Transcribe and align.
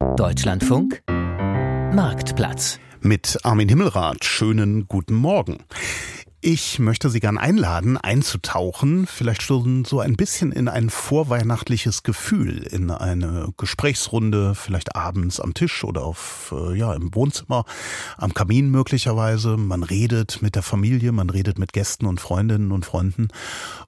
Deutschlandfunk 0.00 1.02
Marktplatz 1.08 2.80
mit 3.02 3.38
Armin 3.42 3.68
Himmelrath. 3.68 4.24
Schönen 4.24 4.88
guten 4.88 5.14
Morgen. 5.14 5.58
Ich 6.42 6.78
möchte 6.78 7.10
Sie 7.10 7.20
gern 7.20 7.36
einladen, 7.36 7.98
einzutauchen, 7.98 9.06
vielleicht 9.06 9.42
schon 9.42 9.84
so 9.84 10.00
ein 10.00 10.16
bisschen 10.16 10.52
in 10.52 10.68
ein 10.68 10.88
vorweihnachtliches 10.88 12.02
Gefühl, 12.02 12.62
in 12.62 12.90
eine 12.90 13.52
Gesprächsrunde, 13.58 14.54
vielleicht 14.54 14.96
abends 14.96 15.38
am 15.38 15.52
Tisch 15.52 15.84
oder 15.84 16.02
auf, 16.02 16.54
äh, 16.56 16.78
ja, 16.78 16.94
im 16.94 17.14
Wohnzimmer, 17.14 17.66
am 18.16 18.32
Kamin 18.32 18.70
möglicherweise. 18.70 19.58
Man 19.58 19.82
redet 19.82 20.40
mit 20.40 20.54
der 20.54 20.62
Familie, 20.62 21.12
man 21.12 21.28
redet 21.28 21.58
mit 21.58 21.74
Gästen 21.74 22.06
und 22.06 22.22
Freundinnen 22.22 22.72
und 22.72 22.86
Freunden 22.86 23.28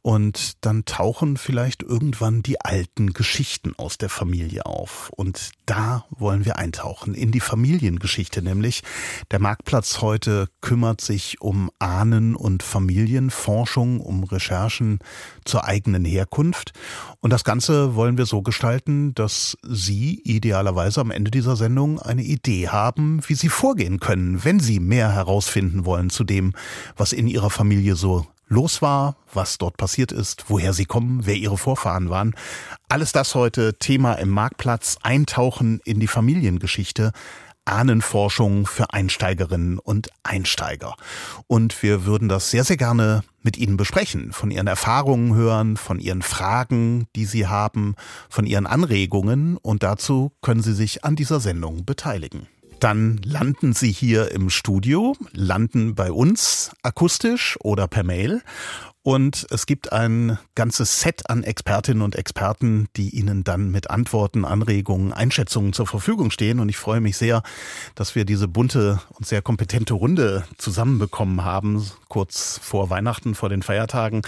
und 0.03 0.63
dann 0.67 0.85
tauchen 0.85 1.39
vielleicht 1.39 1.83
irgendwann 1.83 2.43
die 2.43 2.61
alten 2.61 3.15
Geschichten 3.15 3.73
aus 3.79 3.97
der 3.97 4.11
Familie 4.11 4.67
auf. 4.67 5.11
Und 5.17 5.53
da 5.65 6.05
wollen 6.11 6.45
wir 6.45 6.59
eintauchen, 6.59 7.15
in 7.15 7.33
die 7.33 7.41
Familiengeschichte 7.41 8.43
nämlich. 8.43 8.83
Der 9.31 9.39
Marktplatz 9.39 10.03
heute 10.03 10.49
kümmert 10.61 11.01
sich 11.01 11.41
um 11.41 11.71
Ahnen 11.79 12.37
und 12.43 12.63
Familienforschung, 12.63 14.01
um 14.01 14.25
Recherchen 14.25 14.99
zur 15.45 15.65
eigenen 15.65 16.05
Herkunft. 16.05 16.73
Und 17.21 17.31
das 17.31 17.45
Ganze 17.45 17.95
wollen 17.95 18.19
wir 18.19 18.27
so 18.27 18.43
gestalten, 18.43 19.15
dass 19.15 19.57
Sie 19.63 20.21
idealerweise 20.25 21.01
am 21.01 21.13
Ende 21.13 21.31
dieser 21.31 21.57
Sendung 21.57 22.01
eine 22.01 22.23
Idee 22.23 22.69
haben, 22.69 23.21
wie 23.27 23.35
Sie 23.35 23.49
vorgehen 23.49 24.01
können, 24.01 24.45
wenn 24.45 24.59
Sie 24.59 24.81
mehr 24.81 25.13
herausfinden 25.13 25.85
wollen 25.85 26.11
zu 26.11 26.25
dem, 26.25 26.53
was 26.97 27.13
in 27.13 27.29
Ihrer 27.29 27.51
Familie 27.51 27.95
so 27.95 28.27
los 28.49 28.83
war, 28.83 29.17
was 29.33 29.57
dort 29.57 29.77
passiert 29.79 30.13
ist, 30.13 30.45
woher 30.49 30.75
sie 30.75 30.85
kommen, 30.85 31.25
wer 31.25 31.37
ihre 31.37 31.57
Vorfahren 31.57 32.11
waren. 32.11 32.35
Alles 32.89 33.13
das 33.13 33.35
heute 33.35 33.79
Thema 33.79 34.15
im 34.15 34.29
Marktplatz, 34.29 34.99
Eintauchen 35.03 35.81
in 35.85 36.01
die 36.01 36.07
Familiengeschichte. 36.07 37.13
Ahnenforschung 37.65 38.67
für 38.67 38.93
Einsteigerinnen 38.93 39.79
und 39.79 40.11
Einsteiger. 40.23 40.97
Und 41.47 41.83
wir 41.83 42.05
würden 42.05 42.29
das 42.29 42.51
sehr, 42.51 42.65
sehr 42.65 42.77
gerne 42.77 43.23
mit 43.43 43.57
Ihnen 43.57 43.77
besprechen, 43.77 44.33
von 44.33 44.51
Ihren 44.51 44.67
Erfahrungen 44.67 45.35
hören, 45.35 45.77
von 45.77 45.99
Ihren 45.99 46.23
Fragen, 46.23 47.07
die 47.17 47.25
Sie 47.25 47.47
haben, 47.47 47.95
von 48.29 48.47
Ihren 48.47 48.67
Anregungen 48.67 49.57
und 49.57 49.83
dazu 49.83 50.33
können 50.43 50.63
Sie 50.63 50.75
sich 50.75 51.05
an 51.05 51.17
dieser 51.17 51.41
Sendung 51.41 51.85
beteiligen. 51.85 52.47
Dann 52.83 53.21
landen 53.25 53.75
Sie 53.75 53.93
hier 53.93 54.33
im 54.33 54.51
Studio, 54.51 55.15
landen 55.33 55.95
bei 55.95 56.11
uns 56.11 56.73
akustisch 56.83 57.57
oder 57.61 57.87
per 57.87 58.03
Mail 58.03 58.43
und 59.03 59.47
es 59.51 59.67
gibt 59.67 59.93
ein 59.93 60.39
ganzes 60.55 61.01
Set 61.01 61.29
an 61.29 61.43
Expertinnen 61.43 62.03
und 62.03 62.15
Experten, 62.15 62.87
die 62.97 63.11
Ihnen 63.11 63.43
dann 63.43 63.71
mit 63.71 63.91
Antworten, 63.91 64.45
Anregungen, 64.45 65.13
Einschätzungen 65.13 65.73
zur 65.73 65.89
Verfügung 65.89 66.31
stehen. 66.31 66.61
Und 66.61 66.69
ich 66.69 66.77
freue 66.77 67.01
mich 67.01 67.17
sehr, 67.17 67.43
dass 67.97 68.15
wir 68.15 68.25
diese 68.25 68.47
bunte 68.47 69.01
und 69.15 69.27
sehr 69.27 69.43
kompetente 69.43 69.95
Runde 69.95 70.45
zusammenbekommen 70.57 71.45
haben, 71.45 71.85
kurz 72.07 72.61
vor 72.63 72.91
Weihnachten, 72.91 73.35
vor 73.35 73.49
den 73.49 73.63
Feiertagen. 73.63 74.23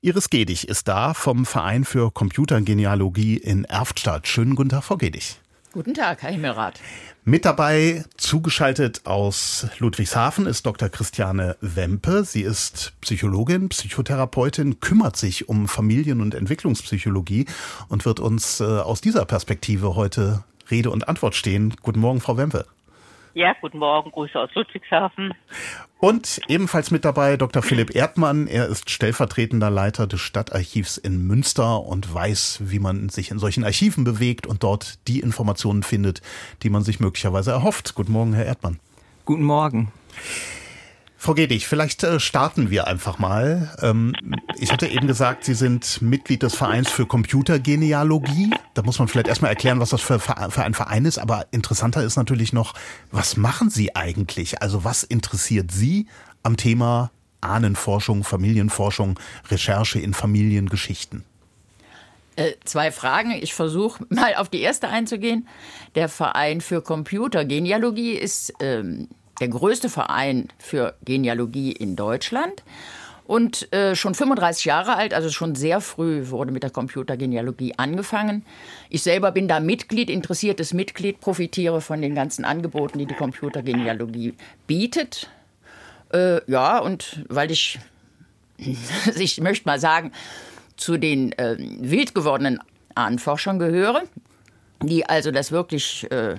Iris 0.00 0.30
Gedig 0.30 0.68
ist 0.68 0.86
da 0.86 1.12
vom 1.12 1.44
Verein 1.44 1.84
für 1.84 2.12
Computergenealogie 2.12 3.36
in 3.36 3.64
Erftstadt. 3.64 4.28
Schönen 4.28 4.54
guten 4.54 4.68
Tag, 4.68 4.84
Frau 4.84 4.96
Gedig. 4.96 5.39
Guten 5.72 5.94
Tag, 5.94 6.22
Herr 6.22 6.32
Himmelrath. 6.32 6.80
Mit 7.24 7.44
dabei, 7.44 8.04
zugeschaltet 8.16 9.02
aus 9.04 9.68
Ludwigshafen, 9.78 10.46
ist 10.46 10.66
Dr. 10.66 10.88
Christiane 10.88 11.56
Wempe. 11.60 12.24
Sie 12.24 12.42
ist 12.42 12.92
Psychologin, 13.02 13.68
Psychotherapeutin, 13.68 14.80
kümmert 14.80 15.16
sich 15.16 15.48
um 15.48 15.68
Familien- 15.68 16.22
und 16.22 16.34
Entwicklungspsychologie 16.34 17.46
und 17.88 18.04
wird 18.04 18.18
uns 18.18 18.58
äh, 18.58 18.64
aus 18.64 19.00
dieser 19.00 19.24
Perspektive 19.26 19.94
heute 19.94 20.42
Rede 20.72 20.90
und 20.90 21.08
Antwort 21.08 21.36
stehen. 21.36 21.74
Guten 21.82 22.00
Morgen, 22.00 22.20
Frau 22.20 22.36
Wempe. 22.36 22.66
Ja, 23.34 23.54
guten 23.60 23.78
Morgen, 23.78 24.10
Grüße 24.10 24.38
aus 24.38 24.50
Ludwigshafen. 24.54 25.34
Und 25.98 26.40
ebenfalls 26.48 26.90
mit 26.90 27.04
dabei 27.04 27.36
Dr. 27.36 27.62
Philipp 27.62 27.94
Erdmann. 27.94 28.46
Er 28.46 28.66
ist 28.66 28.90
stellvertretender 28.90 29.70
Leiter 29.70 30.06
des 30.06 30.20
Stadtarchivs 30.20 30.96
in 30.96 31.26
Münster 31.26 31.80
und 31.82 32.12
weiß, 32.12 32.60
wie 32.64 32.78
man 32.80 33.08
sich 33.08 33.30
in 33.30 33.38
solchen 33.38 33.64
Archiven 33.64 34.02
bewegt 34.02 34.46
und 34.46 34.62
dort 34.62 35.06
die 35.06 35.20
Informationen 35.20 35.82
findet, 35.82 36.22
die 36.62 36.70
man 36.70 36.82
sich 36.82 36.98
möglicherweise 36.98 37.52
erhofft. 37.52 37.94
Guten 37.94 38.12
Morgen, 38.12 38.32
Herr 38.32 38.46
Erdmann. 38.46 38.80
Guten 39.24 39.44
Morgen. 39.44 39.92
Frau 41.22 41.34
Gedig, 41.34 41.66
vielleicht 41.66 42.02
äh, 42.02 42.18
starten 42.18 42.70
wir 42.70 42.86
einfach 42.86 43.18
mal. 43.18 43.76
Ähm, 43.82 44.14
ich 44.56 44.72
hatte 44.72 44.86
eben 44.86 45.06
gesagt, 45.06 45.44
Sie 45.44 45.52
sind 45.52 46.00
Mitglied 46.00 46.42
des 46.42 46.54
Vereins 46.54 46.90
für 46.90 47.04
Computergenealogie. 47.04 48.54
Da 48.72 48.80
muss 48.80 48.98
man 48.98 49.06
vielleicht 49.06 49.28
erstmal 49.28 49.50
erklären, 49.50 49.80
was 49.80 49.90
das 49.90 50.00
für, 50.00 50.18
ein 50.38 50.72
Verein 50.72 51.04
ist. 51.04 51.18
Aber 51.18 51.46
interessanter 51.50 52.02
ist 52.02 52.16
natürlich 52.16 52.54
noch, 52.54 52.72
was 53.10 53.36
machen 53.36 53.68
Sie 53.68 53.94
eigentlich? 53.94 54.62
Also 54.62 54.82
was 54.82 55.02
interessiert 55.02 55.70
Sie 55.70 56.06
am 56.42 56.56
Thema 56.56 57.10
Ahnenforschung, 57.42 58.24
Familienforschung, 58.24 59.20
Recherche 59.50 60.00
in 60.00 60.14
Familiengeschichten? 60.14 61.24
Äh, 62.36 62.52
zwei 62.64 62.90
Fragen. 62.90 63.32
Ich 63.32 63.52
versuche 63.52 64.06
mal 64.08 64.36
auf 64.36 64.48
die 64.48 64.62
erste 64.62 64.88
einzugehen. 64.88 65.46
Der 65.96 66.08
Verein 66.08 66.62
für 66.62 66.80
Computergenealogie 66.80 68.12
ist 68.12 68.54
ähm, 68.62 69.08
der 69.40 69.48
größte 69.48 69.88
Verein 69.88 70.48
für 70.58 70.94
Genealogie 71.04 71.72
in 71.72 71.96
Deutschland 71.96 72.62
und 73.30 73.72
äh, 73.72 73.94
schon 73.94 74.16
35 74.16 74.64
Jahre 74.64 74.96
alt, 74.96 75.14
also 75.14 75.30
schon 75.30 75.54
sehr 75.54 75.80
früh 75.80 76.30
wurde 76.30 76.50
mit 76.50 76.64
der 76.64 76.70
Computergenealogie 76.70 77.74
angefangen. 77.76 78.44
Ich 78.88 79.04
selber 79.04 79.30
bin 79.30 79.46
da 79.46 79.60
Mitglied, 79.60 80.10
interessiertes 80.10 80.74
Mitglied, 80.74 81.20
profitiere 81.20 81.80
von 81.80 82.02
den 82.02 82.16
ganzen 82.16 82.44
Angeboten, 82.44 82.98
die 82.98 83.06
die 83.06 83.14
Computergenealogie 83.14 84.34
bietet. 84.66 85.30
Äh, 86.12 86.40
ja, 86.50 86.78
und 86.78 87.24
weil 87.28 87.52
ich, 87.52 87.78
ich 89.16 89.40
möchte 89.40 89.68
mal 89.68 89.78
sagen, 89.78 90.10
zu 90.76 90.96
den 90.96 91.30
äh, 91.38 91.56
wild 91.78 92.16
gewordenen 92.16 92.58
Ahnenforschern 92.96 93.60
gehöre, 93.60 94.02
die 94.82 95.06
also 95.06 95.30
das 95.30 95.52
wirklich 95.52 96.10
äh, 96.10 96.34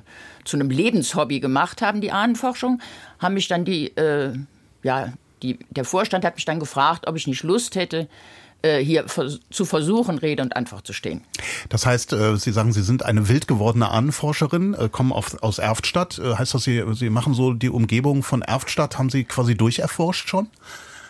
zu 0.46 0.58
einem 0.58 0.70
Lebenshobby 0.70 1.40
gemacht 1.40 1.82
haben, 1.82 2.02
die 2.02 2.12
Ahnenforschung, 2.12 2.82
haben 3.20 3.34
mich 3.34 3.48
dann 3.48 3.66
die, 3.66 3.96
äh, 3.98 4.34
ja, 4.84 5.14
die, 5.44 5.60
der 5.70 5.86
Vorstand 5.86 6.26
hat 6.26 6.36
mich 6.36 6.46
dann 6.46 6.60
gefragt, 6.60 7.08
ob 7.08 7.16
ich 7.16 7.28
nicht 7.28 7.44
Lust 7.44 7.76
hätte, 7.76 8.08
äh, 8.64 8.84
hier 8.84 9.06
zu 9.50 9.66
versuchen, 9.66 10.20
Rede 10.20 10.44
und 10.44 10.56
Antwort 10.56 10.86
zu 10.86 10.94
stehen. 10.94 11.22
Das 11.70 11.88
heißt, 11.88 12.14
äh, 12.14 12.38
Sie 12.38 12.52
sagen, 12.52 12.72
Sie 12.72 12.84
sind 12.84 13.04
eine 13.04 13.28
wild 13.28 13.48
gewordene 13.48 13.90
Ahnenforscherin, 13.90 14.76
äh, 14.76 14.88
kommen 14.88 15.12
aus 15.12 15.58
Erftstadt. 15.58 16.22
Heißt 16.24 16.54
das, 16.54 16.64
Sie, 16.64 16.84
Sie 16.94 17.10
machen 17.10 17.34
so 17.34 17.54
die 17.54 17.70
Umgebung 17.70 18.22
von 18.22 18.44
Erftstadt, 18.44 19.00
haben 19.00 19.10
Sie 19.10 19.24
quasi 19.24 19.56
durcherforscht 19.56 20.30
schon? 20.30 20.48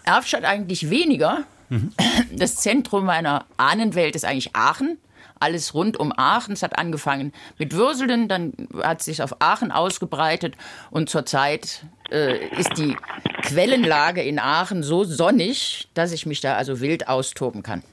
Erftstadt 0.03 0.46
eigentlich 0.46 0.90
weniger. 0.90 1.44
Mhm. 1.68 1.92
Das 2.34 2.56
Zentrum 2.56 3.06
meiner 3.06 3.46
Ahnenwelt 3.58 4.16
ist 4.16 4.24
eigentlich 4.24 4.56
Aachen 4.56 4.98
alles 5.41 5.74
rund 5.74 5.97
um 5.97 6.13
Aachen. 6.16 6.53
Es 6.53 6.63
hat 6.63 6.78
angefangen 6.78 7.34
mit 7.57 7.74
Würselen, 7.74 8.28
dann 8.28 8.53
hat 8.81 9.00
es 9.00 9.06
sich 9.06 9.22
auf 9.22 9.41
Aachen 9.41 9.72
ausgebreitet 9.72 10.56
und 10.90 11.09
zurzeit 11.09 11.85
äh, 12.12 12.47
ist 12.57 12.78
die 12.78 12.96
Quellenlage 13.41 14.22
in 14.22 14.40
Aachen 14.40 14.84
so 14.84 15.03
sonnig, 15.03 15.90
dass 15.94 16.12
ich 16.12 16.25
mich 16.25 16.41
da 16.41 16.56
also 16.56 16.80
wild 16.80 17.07
austoben 17.07 17.63
kann. 17.63 17.84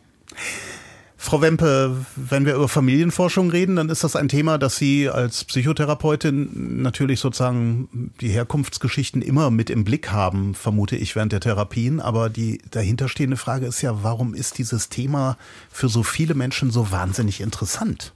Frau 1.20 1.42
Wempe, 1.42 2.06
wenn 2.14 2.46
wir 2.46 2.54
über 2.54 2.68
Familienforschung 2.68 3.50
reden, 3.50 3.74
dann 3.74 3.88
ist 3.88 4.04
das 4.04 4.14
ein 4.14 4.28
Thema, 4.28 4.56
das 4.56 4.76
Sie 4.76 5.10
als 5.10 5.44
Psychotherapeutin 5.44 6.80
natürlich 6.80 7.18
sozusagen 7.18 8.12
die 8.20 8.28
Herkunftsgeschichten 8.28 9.20
immer 9.20 9.50
mit 9.50 9.68
im 9.68 9.84
Blick 9.84 10.12
haben, 10.12 10.54
vermute 10.54 10.94
ich, 10.96 11.16
während 11.16 11.32
der 11.32 11.40
Therapien. 11.40 12.00
Aber 12.00 12.30
die 12.30 12.62
dahinterstehende 12.70 13.36
Frage 13.36 13.66
ist 13.66 13.82
ja, 13.82 14.04
warum 14.04 14.32
ist 14.32 14.58
dieses 14.58 14.90
Thema 14.90 15.36
für 15.70 15.88
so 15.88 16.04
viele 16.04 16.34
Menschen 16.34 16.70
so 16.70 16.92
wahnsinnig 16.92 17.40
interessant? 17.40 18.12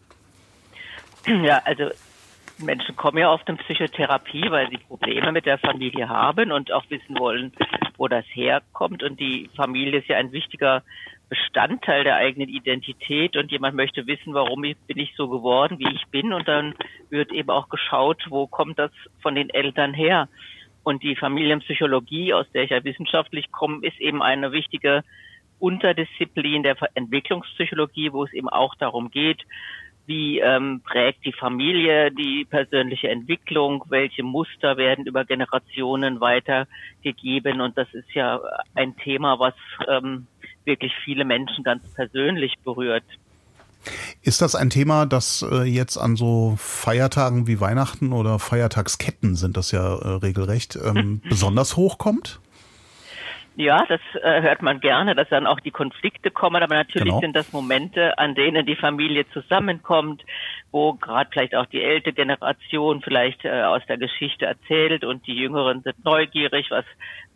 Ja, 1.27 1.61
also 1.65 1.91
Menschen 2.59 2.95
kommen 2.95 3.19
ja 3.19 3.33
oft 3.33 3.49
in 3.49 3.57
Psychotherapie, 3.57 4.49
weil 4.49 4.71
sie 4.71 4.79
Probleme 4.79 5.33
mit 5.33 5.45
der 5.45 5.59
Familie 5.59 6.09
haben 6.09 6.53
und 6.53 6.71
auch 6.71 6.85
wissen 6.89 7.19
wollen, 7.19 7.53
wo 7.97 8.07
das 8.07 8.25
herkommt. 8.33 9.03
Und 9.03 9.19
die 9.19 9.51
Familie 9.57 9.99
ist 9.99 10.09
ja 10.09 10.19
ein 10.19 10.31
wichtiger 10.31 10.85
Bestandteil 11.33 12.05
der 12.05 12.17
eigenen 12.17 12.51
Identität 12.51 13.39
und 13.39 13.51
jemand 13.51 13.75
möchte 13.75 14.07
wissen, 14.07 14.35
warum 14.35 14.61
bin 14.61 14.99
ich 14.99 15.15
so 15.17 15.31
geworden, 15.31 15.79
wie 15.79 15.91
ich 15.95 16.05
bin 16.09 16.35
und 16.35 16.47
dann 16.47 16.75
wird 17.09 17.33
eben 17.33 17.49
auch 17.49 17.71
geschaut, 17.71 18.23
wo 18.29 18.47
kommt 18.47 18.79
das 18.79 18.91
von 19.23 19.35
den 19.35 19.49
Eltern 19.49 19.95
her. 19.95 20.29
Und 20.83 21.03
die 21.03 21.17
Familienpsychologie, 21.17 22.35
aus 22.35 22.45
der 22.53 22.65
ich 22.65 22.71
ja 22.71 22.85
wissenschaftlich 22.85 23.51
komme, 23.51 23.79
ist 23.81 23.99
eben 23.99 24.23
eine 24.23 24.53
wichtige 24.53 25.05
Unterdisziplin 25.59 26.65
der 26.65 26.77
Entwicklungspsychologie, 26.93 28.13
wo 28.13 28.25
es 28.25 28.33
eben 28.35 28.51
auch 28.51 28.75
darum 28.75 29.11
geht, 29.11 29.41
wie 30.05 30.39
ähm, 30.39 30.83
prägt 30.85 31.25
die 31.25 31.33
Familie 31.33 32.11
die 32.11 32.45
persönliche 32.45 33.09
Entwicklung, 33.09 33.85
welche 33.89 34.23
Muster 34.23 34.77
werden 34.77 35.07
über 35.07 35.25
Generationen 35.25 36.21
weitergegeben. 36.21 37.63
Und 37.63 37.79
das 37.79 37.89
ist 37.95 38.13
ja 38.13 38.39
ein 38.75 38.95
Thema, 38.97 39.39
was 39.39 39.55
ähm, 39.89 40.27
wirklich 40.65 40.93
viele 41.05 41.25
Menschen 41.25 41.65
ganz 41.65 41.83
persönlich 41.95 42.55
berührt. 42.65 43.05
Ist 44.23 44.41
das 44.41 44.55
ein 44.55 44.71
Thema, 44.71 45.07
das 45.07 45.45
äh, 45.51 45.65
jetzt 45.65 45.97
an 45.97 46.15
so 46.15 46.55
Feiertagen 46.57 47.47
wie 47.47 47.61
Weihnachten 47.61 48.13
oder 48.13 48.39
Feiertagsketten 48.39 49.35
sind 49.35 49.57
das 49.57 49.73
ja 49.73 49.97
äh, 49.97 50.09
regelrecht 50.23 50.77
ähm, 50.77 51.21
besonders 51.29 51.77
hochkommt? 51.77 52.41
Ja, 53.55 53.85
das 53.87 54.01
äh, 54.23 54.41
hört 54.41 54.63
man 54.63 54.81
gerne, 54.81 55.15
dass 55.15 55.29
dann 55.29 55.47
auch 55.47 55.61
die 55.61 55.73
Konflikte 55.73 56.31
kommen, 56.31 56.63
aber 56.63 56.75
natürlich 56.75 57.09
genau. 57.09 57.21
sind 57.21 57.37
das 57.37 57.53
Momente, 57.53 58.19
an 58.19 58.35
denen 58.35 58.65
die 58.65 58.77
Familie 58.77 59.29
zusammenkommt, 59.31 60.25
wo 60.71 60.95
gerade 60.95 61.29
vielleicht 61.31 61.55
auch 61.55 61.67
die 61.67 61.83
ältere 61.83 62.15
Generation 62.15 63.03
vielleicht 63.03 63.45
äh, 63.45 63.63
aus 63.65 63.83
der 63.89 63.99
Geschichte 63.99 64.47
erzählt 64.47 65.05
und 65.05 65.27
die 65.27 65.35
Jüngeren 65.35 65.83
sind 65.83 66.03
neugierig, 66.03 66.71
was 66.71 66.87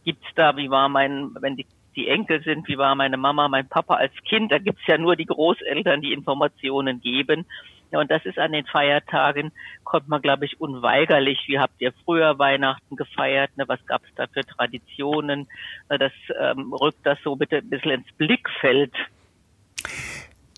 gibt's 0.07 0.27
da, 0.37 0.57
wie 0.57 0.71
war 0.71 0.89
mein, 0.89 1.35
wenn 1.41 1.57
die 1.57 1.67
die 1.97 2.09
Enkel 2.09 2.43
sind, 2.43 2.69
wie 2.69 2.79
war 2.79 2.95
meine 2.95 3.17
Mama, 3.17 3.49
mein 3.49 3.69
Papa 3.69 3.95
als 3.95 4.13
Kind. 4.29 4.53
Da 4.53 4.59
gibt's 4.59 4.87
ja 4.87 4.99
nur 4.99 5.17
die 5.17 5.27
Großeltern, 5.27 6.03
die 6.03 6.13
Informationen 6.13 7.01
geben. 7.01 7.47
Ja, 7.91 8.01
und 8.01 8.11
das 8.11 8.25
ist 8.27 8.39
an 8.39 8.53
den 8.53 8.67
Feiertagen, 8.67 9.53
kommt 9.85 10.09
man, 10.09 10.21
glaube 10.21 10.45
ich, 10.45 10.61
unweigerlich. 10.61 11.45
Wie 11.47 11.59
habt 11.59 11.81
ihr 11.81 11.93
früher 12.05 12.39
Weihnachten 12.39 12.97
gefeiert? 12.97 13.57
Ne? 13.57 13.65
Was 13.69 13.85
gab's 13.87 14.09
da 14.17 14.27
für 14.27 14.45
Traditionen? 14.45 15.49
Das 15.89 16.13
ähm, 16.41 16.73
rückt 16.73 17.05
das 17.05 17.19
so 17.23 17.37
bitte 17.37 17.59
ein 17.59 17.71
bisschen 17.71 17.93
ins 17.93 18.13
Blickfeld. 18.19 18.93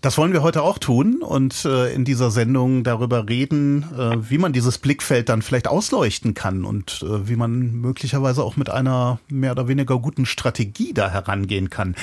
Das 0.01 0.17
wollen 0.17 0.31
wir 0.31 0.43
heute 0.43 0.61
auch 0.61 0.77
tun 0.77 1.21
und 1.21 1.65
äh, 1.65 1.93
in 1.93 2.05
dieser 2.05 2.31
Sendung 2.31 2.85
darüber 2.85 3.27
reden, 3.27 3.83
äh, 3.97 4.29
wie 4.29 4.37
man 4.37 4.53
dieses 4.53 4.77
Blickfeld 4.77 5.27
dann 5.27 5.41
vielleicht 5.41 5.67
ausleuchten 5.67 6.33
kann 6.33 6.63
und 6.63 7.03
äh, 7.03 7.27
wie 7.27 7.35
man 7.35 7.73
möglicherweise 7.73 8.43
auch 8.43 8.55
mit 8.55 8.69
einer 8.69 9.19
mehr 9.27 9.51
oder 9.51 9.67
weniger 9.67 9.99
guten 9.99 10.25
Strategie 10.25 10.93
da 10.93 11.09
herangehen 11.09 11.69
kann. 11.69 11.95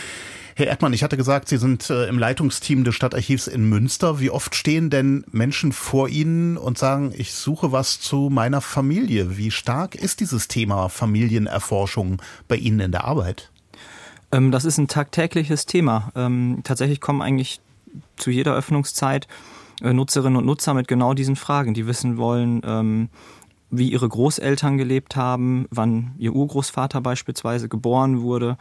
Herr 0.57 0.67
Erdmann, 0.67 0.93
ich 0.93 1.03
hatte 1.03 1.17
gesagt, 1.17 1.49
Sie 1.49 1.57
sind 1.57 1.89
äh, 1.89 2.07
im 2.07 2.19
Leitungsteam 2.19 2.85
des 2.85 2.95
Stadtarchivs 2.95 3.47
in 3.47 3.67
Münster. 3.67 4.21
Wie 4.21 4.31
oft 4.31 4.55
stehen 4.55 4.91
denn 4.91 5.25
Menschen 5.33 5.73
vor 5.73 6.11
Ihnen 6.11 6.59
und 6.59 6.77
sagen, 6.77 7.15
ich 7.17 7.33
suche 7.33 7.73
was 7.73 7.99
zu 7.99 8.29
meiner 8.31 8.61
Familie? 8.61 9.39
Wie 9.39 9.51
stark 9.51 9.95
ist 9.95 10.21
dieses 10.21 10.49
Thema 10.49 10.91
Familienerforschung 10.91 12.21
bei 12.47 12.57
Ihnen 12.57 12.81
in 12.81 12.93
der 12.93 13.05
Arbeit? 13.05 13.51
Ähm, 14.33 14.51
das 14.51 14.67
ist 14.67 14.77
ein 14.77 14.89
tagtägliches 14.89 15.65
Thema. 15.65 16.11
Ähm, 16.15 16.61
tatsächlich 16.63 17.01
kommen 17.01 17.23
eigentlich 17.23 17.61
zu 18.17 18.31
jeder 18.31 18.55
Öffnungszeit 18.55 19.29
äh, 19.83 19.93
Nutzerinnen 19.93 20.37
und 20.37 20.47
Nutzer 20.47 20.75
mit 20.75 20.89
genau 20.89 21.15
diesen 21.15 21.37
Fragen, 21.37 21.75
die 21.75 21.87
wissen 21.87 22.17
wollen, 22.17 22.63
ähm, 22.65 23.09
wie 23.71 23.91
ihre 23.91 24.09
Großeltern 24.09 24.79
gelebt 24.79 25.17
haben, 25.17 25.67
wann 25.71 26.15
ihr 26.19 26.35
Urgroßvater 26.35 27.01
beispielsweise 27.01 27.69
geboren 27.69 28.21
wurde 28.21 28.57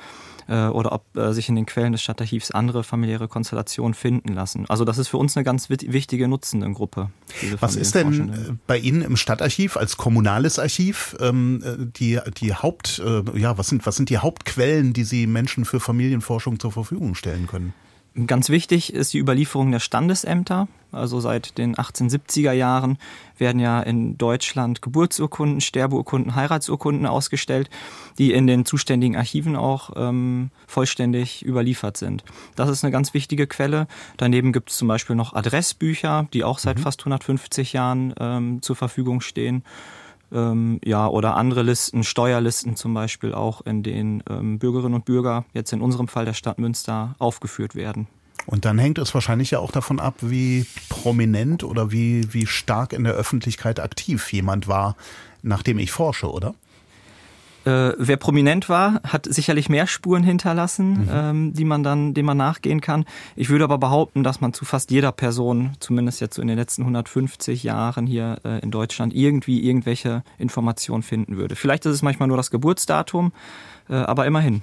äh, 0.47 0.65
oder 0.65 0.91
ob 0.93 1.15
äh, 1.15 1.31
sich 1.31 1.47
in 1.47 1.55
den 1.55 1.67
Quellen 1.67 1.91
des 1.91 2.01
Stadtarchivs 2.01 2.51
andere 2.51 2.83
familiäre 2.83 3.27
Konstellationen 3.27 3.93
finden 3.93 4.33
lassen. 4.33 4.65
Also 4.67 4.83
das 4.83 4.97
ist 4.97 5.07
für 5.07 5.17
uns 5.17 5.37
eine 5.37 5.43
ganz 5.43 5.69
wichtige 5.69 6.27
Nutzendengruppe. 6.27 7.11
Was 7.59 7.75
ist 7.75 7.93
denn 7.93 8.29
äh, 8.29 8.33
bei 8.65 8.79
Ihnen 8.79 9.03
im 9.03 9.15
Stadtarchiv 9.15 9.77
als 9.77 9.95
kommunales 9.97 10.57
Archiv 10.57 11.15
ähm, 11.19 11.61
äh, 11.63 11.85
die, 11.85 12.19
die 12.37 12.53
Haupt, 12.53 12.99
äh, 13.05 13.39
ja, 13.39 13.57
was 13.57 13.67
sind, 13.67 13.85
was 13.85 13.95
sind 13.95 14.09
die 14.09 14.17
Hauptquellen, 14.17 14.93
die 14.93 15.03
Sie 15.03 15.27
Menschen 15.27 15.65
für 15.65 15.79
Familienforschung 15.79 16.59
zur 16.59 16.71
Verfügung 16.71 17.13
stellen 17.13 17.45
können? 17.45 17.73
Ganz 18.27 18.47
wichtig 18.47 18.93
ist 18.93 19.13
die 19.13 19.19
Überlieferung 19.19 19.71
der 19.71 19.81
Standesämter. 19.81 20.69
Also 20.93 21.19
seit 21.19 21.57
den 21.57 21.75
1870er 21.75 22.53
Jahren 22.53 22.97
werden 23.37 23.59
ja 23.59 23.81
in 23.81 24.17
Deutschland 24.17 24.81
Geburtsurkunden, 24.81 25.59
Sterbeurkunden, 25.59 26.33
Heiratsurkunden 26.33 27.05
ausgestellt, 27.07 27.69
die 28.17 28.31
in 28.31 28.47
den 28.47 28.63
zuständigen 28.63 29.17
Archiven 29.17 29.57
auch 29.57 29.91
ähm, 29.97 30.51
vollständig 30.65 31.45
überliefert 31.45 31.97
sind. 31.97 32.23
Das 32.55 32.69
ist 32.69 32.85
eine 32.85 32.91
ganz 32.91 33.13
wichtige 33.13 33.47
Quelle. 33.47 33.85
Daneben 34.15 34.53
gibt 34.53 34.69
es 34.69 34.77
zum 34.77 34.87
Beispiel 34.87 35.17
noch 35.17 35.33
Adressbücher, 35.33 36.29
die 36.31 36.45
auch 36.45 36.59
seit 36.59 36.77
mhm. 36.77 36.83
fast 36.83 37.01
150 37.01 37.73
Jahren 37.73 38.13
ähm, 38.17 38.61
zur 38.61 38.77
Verfügung 38.77 39.19
stehen 39.19 39.63
ähm, 40.31 40.79
ja, 40.83 41.07
oder 41.07 41.35
andere 41.35 41.61
Listen, 41.63 42.03
Steuerlisten 42.03 42.75
zum 42.75 42.93
Beispiel 42.93 43.33
auch, 43.33 43.61
in 43.65 43.83
denen 43.83 44.23
ähm, 44.29 44.59
Bürgerinnen 44.59 44.95
und 44.95 45.05
Bürger, 45.05 45.45
jetzt 45.53 45.73
in 45.73 45.81
unserem 45.81 46.07
Fall 46.07 46.25
der 46.25 46.33
Stadt 46.33 46.59
Münster, 46.59 47.15
aufgeführt 47.19 47.75
werden. 47.75 48.07
Und 48.45 48.65
dann 48.65 48.77
hängt 48.77 48.97
es 48.99 49.13
wahrscheinlich 49.13 49.51
ja 49.51 49.59
auch 49.59 49.71
davon 49.71 49.99
ab, 49.99 50.15
wie 50.21 50.65
prominent 50.89 51.63
oder 51.63 51.91
wie, 51.91 52.33
wie 52.33 52.45
stark 52.45 52.93
in 52.93 53.03
der 53.03 53.13
Öffentlichkeit 53.13 53.79
aktiv 53.79 54.31
jemand 54.31 54.67
war, 54.67 54.95
nach 55.41 55.63
dem 55.63 55.79
ich 55.79 55.91
forsche, 55.91 56.31
oder? 56.31 56.53
Äh, 57.65 57.93
wer 57.97 58.17
prominent 58.17 58.69
war, 58.69 59.01
hat 59.03 59.25
sicherlich 59.27 59.69
mehr 59.69 59.87
Spuren 59.87 60.23
hinterlassen, 60.23 61.05
mhm. 61.05 61.09
ähm, 61.11 61.53
die 61.53 61.65
man 61.65 61.81
dann, 61.81 62.13
dem 62.13 62.27
man 62.27 62.37
nachgehen 62.37 62.79
kann. 62.79 63.05
Ich 63.35 63.49
würde 63.49 63.63
aber 63.63 63.79
behaupten, 63.79 64.23
dass 64.23 64.39
man 64.39 64.53
zu 64.53 64.65
fast 64.65 64.91
jeder 64.91 65.11
Person, 65.11 65.71
zumindest 65.79 66.21
jetzt 66.21 66.35
so 66.35 66.43
in 66.43 66.47
den 66.47 66.57
letzten 66.57 66.83
150 66.83 67.63
Jahren 67.63 68.05
hier 68.05 68.37
äh, 68.45 68.59
in 68.59 68.69
Deutschland, 68.69 69.15
irgendwie 69.15 69.65
irgendwelche 69.65 70.23
Informationen 70.37 71.01
finden 71.01 71.37
würde. 71.37 71.55
Vielleicht 71.55 71.85
ist 71.87 71.93
es 71.93 72.01
manchmal 72.03 72.27
nur 72.27 72.37
das 72.37 72.51
Geburtsdatum, 72.51 73.33
äh, 73.89 73.95
aber 73.95 74.27
immerhin. 74.27 74.61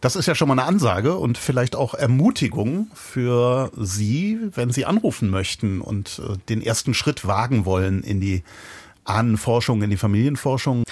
Das 0.00 0.16
ist 0.16 0.26
ja 0.26 0.34
schon 0.34 0.48
mal 0.48 0.54
eine 0.54 0.64
Ansage 0.64 1.16
und 1.16 1.36
vielleicht 1.36 1.76
auch 1.76 1.92
Ermutigung 1.92 2.86
für 2.94 3.70
Sie, 3.76 4.38
wenn 4.54 4.70
Sie 4.70 4.86
anrufen 4.86 5.28
möchten 5.28 5.82
und 5.82 6.22
äh, 6.24 6.38
den 6.48 6.62
ersten 6.62 6.94
Schritt 6.94 7.26
wagen 7.26 7.66
wollen 7.66 8.02
in 8.02 8.20
die 8.20 8.44
Ahnenforschung, 9.04 9.82
in 9.82 9.90
die 9.90 9.96
Familienforschung. 9.96 10.84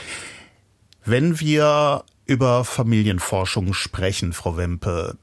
Wenn 1.08 1.38
wir 1.38 2.02
über 2.26 2.64
Familienforschung 2.64 3.74
sprechen, 3.74 4.32
Frau 4.32 4.56
Wempe, 4.56 5.16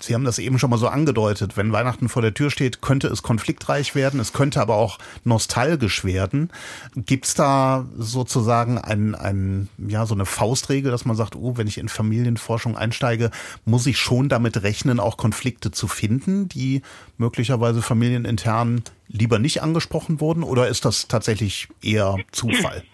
Sie 0.00 0.14
haben 0.14 0.24
das 0.24 0.38
eben 0.38 0.58
schon 0.58 0.70
mal 0.70 0.78
so 0.78 0.88
angedeutet. 0.88 1.56
Wenn 1.56 1.72
Weihnachten 1.72 2.08
vor 2.08 2.22
der 2.22 2.32
Tür 2.32 2.50
steht, 2.50 2.80
könnte 2.80 3.08
es 3.08 3.24
konfliktreich 3.24 3.96
werden. 3.96 4.20
Es 4.20 4.32
könnte 4.32 4.60
aber 4.60 4.76
auch 4.76 4.98
nostalgisch 5.24 6.04
werden. 6.04 6.50
Gibt 6.94 7.26
es 7.26 7.34
da 7.34 7.84
sozusagen 7.98 8.78
ein, 8.78 9.16
ein, 9.16 9.68
ja, 9.76 10.06
so 10.06 10.14
eine 10.14 10.24
Faustregel, 10.24 10.92
dass 10.92 11.04
man 11.04 11.16
sagt, 11.16 11.34
oh, 11.34 11.56
wenn 11.56 11.66
ich 11.66 11.78
in 11.78 11.88
Familienforschung 11.88 12.76
einsteige, 12.76 13.32
muss 13.64 13.86
ich 13.86 13.98
schon 13.98 14.28
damit 14.28 14.62
rechnen, 14.62 15.00
auch 15.00 15.16
Konflikte 15.16 15.72
zu 15.72 15.88
finden, 15.88 16.48
die 16.48 16.82
möglicherweise 17.16 17.82
familienintern 17.82 18.84
lieber 19.08 19.40
nicht 19.40 19.62
angesprochen 19.62 20.20
wurden? 20.20 20.44
Oder 20.44 20.68
ist 20.68 20.84
das 20.84 21.08
tatsächlich 21.08 21.68
eher 21.82 22.16
Zufall? 22.30 22.84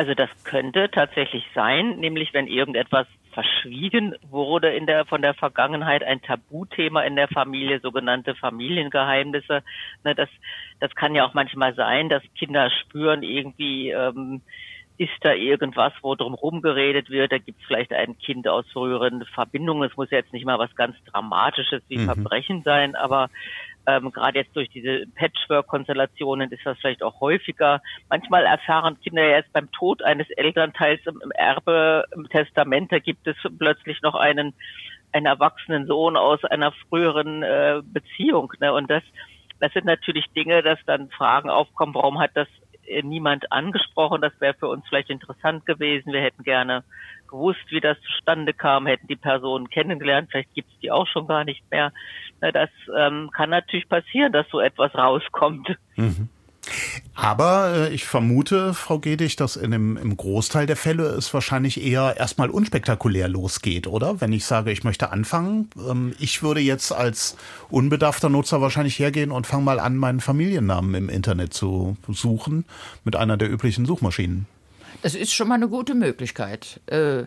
Also 0.00 0.14
das 0.14 0.30
könnte 0.44 0.90
tatsächlich 0.90 1.44
sein, 1.54 1.98
nämlich 1.98 2.32
wenn 2.32 2.46
irgendetwas 2.46 3.06
verschwiegen 3.34 4.14
wurde 4.30 4.70
in 4.70 4.86
der 4.86 5.04
von 5.04 5.20
der 5.20 5.34
Vergangenheit, 5.34 6.02
ein 6.02 6.22
Tabuthema 6.22 7.02
in 7.02 7.16
der 7.16 7.28
Familie, 7.28 7.80
sogenannte 7.80 8.34
Familiengeheimnisse. 8.34 9.62
Ne, 10.02 10.14
das, 10.14 10.30
das 10.78 10.94
kann 10.94 11.14
ja 11.14 11.26
auch 11.26 11.34
manchmal 11.34 11.74
sein, 11.74 12.08
dass 12.08 12.22
Kinder 12.34 12.70
spüren 12.70 13.22
irgendwie, 13.22 13.90
ähm, 13.90 14.40
ist 14.96 15.12
da 15.20 15.34
irgendwas, 15.34 15.92
wo 16.00 16.14
drum 16.14 16.32
rumgeredet 16.32 17.10
wird, 17.10 17.32
da 17.32 17.36
gibt 17.36 17.60
es 17.60 17.66
vielleicht 17.66 17.92
ein 17.92 18.18
Kind 18.18 18.48
aus 18.48 18.64
früheren 18.72 19.26
Verbindungen. 19.34 19.86
Es 19.86 19.98
muss 19.98 20.10
jetzt 20.10 20.32
nicht 20.32 20.46
mal 20.46 20.58
was 20.58 20.74
ganz 20.76 20.96
Dramatisches 21.12 21.82
wie 21.88 21.98
mhm. 21.98 22.06
Verbrechen 22.06 22.62
sein, 22.62 22.96
aber 22.96 23.28
ähm, 23.86 24.12
Gerade 24.12 24.38
jetzt 24.38 24.54
durch 24.54 24.68
diese 24.70 25.06
Patchwork-Konstellationen 25.14 26.50
ist 26.52 26.64
das 26.64 26.78
vielleicht 26.78 27.02
auch 27.02 27.20
häufiger. 27.20 27.80
Manchmal 28.08 28.44
erfahren 28.44 28.98
Kinder 29.00 29.22
ja 29.22 29.36
erst 29.36 29.52
beim 29.52 29.70
Tod 29.72 30.02
eines 30.02 30.28
Elternteils 30.30 31.00
im, 31.06 31.20
im 31.22 31.30
Erbe, 31.32 32.04
im 32.14 32.28
Testament, 32.28 32.92
da 32.92 32.98
gibt 32.98 33.26
es 33.26 33.36
plötzlich 33.58 34.02
noch 34.02 34.14
einen, 34.14 34.54
einen 35.12 35.26
erwachsenen 35.26 35.86
Sohn 35.86 36.16
aus 36.16 36.44
einer 36.44 36.72
früheren 36.88 37.42
äh, 37.42 37.80
Beziehung. 37.82 38.52
Ne? 38.60 38.72
Und 38.72 38.90
das, 38.90 39.02
das 39.60 39.72
sind 39.72 39.86
natürlich 39.86 40.26
Dinge, 40.36 40.62
dass 40.62 40.78
dann 40.86 41.10
Fragen 41.10 41.48
aufkommen, 41.48 41.94
warum 41.94 42.20
hat 42.20 42.32
das 42.34 42.48
äh, 42.86 43.02
niemand 43.02 43.50
angesprochen? 43.50 44.20
Das 44.20 44.32
wäre 44.40 44.54
für 44.54 44.68
uns 44.68 44.86
vielleicht 44.88 45.10
interessant 45.10 45.64
gewesen. 45.64 46.12
Wir 46.12 46.20
hätten 46.20 46.42
gerne 46.42 46.84
gewusst, 47.30 47.60
wie 47.70 47.80
das 47.80 47.96
zustande 48.02 48.52
kam, 48.52 48.86
hätten 48.86 49.06
die 49.06 49.16
Personen 49.16 49.70
kennengelernt, 49.70 50.28
vielleicht 50.30 50.54
gibt 50.54 50.70
es 50.72 50.78
die 50.80 50.90
auch 50.90 51.06
schon 51.06 51.26
gar 51.26 51.44
nicht 51.44 51.62
mehr. 51.70 51.92
Das 52.40 52.70
ähm, 52.96 53.30
kann 53.32 53.50
natürlich 53.50 53.88
passieren, 53.88 54.32
dass 54.32 54.46
so 54.50 54.60
etwas 54.60 54.94
rauskommt. 54.94 55.76
Mhm. 55.96 56.28
Aber 57.14 57.74
äh, 57.74 57.94
ich 57.94 58.04
vermute, 58.04 58.74
Frau 58.74 58.98
Gedig, 58.98 59.36
dass 59.36 59.56
in 59.56 59.70
dem, 59.70 59.96
im 59.96 60.16
Großteil 60.16 60.66
der 60.66 60.76
Fälle 60.76 61.04
es 61.04 61.32
wahrscheinlich 61.34 61.82
eher 61.84 62.16
erstmal 62.16 62.50
unspektakulär 62.50 63.28
losgeht, 63.28 63.86
oder? 63.86 64.20
Wenn 64.20 64.32
ich 64.32 64.44
sage, 64.44 64.70
ich 64.70 64.84
möchte 64.84 65.10
anfangen. 65.10 65.70
Ähm, 65.76 66.14
ich 66.18 66.42
würde 66.42 66.60
jetzt 66.60 66.92
als 66.92 67.36
unbedarfter 67.70 68.28
Nutzer 68.28 68.60
wahrscheinlich 68.60 68.98
hergehen 68.98 69.30
und 69.30 69.46
fange 69.46 69.64
mal 69.64 69.80
an, 69.80 69.96
meinen 69.96 70.20
Familiennamen 70.20 70.94
im 70.94 71.08
Internet 71.08 71.54
zu 71.54 71.96
suchen 72.08 72.64
mit 73.04 73.16
einer 73.16 73.36
der 73.36 73.50
üblichen 73.50 73.86
Suchmaschinen. 73.86 74.46
Das 75.02 75.14
ist 75.14 75.32
schon 75.32 75.48
mal 75.48 75.54
eine 75.54 75.68
gute 75.68 75.94
Möglichkeit. 75.94 76.80
Äh, 76.86 77.24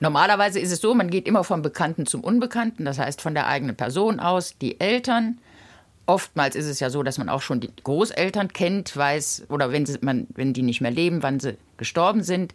normalerweise 0.00 0.60
ist 0.60 0.72
es 0.72 0.80
so, 0.80 0.94
man 0.94 1.10
geht 1.10 1.26
immer 1.26 1.44
vom 1.44 1.62
Bekannten 1.62 2.06
zum 2.06 2.22
Unbekannten, 2.22 2.84
das 2.84 2.98
heißt 2.98 3.20
von 3.20 3.34
der 3.34 3.46
eigenen 3.46 3.76
Person 3.76 4.20
aus, 4.20 4.56
die 4.58 4.80
Eltern. 4.80 5.38
Oftmals 6.06 6.54
ist 6.54 6.66
es 6.66 6.78
ja 6.78 6.88
so, 6.88 7.02
dass 7.02 7.18
man 7.18 7.28
auch 7.28 7.42
schon 7.42 7.60
die 7.60 7.70
Großeltern 7.82 8.52
kennt, 8.52 8.96
weiß, 8.96 9.46
oder 9.48 9.72
wenn, 9.72 9.86
sie, 9.86 9.98
man, 10.02 10.28
wenn 10.34 10.52
die 10.52 10.62
nicht 10.62 10.80
mehr 10.80 10.92
leben, 10.92 11.22
wann 11.22 11.40
sie 11.40 11.56
gestorben 11.76 12.22
sind. 12.22 12.54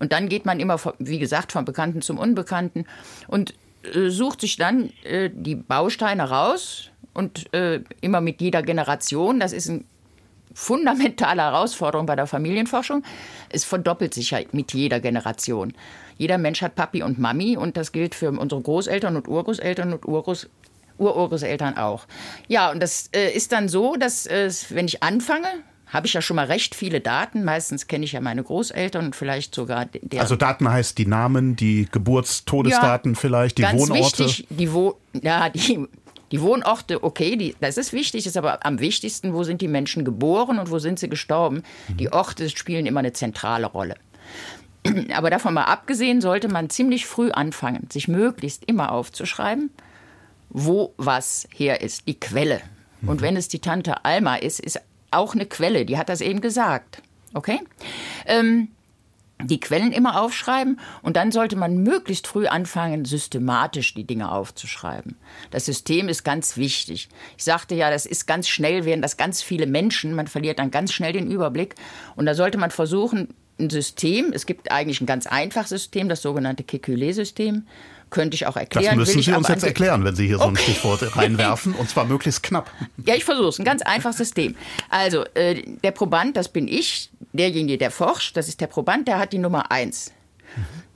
Und 0.00 0.12
dann 0.12 0.28
geht 0.28 0.46
man 0.46 0.58
immer, 0.58 0.80
wie 0.98 1.18
gesagt, 1.18 1.52
vom 1.52 1.64
Bekannten 1.64 2.02
zum 2.02 2.18
Unbekannten 2.18 2.86
und 3.28 3.54
äh, 3.94 4.08
sucht 4.08 4.40
sich 4.40 4.56
dann 4.56 4.90
äh, 5.04 5.30
die 5.32 5.54
Bausteine 5.54 6.28
raus 6.28 6.90
und 7.14 7.52
äh, 7.54 7.80
immer 8.00 8.20
mit 8.20 8.40
jeder 8.40 8.62
Generation. 8.62 9.38
Das 9.38 9.52
ist 9.52 9.70
eine 9.70 9.84
fundamentale 10.58 11.40
Herausforderung 11.42 12.06
bei 12.06 12.16
der 12.16 12.26
Familienforschung. 12.26 13.04
Es 13.48 13.64
verdoppelt 13.64 14.12
sich 14.12 14.32
ja 14.32 14.40
mit 14.50 14.74
jeder 14.74 14.98
Generation. 14.98 15.72
Jeder 16.16 16.36
Mensch 16.36 16.62
hat 16.62 16.74
Papi 16.74 17.04
und 17.04 17.18
Mami 17.18 17.56
und 17.56 17.76
das 17.76 17.92
gilt 17.92 18.16
für 18.16 18.30
unsere 18.32 18.60
Großeltern 18.60 19.14
und 19.14 19.28
Urgroßeltern 19.28 19.92
und 19.92 20.06
Urgroß 20.06 20.48
Ururgroßeltern 20.98 21.78
auch. 21.78 22.06
Ja, 22.48 22.72
und 22.72 22.82
das 22.82 23.08
äh, 23.14 23.30
ist 23.30 23.52
dann 23.52 23.68
so, 23.68 23.94
dass 23.94 24.26
äh, 24.26 24.50
wenn 24.70 24.86
ich 24.86 25.00
anfange, 25.04 25.46
habe 25.86 26.08
ich 26.08 26.14
ja 26.14 26.20
schon 26.20 26.34
mal 26.34 26.46
recht 26.46 26.74
viele 26.74 27.00
Daten. 27.00 27.44
Meistens 27.44 27.86
kenne 27.86 28.04
ich 28.04 28.10
ja 28.10 28.20
meine 28.20 28.42
Großeltern 28.42 29.06
und 29.06 29.16
vielleicht 29.16 29.54
sogar 29.54 29.84
der. 29.86 30.20
Also 30.20 30.34
Daten 30.34 30.68
heißt 30.68 30.98
die 30.98 31.06
Namen, 31.06 31.54
die 31.54 31.86
Geburts-, 31.92 32.44
Todesdaten 32.44 33.12
ja, 33.12 33.20
vielleicht, 33.20 33.58
die 33.58 33.62
ganz 33.62 33.80
Wohnorte. 33.80 34.24
Wichtig, 34.24 34.48
die, 34.50 34.72
Wo 34.72 34.98
ja, 35.22 35.50
die, 35.50 35.86
die 36.32 36.40
Wohnorte, 36.40 37.02
okay, 37.02 37.36
die, 37.36 37.56
das 37.60 37.76
ist 37.76 37.92
wichtig, 37.92 38.26
ist 38.26 38.36
aber 38.36 38.64
am 38.64 38.80
wichtigsten, 38.80 39.32
wo 39.32 39.44
sind 39.44 39.60
die 39.60 39.68
Menschen 39.68 40.04
geboren 40.04 40.58
und 40.58 40.70
wo 40.70 40.78
sind 40.78 40.98
sie 40.98 41.08
gestorben. 41.08 41.62
Mhm. 41.88 41.96
Die 41.96 42.12
Orte 42.12 42.48
spielen 42.50 42.86
immer 42.86 43.00
eine 43.00 43.12
zentrale 43.12 43.66
Rolle. 43.66 43.94
Aber 45.14 45.30
davon 45.30 45.54
mal 45.54 45.64
abgesehen, 45.64 46.20
sollte 46.20 46.48
man 46.48 46.70
ziemlich 46.70 47.06
früh 47.06 47.30
anfangen, 47.30 47.88
sich 47.90 48.06
möglichst 48.06 48.64
immer 48.66 48.92
aufzuschreiben, 48.92 49.70
wo 50.50 50.94
was 50.96 51.48
her 51.52 51.80
ist, 51.80 52.06
die 52.06 52.18
Quelle. 52.18 52.60
Und 53.02 53.20
mhm. 53.20 53.24
wenn 53.24 53.36
es 53.36 53.48
die 53.48 53.60
Tante 53.60 54.04
Alma 54.04 54.36
ist, 54.36 54.60
ist 54.60 54.80
auch 55.10 55.34
eine 55.34 55.46
Quelle, 55.46 55.84
die 55.84 55.98
hat 55.98 56.08
das 56.08 56.20
eben 56.20 56.40
gesagt. 56.40 57.02
Okay? 57.34 57.60
Ähm, 58.26 58.68
die 59.42 59.60
Quellen 59.60 59.92
immer 59.92 60.20
aufschreiben 60.20 60.80
und 61.02 61.16
dann 61.16 61.30
sollte 61.30 61.56
man 61.56 61.78
möglichst 61.78 62.26
früh 62.26 62.46
anfangen, 62.46 63.04
systematisch 63.04 63.94
die 63.94 64.04
Dinge 64.04 64.32
aufzuschreiben. 64.32 65.16
Das 65.50 65.64
System 65.64 66.08
ist 66.08 66.24
ganz 66.24 66.56
wichtig. 66.56 67.08
Ich 67.36 67.44
sagte 67.44 67.74
ja, 67.74 67.90
das 67.90 68.04
ist 68.06 68.26
ganz 68.26 68.48
schnell, 68.48 68.84
werden 68.84 69.02
das 69.02 69.16
ganz 69.16 69.42
viele 69.42 69.66
Menschen, 69.66 70.14
man 70.14 70.26
verliert 70.26 70.58
dann 70.58 70.70
ganz 70.70 70.92
schnell 70.92 71.12
den 71.12 71.30
Überblick 71.30 71.76
und 72.16 72.26
da 72.26 72.34
sollte 72.34 72.58
man 72.58 72.70
versuchen, 72.70 73.28
ein 73.60 73.70
System, 73.70 74.32
es 74.32 74.46
gibt 74.46 74.70
eigentlich 74.70 75.00
ein 75.00 75.06
ganz 75.06 75.26
einfaches 75.26 75.70
System, 75.70 76.08
das 76.08 76.22
sogenannte 76.22 76.62
Kekulé-System, 76.62 77.66
könnte 78.10 78.34
ich 78.34 78.46
auch 78.46 78.56
erklären. 78.56 78.98
Das 78.98 79.08
müssen 79.08 79.22
Sie 79.22 79.32
uns 79.32 79.48
jetzt 79.48 79.64
erklären, 79.64 80.04
wenn 80.04 80.14
Sie 80.14 80.26
hier 80.26 80.38
so 80.38 80.44
ein 80.44 80.56
Stichwort 80.56 81.16
reinwerfen, 81.16 81.74
und 81.74 81.88
zwar 81.88 82.04
möglichst 82.04 82.42
knapp. 82.42 82.70
Ja, 83.04 83.14
ich 83.14 83.24
versuche 83.24 83.48
es. 83.48 83.58
Ein 83.58 83.64
ganz 83.64 83.82
einfaches 83.82 84.18
System. 84.18 84.54
Also, 84.88 85.24
äh, 85.34 85.62
der 85.82 85.92
Proband, 85.92 86.36
das 86.36 86.48
bin 86.48 86.68
ich, 86.68 87.10
derjenige, 87.32 87.78
der 87.78 87.90
forscht, 87.90 88.36
das 88.36 88.48
ist 88.48 88.60
der 88.60 88.66
Proband, 88.66 89.08
der 89.08 89.18
hat 89.18 89.32
die 89.32 89.38
Nummer 89.38 89.70
1. 89.70 90.12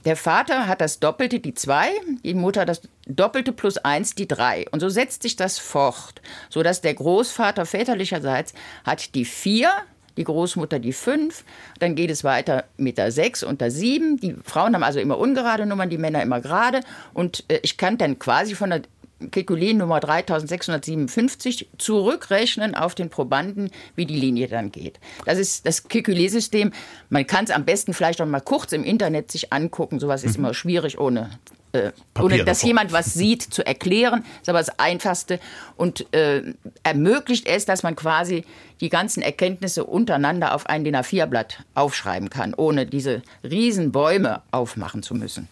Der 0.05 0.17
Vater 0.17 0.67
hat 0.67 0.81
das 0.81 0.99
Doppelte, 0.99 1.39
die 1.39 1.55
2, 1.55 1.89
die 2.25 2.35
Mutter 2.35 2.65
das 2.65 2.83
Doppelte 3.07 3.53
plus 3.53 3.79
1, 3.79 4.17
die 4.17 4.27
3. 4.27 4.67
Und 4.73 4.81
so 4.81 4.89
setzt 4.89 5.23
sich 5.23 5.37
das 5.37 5.59
fort, 5.59 6.21
sodass 6.49 6.81
der 6.81 6.95
Großvater 6.95 7.67
väterlicherseits 7.67 8.53
hat 8.85 9.15
die 9.15 9.25
4, 9.25 9.71
die 10.17 10.25
Großmutter 10.25 10.79
die 10.79 10.93
5, 10.93 11.45
dann 11.79 11.95
geht 11.95 12.11
es 12.11 12.25
weiter 12.25 12.65
mit 12.77 12.99
der 12.99 13.11
6 13.11 13.43
und 13.43 13.61
der 13.61 13.71
7. 13.71 14.19
Die 14.19 14.35
Frauen 14.45 14.75
haben 14.75 14.83
also 14.83 15.01
immer 15.01 15.19
ungerade 15.19 15.67
Nummern, 15.67 15.91
die 15.91 15.99
Männer 15.99 16.23
immer 16.23 16.41
gerade. 16.41 16.81
Und 17.15 17.45
äh, 17.49 17.61
ich 17.63 17.77
kann 17.77 17.99
dann 17.99 18.19
quasi 18.19 18.55
von 18.55 18.71
der 18.71 18.83
Kekulin 19.31 19.79
Nummer 19.79 20.01
3657 20.01 21.69
zurückrechnen 21.79 22.75
auf 22.75 22.95
den 22.95 23.09
Probanden, 23.09 23.71
wie 23.95 24.07
die 24.07 24.19
Linie 24.19 24.49
dann 24.49 24.73
geht. 24.73 24.99
Das 25.25 25.39
ist 25.39 25.67
das 25.67 25.89
Kekulé-System. 25.89 26.73
Man 27.09 27.27
kann 27.27 27.45
es 27.45 27.51
am 27.51 27.65
besten 27.65 27.95
vielleicht 27.95 28.21
auch 28.21 28.27
mal 28.27 28.41
kurz 28.41 28.73
im 28.73 28.85
Internet 28.85 29.31
sich 29.31 29.53
angucken. 29.53 30.01
Sowas 30.01 30.25
ist 30.25 30.39
mhm. 30.39 30.45
immer 30.45 30.55
schwierig 30.55 30.99
ohne 30.99 31.31
äh, 31.73 31.93
ohne 32.19 32.45
dass 32.45 32.63
jemand 32.63 32.93
was 32.93 33.15
sieht, 33.15 33.43
zu 33.43 33.67
erklären. 33.67 34.23
Das 34.23 34.43
ist 34.43 34.49
aber 34.49 34.59
das 34.59 34.79
Einfachste 34.79 35.41
und 35.77 36.13
äh, 36.15 36.43
ermöglicht 36.83 37.47
es, 37.47 37.65
dass 37.65 37.83
man 37.83 37.97
quasi 37.97 38.45
die 38.81 38.89
ganzen 38.89 39.23
Erkenntnisse 39.23 39.85
untereinander 39.85 40.55
auf 40.55 40.67
ein 40.67 40.85
DIN 40.85 40.97
A4-Blatt 40.97 41.65
aufschreiben 41.75 42.31
kann, 42.31 42.53
ohne 42.55 42.87
diese 42.87 43.23
riesen 43.43 43.93
Bäume 43.93 44.43
aufmachen 44.51 45.03
zu 45.03 45.15
müssen. 45.15 45.49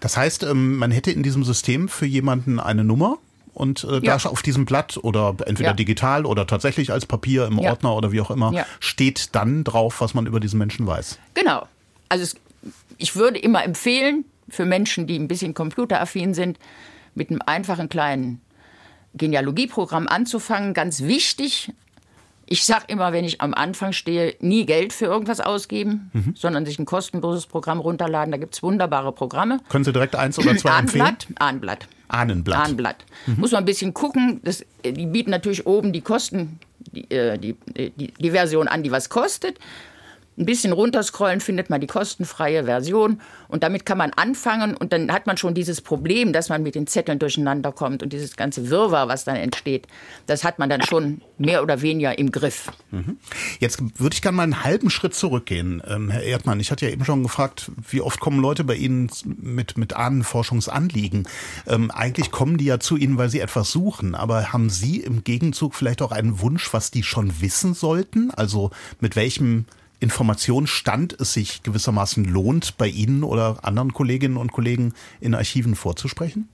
Das 0.00 0.16
heißt, 0.16 0.44
ähm, 0.44 0.76
man 0.76 0.90
hätte 0.90 1.10
in 1.10 1.22
diesem 1.22 1.42
System 1.42 1.88
für 1.88 2.06
jemanden 2.06 2.60
eine 2.60 2.84
Nummer 2.84 3.18
und 3.52 3.84
äh, 3.84 4.00
ja. 4.04 4.18
da 4.18 4.28
auf 4.28 4.42
diesem 4.42 4.66
Blatt 4.66 4.98
oder 5.02 5.34
entweder 5.46 5.70
ja. 5.70 5.74
digital 5.74 6.26
oder 6.26 6.46
tatsächlich 6.46 6.92
als 6.92 7.06
Papier 7.06 7.46
im 7.46 7.58
ja. 7.58 7.70
Ordner 7.70 7.96
oder 7.96 8.12
wie 8.12 8.20
auch 8.20 8.30
immer 8.30 8.64
steht 8.80 9.34
dann 9.34 9.64
drauf, 9.64 10.00
was 10.00 10.14
man 10.14 10.26
über 10.26 10.40
diesen 10.40 10.58
Menschen 10.58 10.86
weiß. 10.86 11.18
Genau. 11.34 11.66
Also 12.08 12.22
es, 12.22 12.36
ich 12.98 13.16
würde 13.16 13.38
immer 13.38 13.64
empfehlen, 13.64 14.26
für 14.48 14.64
Menschen, 14.64 15.06
die 15.06 15.18
ein 15.18 15.28
bisschen 15.28 15.54
computeraffin 15.54 16.34
sind, 16.34 16.58
mit 17.14 17.30
einem 17.30 17.40
einfachen 17.44 17.88
kleinen 17.88 18.40
Genealogieprogramm 19.14 20.06
anzufangen. 20.08 20.74
Ganz 20.74 21.02
wichtig, 21.02 21.72
ich 22.48 22.64
sage 22.64 22.84
immer, 22.88 23.12
wenn 23.12 23.24
ich 23.24 23.40
am 23.40 23.54
Anfang 23.54 23.92
stehe, 23.92 24.36
nie 24.40 24.66
Geld 24.66 24.92
für 24.92 25.06
irgendwas 25.06 25.40
ausgeben, 25.40 26.10
mhm. 26.12 26.34
sondern 26.36 26.64
sich 26.64 26.78
ein 26.78 26.84
kostenloses 26.84 27.46
Programm 27.46 27.80
runterladen. 27.80 28.30
Da 28.30 28.38
gibt 28.38 28.54
es 28.54 28.62
wunderbare 28.62 29.12
Programme. 29.12 29.60
Können 29.68 29.84
Sie 29.84 29.92
direkt 29.92 30.14
eins 30.14 30.38
oder 30.38 30.56
zwei 30.56 30.70
Ahnenblatt, 30.70 31.08
empfehlen? 31.08 31.36
Ahnenblatt. 31.38 31.88
Ahnenblatt. 32.08 32.58
Ahnenblatt. 32.58 33.04
Mhm. 33.26 33.36
Muss 33.38 33.50
man 33.50 33.62
ein 33.62 33.64
bisschen 33.64 33.94
gucken. 33.94 34.40
Das, 34.44 34.64
die 34.84 35.06
bieten 35.06 35.30
natürlich 35.30 35.66
oben 35.66 35.92
die 35.92 36.02
Kosten, 36.02 36.60
die, 36.92 37.10
äh, 37.10 37.36
die, 37.36 37.56
die, 37.66 38.12
die 38.12 38.30
Version 38.30 38.68
an, 38.68 38.84
die 38.84 38.92
was 38.92 39.08
kostet. 39.08 39.58
Ein 40.38 40.44
bisschen 40.44 40.72
runterscrollen 40.72 41.40
findet 41.40 41.70
man 41.70 41.80
die 41.80 41.86
kostenfreie 41.86 42.64
Version 42.64 43.20
und 43.48 43.62
damit 43.62 43.86
kann 43.86 43.96
man 43.96 44.12
anfangen 44.12 44.76
und 44.76 44.92
dann 44.92 45.10
hat 45.10 45.26
man 45.26 45.36
schon 45.38 45.54
dieses 45.54 45.80
Problem, 45.80 46.32
dass 46.32 46.50
man 46.50 46.62
mit 46.62 46.74
den 46.74 46.86
Zetteln 46.86 47.18
durcheinander 47.18 47.72
kommt 47.72 48.02
und 48.02 48.12
dieses 48.12 48.36
ganze 48.36 48.68
Wirrwarr, 48.68 49.08
was 49.08 49.24
dann 49.24 49.36
entsteht, 49.36 49.86
das 50.26 50.44
hat 50.44 50.58
man 50.58 50.68
dann 50.68 50.82
schon 50.82 51.22
mehr 51.38 51.62
oder 51.62 51.80
weniger 51.80 52.18
im 52.18 52.30
Griff. 52.30 52.70
Mhm. 52.90 53.18
Jetzt 53.60 53.80
würde 53.98 54.14
ich 54.14 54.20
gerne 54.20 54.36
mal 54.36 54.42
einen 54.42 54.64
halben 54.64 54.90
Schritt 54.90 55.14
zurückgehen, 55.14 55.82
ähm, 55.86 56.10
Herr 56.10 56.22
Erdmann. 56.22 56.60
Ich 56.60 56.70
hatte 56.70 56.86
ja 56.86 56.92
eben 56.92 57.04
schon 57.04 57.22
gefragt, 57.22 57.70
wie 57.90 58.02
oft 58.02 58.20
kommen 58.20 58.40
Leute 58.40 58.64
bei 58.64 58.74
Ihnen 58.74 59.10
mit, 59.24 59.78
mit 59.78 59.94
Ahnenforschungsanliegen? 59.94 61.26
Ähm, 61.66 61.90
eigentlich 61.90 62.30
kommen 62.30 62.58
die 62.58 62.66
ja 62.66 62.78
zu 62.78 62.96
Ihnen, 62.96 63.16
weil 63.16 63.30
sie 63.30 63.40
etwas 63.40 63.70
suchen, 63.70 64.14
aber 64.14 64.52
haben 64.52 64.68
Sie 64.68 65.00
im 65.00 65.24
Gegenzug 65.24 65.74
vielleicht 65.74 66.02
auch 66.02 66.12
einen 66.12 66.40
Wunsch, 66.40 66.72
was 66.74 66.90
die 66.90 67.02
schon 67.02 67.40
wissen 67.40 67.74
sollten? 67.74 68.30
Also 68.32 68.70
mit 69.00 69.16
welchem 69.16 69.64
Informationsstand 70.00 71.18
es 71.20 71.32
sich 71.32 71.62
gewissermaßen 71.62 72.24
lohnt, 72.24 72.76
bei 72.76 72.88
Ihnen 72.88 73.24
oder 73.24 73.64
anderen 73.64 73.92
Kolleginnen 73.92 74.36
und 74.36 74.52
Kollegen 74.52 74.92
in 75.20 75.34
Archiven 75.34 75.74
vorzusprechen? 75.74 76.48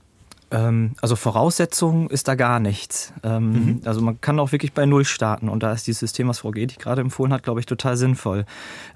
Ähm, 0.53 0.91
also 1.01 1.15
Voraussetzung 1.15 2.09
ist 2.09 2.27
da 2.27 2.35
gar 2.35 2.59
nichts. 2.59 3.11
Ähm, 3.23 3.51
mhm. 3.51 3.81
Also 3.85 4.01
man 4.01 4.21
kann 4.21 4.39
auch 4.39 4.51
wirklich 4.51 4.71
bei 4.71 4.85
Null 4.85 5.03
starten 5.03 5.49
und 5.49 5.63
da 5.63 5.73
ist 5.73 5.87
dieses 5.87 5.99
System, 5.99 6.27
was 6.27 6.39
Frau 6.39 6.51
Gedig 6.51 6.79
gerade 6.79 7.01
empfohlen 7.01 7.33
hat, 7.33 7.41
glaube 7.43 7.59
ich, 7.59 7.65
total 7.65 7.97
sinnvoll. 7.97 8.45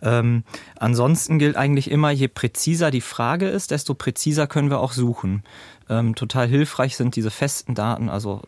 Ähm, 0.03 0.43
ansonsten 0.79 1.39
gilt 1.39 1.57
eigentlich 1.57 1.89
immer, 1.89 2.11
je 2.11 2.27
präziser 2.27 2.91
die 2.91 3.01
Frage 3.01 3.47
ist, 3.47 3.71
desto 3.71 3.95
präziser 3.95 4.45
können 4.45 4.69
wir 4.69 4.79
auch 4.79 4.91
suchen. 4.91 5.43
Ähm, 5.89 6.15
total 6.15 6.47
hilfreich 6.47 6.95
sind 6.97 7.15
diese 7.15 7.31
festen 7.31 7.73
Daten, 7.73 8.09
also 8.09 8.41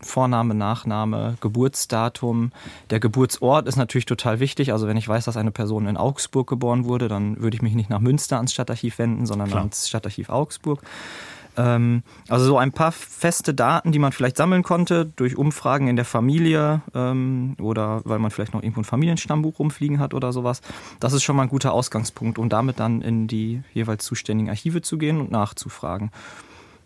Vorname, 0.00 0.54
Nachname, 0.54 1.36
Geburtsdatum. 1.40 2.52
Der 2.90 3.00
Geburtsort 3.00 3.66
ist 3.66 3.76
natürlich 3.76 4.06
total 4.06 4.40
wichtig. 4.40 4.72
Also 4.72 4.86
wenn 4.86 4.98
ich 4.98 5.08
weiß, 5.08 5.24
dass 5.24 5.38
eine 5.38 5.50
Person 5.50 5.86
in 5.86 5.96
Augsburg 5.96 6.48
geboren 6.48 6.84
wurde, 6.84 7.08
dann 7.08 7.40
würde 7.40 7.56
ich 7.56 7.62
mich 7.62 7.74
nicht 7.74 7.90
nach 7.90 8.00
Münster 8.00 8.36
ans 8.36 8.52
Stadtarchiv 8.52 8.98
wenden, 8.98 9.26
sondern 9.26 9.48
Klar. 9.48 9.60
ans 9.60 9.88
Stadtarchiv 9.88 10.28
Augsburg. 10.28 10.82
Ähm, 11.56 12.02
also 12.28 12.46
so 12.46 12.58
ein 12.58 12.72
paar 12.72 12.92
feste 12.92 13.54
Daten, 13.54 13.92
die 13.92 13.98
man 13.98 14.12
vielleicht 14.12 14.36
sammeln 14.36 14.62
konnte 14.62 15.06
durch 15.16 15.36
Umfragen 15.36 15.88
in 15.88 15.96
der 15.96 16.04
Familie 16.04 16.82
ähm, 16.94 17.56
oder 17.60 18.02
weil 18.04 18.18
man 18.18 18.30
vielleicht 18.30 18.54
noch 18.54 18.62
irgendwo 18.62 18.80
ein 18.80 18.84
Familienstammbuch 18.84 19.58
rumfliegen 19.58 19.98
hat 19.98 20.14
oder 20.14 20.32
sowas. 20.32 20.62
Das 21.00 21.12
ist 21.12 21.22
schon 21.22 21.36
mal 21.36 21.42
ein 21.42 21.48
guter 21.48 21.72
Ausgangspunkt, 21.72 22.38
um 22.38 22.48
damit 22.48 22.80
dann 22.80 23.02
in 23.02 23.26
die 23.26 23.62
jeweils 23.74 24.04
zuständigen 24.04 24.50
Archive 24.50 24.82
zu 24.82 24.98
gehen 24.98 25.20
und 25.20 25.30
nachzufragen. 25.30 26.10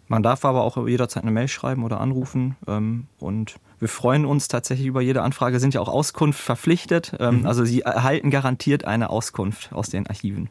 Man 0.08 0.22
darf 0.22 0.44
aber 0.44 0.62
auch 0.62 0.86
jederzeit 0.86 1.24
eine 1.24 1.32
Mail 1.32 1.48
schreiben 1.48 1.84
oder 1.84 2.00
anrufen. 2.00 2.56
Ähm, 2.68 3.06
und 3.18 3.56
wir 3.78 3.88
freuen 3.88 4.24
uns 4.24 4.48
tatsächlich 4.48 4.86
über 4.86 5.00
jede 5.00 5.22
Anfrage, 5.22 5.58
sind 5.60 5.74
ja 5.74 5.80
auch 5.80 5.88
Auskunft 5.88 6.40
verpflichtet. 6.40 7.14
Ähm, 7.18 7.40
mhm. 7.40 7.46
Also 7.46 7.64
Sie 7.64 7.82
erhalten 7.82 8.30
garantiert 8.30 8.84
eine 8.84 9.10
Auskunft 9.10 9.72
aus 9.72 9.88
den 9.88 10.06
Archiven. 10.06 10.48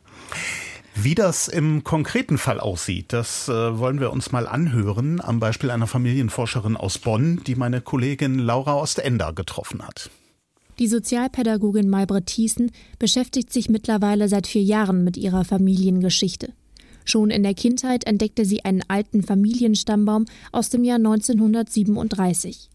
Wie 0.98 1.14
das 1.14 1.50
im 1.50 1.84
konkreten 1.84 2.38
Fall 2.38 2.62
aussieht, 2.62 3.12
das 3.12 3.50
äh, 3.50 3.52
wollen 3.52 4.00
wir 4.00 4.14
uns 4.14 4.32
mal 4.32 4.48
anhören 4.48 5.20
am 5.20 5.42
Beispiel 5.42 5.70
einer 5.70 5.88
Familienforscherin 5.88 6.78
aus 6.78 7.00
Bonn, 7.00 7.42
die 7.46 7.56
meine 7.56 7.82
Kollegin 7.82 8.40
Laura 8.40 8.76
Ostender 8.76 9.34
getroffen 9.34 9.86
hat. 9.86 10.10
Die 10.80 10.88
Sozialpädagogin 10.88 11.90
Maybrit 11.90 12.28
Thiessen 12.28 12.72
beschäftigt 12.98 13.52
sich 13.52 13.70
mittlerweile 13.70 14.30
seit 14.30 14.48
vier 14.48 14.64
Jahren 14.64 15.04
mit 15.04 15.18
ihrer 15.18 15.44
Familiengeschichte. 15.44 16.54
Schon 17.04 17.30
in 17.30 17.44
der 17.44 17.54
Kindheit 17.54 18.08
entdeckte 18.08 18.46
sie 18.46 18.64
einen 18.64 18.84
alten 18.88 19.22
Familienstammbaum 19.22 20.26
aus 20.54 20.70
dem 20.70 20.86
Jahr 20.86 20.98
1937. 20.98 22.70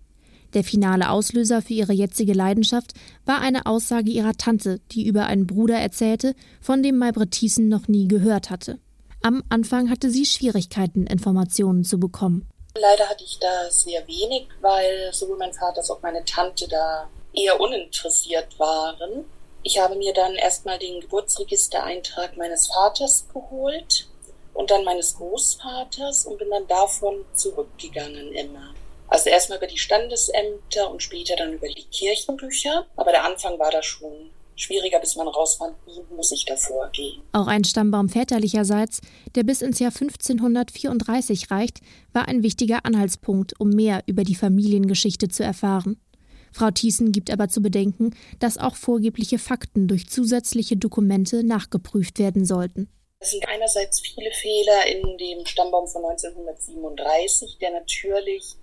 Der 0.55 0.65
finale 0.65 1.11
Auslöser 1.11 1.63
für 1.63 1.75
ihre 1.75 1.93
jetzige 1.93 2.33
Leidenschaft 2.33 2.93
war 3.25 3.41
eine 3.41 3.67
Aussage 3.67 4.11
ihrer 4.11 4.35
Tante, 4.35 4.81
die 4.91 5.07
über 5.07 5.27
einen 5.27 5.47
Bruder 5.47 5.77
erzählte, 5.77 6.35
von 6.61 6.83
dem 6.83 6.99
Maybrit 6.99 7.31
Thiessen 7.31 7.69
noch 7.69 7.89
nie 7.89 8.09
gehört 8.09 8.51
hatte. 8.51 8.79
Am 9.23 9.45
Anfang 9.49 9.91
hatte 9.91 10.11
sie 10.11 10.25
Schwierigkeiten, 10.25 11.07
Informationen 11.07 11.85
zu 11.85 12.01
bekommen. 12.01 12.49
Leider 12.75 13.09
hatte 13.09 13.25
ich 13.25 13.39
da 13.39 13.71
sehr 13.71 14.07
wenig, 14.07 14.49
weil 14.61 15.13
sowohl 15.13 15.37
mein 15.37 15.53
Vater 15.53 15.79
als 15.79 15.91
auch 15.91 16.03
meine 16.03 16.25
Tante 16.25 16.67
da 16.69 17.09
eher 17.33 17.61
uninteressiert 17.61 18.59
waren. 18.59 19.25
Ich 19.63 19.79
habe 19.79 19.97
mir 19.97 20.15
dann 20.15 20.35
erstmal 20.37 20.79
den 20.79 21.01
Geburtsregistereintrag 21.01 22.37
meines 22.37 22.69
Vaters 22.69 23.27
geholt 23.33 24.09
und 24.55 24.71
dann 24.71 24.85
meines 24.85 25.17
Großvaters 25.17 26.27
und 26.27 26.39
bin 26.39 26.51
dann 26.51 26.67
davon 26.67 27.25
zurückgegangen 27.35 28.33
immer. 28.33 28.75
Also 29.11 29.29
erstmal 29.29 29.59
über 29.59 29.67
die 29.67 29.79
Standesämter 29.79 30.91
und 30.91 31.03
später 31.03 31.37
dann 31.37 31.53
über 31.53 31.69
die 31.69 31.85
Kirchenbücher. 31.85 32.87
Aber 32.97 33.11
der 33.11 33.25
Anfang 33.25 33.59
war 33.59 33.71
da 33.71 33.83
schon 33.83 34.31
schwieriger, 34.55 35.01
bis 35.01 35.17
man 35.17 35.27
rausfand, 35.27 35.75
wie 35.87 36.15
muss 36.15 36.33
ich 36.33 36.45
da 36.45 36.57
vorgehen. 36.57 37.21
Auch 37.33 37.49
ein 37.49 37.65
Stammbaum 37.65 38.09
väterlicherseits, 38.09 39.01
der 39.35 39.43
bis 39.43 39.63
ins 39.63 39.79
Jahr 39.79 39.93
1534 39.93 41.51
reicht, 41.51 41.81
war 42.13 42.29
ein 42.29 42.43
wichtiger 42.43 42.85
Anhaltspunkt, 42.85 43.59
um 43.59 43.71
mehr 43.71 44.03
über 44.07 44.23
die 44.23 44.35
Familiengeschichte 44.35 45.29
zu 45.29 45.43
erfahren. 45.43 46.01
Frau 46.53 46.71
Thiessen 46.71 47.13
gibt 47.13 47.31
aber 47.31 47.49
zu 47.49 47.63
bedenken, 47.63 48.15
dass 48.39 48.59
auch 48.59 48.75
vorgebliche 48.75 49.39
Fakten 49.39 49.89
durch 49.89 50.09
zusätzliche 50.09 50.77
Dokumente 50.77 51.45
nachgeprüft 51.45 52.19
werden 52.19 52.45
sollten. 52.45 52.89
Es 53.21 53.33
sind 53.33 53.47
einerseits 53.49 54.01
viele 54.01 54.33
Fehler 54.33 54.87
in 54.87 55.19
dem 55.19 55.45
Stammbaum 55.47 55.87
von 55.87 56.05
1937, 56.05 57.59
der 57.61 57.71
natürlich 57.73 58.57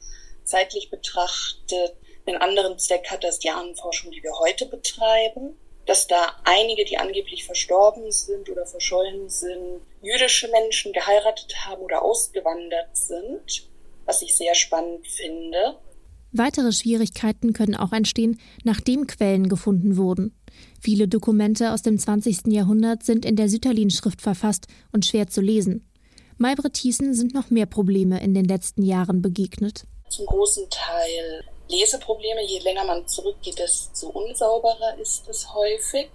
zeitlich 0.47 0.89
betrachtet 0.89 1.95
einen 2.27 2.41
anderen 2.41 2.77
Zweck 2.77 3.09
hat 3.09 3.23
als 3.23 3.39
die 3.39 3.49
Ahnenforschung, 3.49 4.11
die 4.11 4.23
wir 4.23 4.37
heute 4.39 4.65
betreiben. 4.65 5.55
Dass 5.85 6.07
da 6.07 6.35
einige, 6.43 6.83
die 6.83 6.97
angeblich 6.97 7.45
verstorben 7.45 8.11
sind 8.11 8.49
oder 8.49 8.65
verschollen 8.65 9.29
sind, 9.29 9.79
jüdische 10.01 10.49
Menschen 10.49 10.91
geheiratet 10.91 11.65
haben 11.65 11.81
oder 11.81 12.01
ausgewandert 12.01 12.95
sind, 12.97 13.69
was 14.05 14.21
ich 14.21 14.35
sehr 14.35 14.53
spannend 14.53 15.07
finde. 15.07 15.79
Weitere 16.33 16.73
Schwierigkeiten 16.73 17.53
können 17.53 17.75
auch 17.75 17.93
entstehen, 17.93 18.41
nachdem 18.65 19.07
Quellen 19.07 19.47
gefunden 19.47 19.95
wurden. 19.95 20.35
Viele 20.81 21.07
Dokumente 21.07 21.71
aus 21.71 21.83
dem 21.83 21.97
20. 21.97 22.47
Jahrhundert 22.47 23.03
sind 23.03 23.25
in 23.25 23.37
der 23.37 23.47
Sütterlin-Schrift 23.47 24.21
verfasst 24.21 24.67
und 24.91 25.05
schwer 25.05 25.27
zu 25.27 25.39
lesen. 25.39 25.89
Maybrit 26.37 26.73
Thiessen 26.73 27.13
sind 27.13 27.33
noch 27.33 27.49
mehr 27.49 27.65
Probleme 27.65 28.21
in 28.21 28.33
den 28.33 28.45
letzten 28.45 28.83
Jahren 28.83 29.21
begegnet 29.21 29.85
zum 30.09 30.25
großen 30.25 30.69
Teil 30.69 31.43
Leseprobleme. 31.67 32.43
Je 32.43 32.59
länger 32.59 32.85
man 32.85 33.07
zurückgeht, 33.07 33.59
desto 33.59 34.07
unsauberer 34.07 34.97
ist 34.99 35.27
es 35.27 35.53
häufig. 35.53 36.09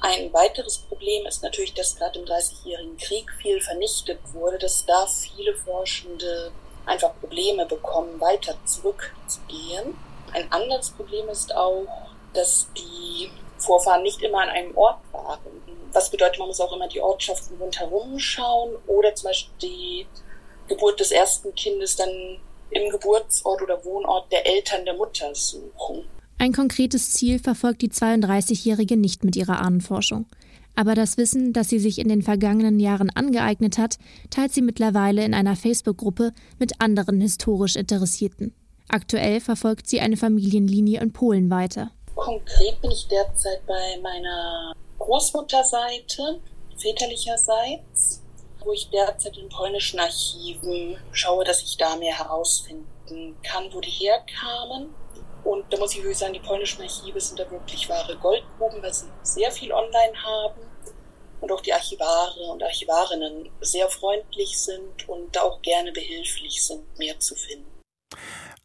Ein 0.00 0.32
weiteres 0.32 0.78
Problem 0.78 1.26
ist 1.26 1.42
natürlich, 1.42 1.74
dass 1.74 1.96
gerade 1.96 2.18
im 2.18 2.26
Dreißigjährigen 2.26 2.96
Krieg 2.98 3.30
viel 3.40 3.60
vernichtet 3.60 4.18
wurde, 4.32 4.58
dass 4.58 4.84
da 4.84 5.06
viele 5.06 5.54
Forschende 5.54 6.52
einfach 6.84 7.18
Probleme 7.18 7.66
bekommen, 7.66 8.20
weiter 8.20 8.56
zurückzugehen. 8.64 9.96
Ein 10.32 10.52
anderes 10.52 10.90
Problem 10.90 11.28
ist 11.28 11.54
auch, 11.54 11.86
dass 12.34 12.68
die 12.76 13.30
Vorfahren 13.58 14.02
nicht 14.02 14.22
immer 14.22 14.42
an 14.42 14.50
einem 14.50 14.76
Ort 14.76 15.00
waren. 15.12 15.40
Was 15.92 16.10
bedeutet, 16.10 16.38
man 16.38 16.48
muss 16.48 16.60
auch 16.60 16.72
immer 16.74 16.88
die 16.88 17.00
Ortschaften 17.00 17.56
rundherum 17.58 18.18
schauen 18.18 18.76
oder 18.86 19.14
zum 19.14 19.28
Beispiel 19.30 19.54
die 19.62 20.06
Geburt 20.68 21.00
des 21.00 21.10
ersten 21.10 21.54
Kindes 21.54 21.96
dann 21.96 22.40
im 22.70 22.90
Geburtsort 22.90 23.62
oder 23.62 23.84
Wohnort 23.84 24.30
der 24.32 24.46
Eltern 24.46 24.84
der 24.84 24.94
Mutter 24.94 25.34
suchen. 25.34 26.04
Ein 26.38 26.52
konkretes 26.52 27.12
Ziel 27.12 27.38
verfolgt 27.38 27.82
die 27.82 27.90
32-Jährige 27.90 28.96
nicht 28.96 29.24
mit 29.24 29.36
ihrer 29.36 29.60
Ahnenforschung. 29.60 30.26
Aber 30.74 30.94
das 30.94 31.16
Wissen, 31.16 31.54
das 31.54 31.70
sie 31.70 31.78
sich 31.78 31.98
in 31.98 32.08
den 32.08 32.20
vergangenen 32.20 32.78
Jahren 32.78 33.08
angeeignet 33.08 33.78
hat, 33.78 33.96
teilt 34.28 34.52
sie 34.52 34.60
mittlerweile 34.60 35.24
in 35.24 35.32
einer 35.32 35.56
Facebook-Gruppe 35.56 36.32
mit 36.58 36.80
anderen 36.80 37.22
historisch 37.22 37.76
Interessierten. 37.76 38.54
Aktuell 38.88 39.40
verfolgt 39.40 39.88
sie 39.88 40.00
eine 40.00 40.18
Familienlinie 40.18 41.00
in 41.00 41.12
Polen 41.12 41.50
weiter. 41.50 41.90
Konkret 42.14 42.80
bin 42.82 42.90
ich 42.90 43.08
derzeit 43.08 43.64
bei 43.66 43.98
meiner 44.02 44.74
Großmutterseite, 44.98 46.40
väterlicherseits 46.76 48.22
wo 48.66 48.72
ich 48.72 48.90
derzeit 48.90 49.36
in 49.38 49.48
polnischen 49.48 50.00
Archiven 50.00 50.98
schaue, 51.12 51.44
dass 51.44 51.62
ich 51.62 51.76
da 51.76 51.96
mehr 51.96 52.18
herausfinden 52.18 53.36
kann, 53.42 53.72
wo 53.72 53.80
die 53.80 53.90
herkamen. 53.90 54.94
Und 55.44 55.72
da 55.72 55.78
muss 55.78 55.92
ich 55.92 55.98
wirklich 55.98 56.18
sagen, 56.18 56.32
die 56.32 56.40
polnischen 56.40 56.82
Archive 56.82 57.20
sind 57.20 57.38
da 57.38 57.48
wirklich 57.48 57.88
wahre 57.88 58.16
Goldgruben, 58.16 58.82
weil 58.82 58.92
sie 58.92 59.06
sehr 59.22 59.52
viel 59.52 59.72
online 59.72 60.20
haben 60.22 60.60
und 61.40 61.52
auch 61.52 61.60
die 61.60 61.72
Archivare 61.72 62.40
und 62.52 62.62
Archivarinnen 62.62 63.48
sehr 63.60 63.88
freundlich 63.88 64.58
sind 64.58 65.08
und 65.08 65.36
da 65.36 65.42
auch 65.42 65.62
gerne 65.62 65.92
behilflich 65.92 66.64
sind, 66.64 66.82
mehr 66.98 67.18
zu 67.20 67.36
finden. 67.36 67.76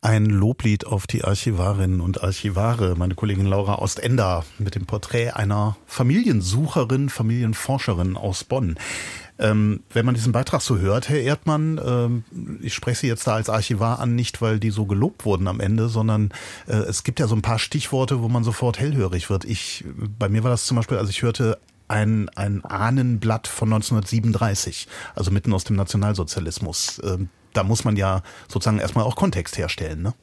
Ein 0.04 0.26
Loblied 0.26 0.88
auf 0.88 1.06
die 1.06 1.24
Archivarinnen 1.24 2.02
und 2.02 2.24
Archivare, 2.24 2.96
meine 2.96 3.14
Kollegin 3.14 3.46
Laura 3.46 3.78
Ostender 3.78 4.44
mit 4.58 4.74
dem 4.74 4.88
Porträt 4.88 5.30
einer 5.30 5.78
Familiensucherin, 5.86 7.10
Familienforscherin 7.10 8.18
aus 8.18 8.44
Bonn. 8.44 8.80
Ähm, 9.41 9.82
wenn 9.91 10.06
man 10.06 10.13
diesen 10.13 10.32
Beitrag 10.32 10.62
so 10.62 10.77
hört, 10.77 11.10
Herr 11.10 11.19
Erdmann, 11.19 11.82
ähm, 11.84 12.23
ich 12.62 12.75
spreche 12.75 13.01
Sie 13.01 13.08
jetzt 13.08 13.25
da 13.25 13.34
als 13.34 13.49
Archivar 13.49 13.99
an, 13.99 14.15
nicht 14.15 14.39
weil 14.41 14.60
die 14.60 14.69
so 14.69 14.86
gelobt 14.86 15.25
wurden 15.25 15.47
am 15.47 15.60
Ende, 15.60 15.89
sondern 15.89 16.30
äh, 16.67 16.73
es 16.73 17.04
gibt 17.04 17.19
ja 17.19 17.27
so 17.27 17.36
ein 17.36 17.41
paar 17.41 17.58
Stichworte, 17.58 18.21
wo 18.21 18.30
man 18.30 18.43
sofort 18.43 18.80
hellhörig 18.80 19.32
wird. 19.32 19.43
Ich, 19.45 19.84
bei 20.19 20.30
mir 20.30 20.43
war 20.43 20.51
das 20.51 20.65
zum 20.65 20.77
Beispiel, 20.77 20.97
als 20.97 21.10
ich 21.10 21.23
hörte, 21.23 21.58
ein, 21.88 22.30
ein 22.36 22.63
Ahnenblatt 22.63 23.47
von 23.47 23.73
1937, 23.73 24.88
also 25.15 25.32
mitten 25.32 25.54
aus 25.54 25.63
dem 25.63 25.75
Nationalsozialismus. 25.75 27.01
Ähm, 27.04 27.30
da 27.54 27.63
muss 27.63 27.84
man 27.84 27.97
ja 27.97 28.21
sozusagen 28.47 28.80
erstmal 28.80 29.06
auch 29.06 29.15
Kontext 29.15 29.58
herstellen, 29.58 30.04
ne? 30.04 30.13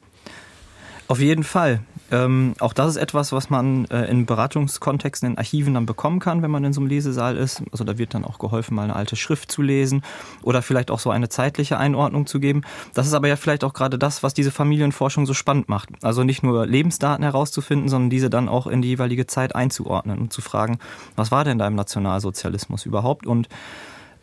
Auf 1.07 1.19
jeden 1.19 1.43
Fall. 1.43 1.81
Ähm, 2.11 2.53
auch 2.59 2.73
das 2.73 2.91
ist 2.91 2.97
etwas, 2.97 3.31
was 3.31 3.49
man 3.49 3.85
äh, 3.85 4.05
in 4.05 4.25
Beratungskontexten, 4.25 5.31
in 5.31 5.37
Archiven 5.37 5.75
dann 5.75 5.85
bekommen 5.85 6.19
kann, 6.19 6.41
wenn 6.41 6.51
man 6.51 6.63
in 6.63 6.73
so 6.73 6.81
einem 6.81 6.89
Lesesaal 6.89 7.37
ist. 7.37 7.61
Also 7.71 7.83
da 7.83 7.97
wird 7.97 8.13
dann 8.13 8.25
auch 8.25 8.39
geholfen, 8.39 8.75
mal 8.75 8.83
eine 8.83 8.95
alte 8.95 9.15
Schrift 9.15 9.51
zu 9.51 9.61
lesen 9.61 10.03
oder 10.41 10.61
vielleicht 10.61 10.91
auch 10.91 10.99
so 10.99 11.11
eine 11.11 11.29
zeitliche 11.29 11.77
Einordnung 11.77 12.25
zu 12.25 12.39
geben. 12.39 12.61
Das 12.93 13.07
ist 13.07 13.13
aber 13.13 13.27
ja 13.27 13.35
vielleicht 13.35 13.63
auch 13.63 13.73
gerade 13.73 13.99
das, 13.99 14.23
was 14.23 14.33
diese 14.33 14.51
Familienforschung 14.51 15.25
so 15.25 15.33
spannend 15.33 15.69
macht. 15.69 15.89
Also 16.01 16.23
nicht 16.23 16.41
nur 16.41 16.65
Lebensdaten 16.65 17.23
herauszufinden, 17.23 17.89
sondern 17.89 18.09
diese 18.09 18.29
dann 18.29 18.49
auch 18.49 18.67
in 18.67 18.81
die 18.81 18.89
jeweilige 18.89 19.27
Zeit 19.27 19.55
einzuordnen 19.55 20.19
und 20.19 20.33
zu 20.33 20.41
fragen, 20.41 20.79
was 21.15 21.31
war 21.31 21.43
denn 21.43 21.59
da 21.59 21.67
im 21.67 21.75
Nationalsozialismus 21.75 22.85
überhaupt 22.85 23.27
und 23.27 23.49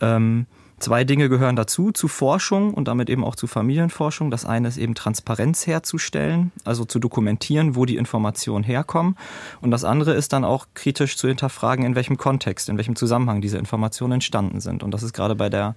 ähm, 0.01 0.47
Zwei 0.79 1.05
Dinge 1.05 1.31
gehören 1.31 1.57
dazu, 1.57 1.91
zu 1.91 2.07
Forschung 2.07 2.75
und 2.75 2.87
damit 2.87 3.09
eben 3.09 3.25
auch 3.25 3.35
zu 3.35 3.47
Familienforschung. 3.47 4.31
Das 4.31 4.45
eine 4.45 4.69
ist 4.69 4.77
eben 4.77 4.95
Transparenz 4.95 5.67
herzustellen, 5.67 6.53
also 6.65 6.85
zu 6.85 6.99
dokumentieren, 6.99 7.77
wo 7.77 7.87
die 7.87 7.97
Informationen 7.97 8.63
herkommen. 8.63 9.17
Und 9.63 9.71
das 9.71 9.85
andere 9.85 10.13
ist 10.13 10.35
dann 10.35 10.45
auch 10.45 10.67
kritisch 10.75 11.17
zu 11.17 11.29
hinterfragen, 11.29 11.85
in 11.87 11.95
welchem 11.95 12.19
Kontext, 12.19 12.69
in 12.69 12.77
welchem 12.77 12.95
Zusammenhang 12.95 13.41
diese 13.41 13.57
Informationen 13.57 14.15
entstanden 14.15 14.61
sind. 14.61 14.83
Und 14.83 14.91
das 14.91 15.03
ist 15.03 15.15
gerade 15.15 15.35
bei 15.35 15.49
der 15.49 15.77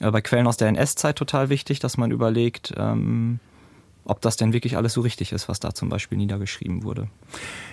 äh, 0.00 0.10
bei 0.10 0.20
Quellen 0.20 0.46
aus 0.46 0.56
der 0.56 0.68
NS-Zeit 0.68 1.16
total 1.16 1.48
wichtig, 1.48 1.78
dass 1.78 1.96
man 1.96 2.10
überlegt, 2.10 2.74
ähm, 2.76 3.38
ob 4.04 4.20
das 4.20 4.36
denn 4.36 4.52
wirklich 4.52 4.76
alles 4.76 4.94
so 4.94 5.00
richtig 5.00 5.32
ist, 5.32 5.48
was 5.48 5.60
da 5.60 5.74
zum 5.74 5.88
Beispiel 5.88 6.18
niedergeschrieben 6.18 6.82
wurde. 6.82 7.08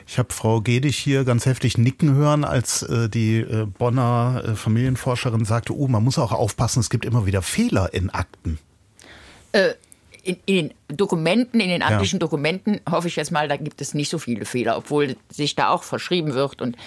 Ich 0.08 0.18
habe 0.18 0.32
Frau 0.32 0.62
Gedig 0.62 0.96
hier 0.96 1.24
ganz 1.24 1.46
heftig 1.46 1.78
nicken 1.78 2.14
hören, 2.14 2.44
als 2.44 2.84
äh, 2.84 3.10
die 3.10 3.38
äh, 3.38 3.66
Bonner 3.66 4.44
äh, 4.46 4.56
Familienforscherin 4.56 5.46
sagte, 5.46 5.76
oh, 5.76 5.88
man 5.88 6.04
muss 6.04 6.20
auch 6.20 6.32
aufpassen, 6.32 6.80
es 6.80 6.90
gibt 6.90 7.06
immer 7.06 7.26
wieder 7.26 7.42
Fehler 7.42 7.94
in 7.94 8.10
Akten. 8.10 8.60
Äh, 9.52 9.74
in, 10.24 10.38
in, 10.46 10.56
den 10.56 10.74
Dokumenten, 10.90 11.60
in 11.60 11.70
den 11.70 11.82
amtlichen 11.82 12.18
ja. 12.18 12.20
Dokumenten 12.20 12.82
hoffe 12.90 13.08
ich 13.08 13.16
jetzt 13.16 13.32
mal, 13.32 13.48
da 13.48 13.58
gibt 13.58 13.82
es 13.82 13.94
nicht 13.94 14.10
so 14.10 14.20
viele 14.20 14.46
Fehler, 14.46 14.78
obwohl 14.78 15.16
sich 15.30 15.56
da 15.56 15.70
auch 15.70 15.84
verschrieben 15.84 16.34
wird 16.34 16.62
und 16.62 16.78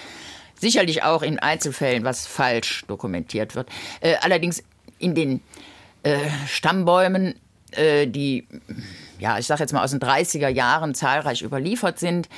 sicherlich 0.60 1.02
auch 1.02 1.22
in 1.22 1.38
Einzelfällen 1.38 2.04
was 2.04 2.26
falsch 2.26 2.84
dokumentiert 2.86 3.56
wird. 3.56 3.68
Äh, 4.00 4.14
allerdings 4.20 4.62
in 4.98 5.14
den 5.14 5.40
äh, 7.72 8.06
die 8.06 8.46
ja, 9.22 9.38
ich 9.38 9.46
sage 9.46 9.60
jetzt 9.60 9.72
mal 9.72 9.84
aus 9.84 9.92
den 9.92 10.00
30er 10.00 10.48
Jahren 10.48 10.96
zahlreich 10.96 11.42
überliefert 11.42 12.00
sind, 12.00 12.28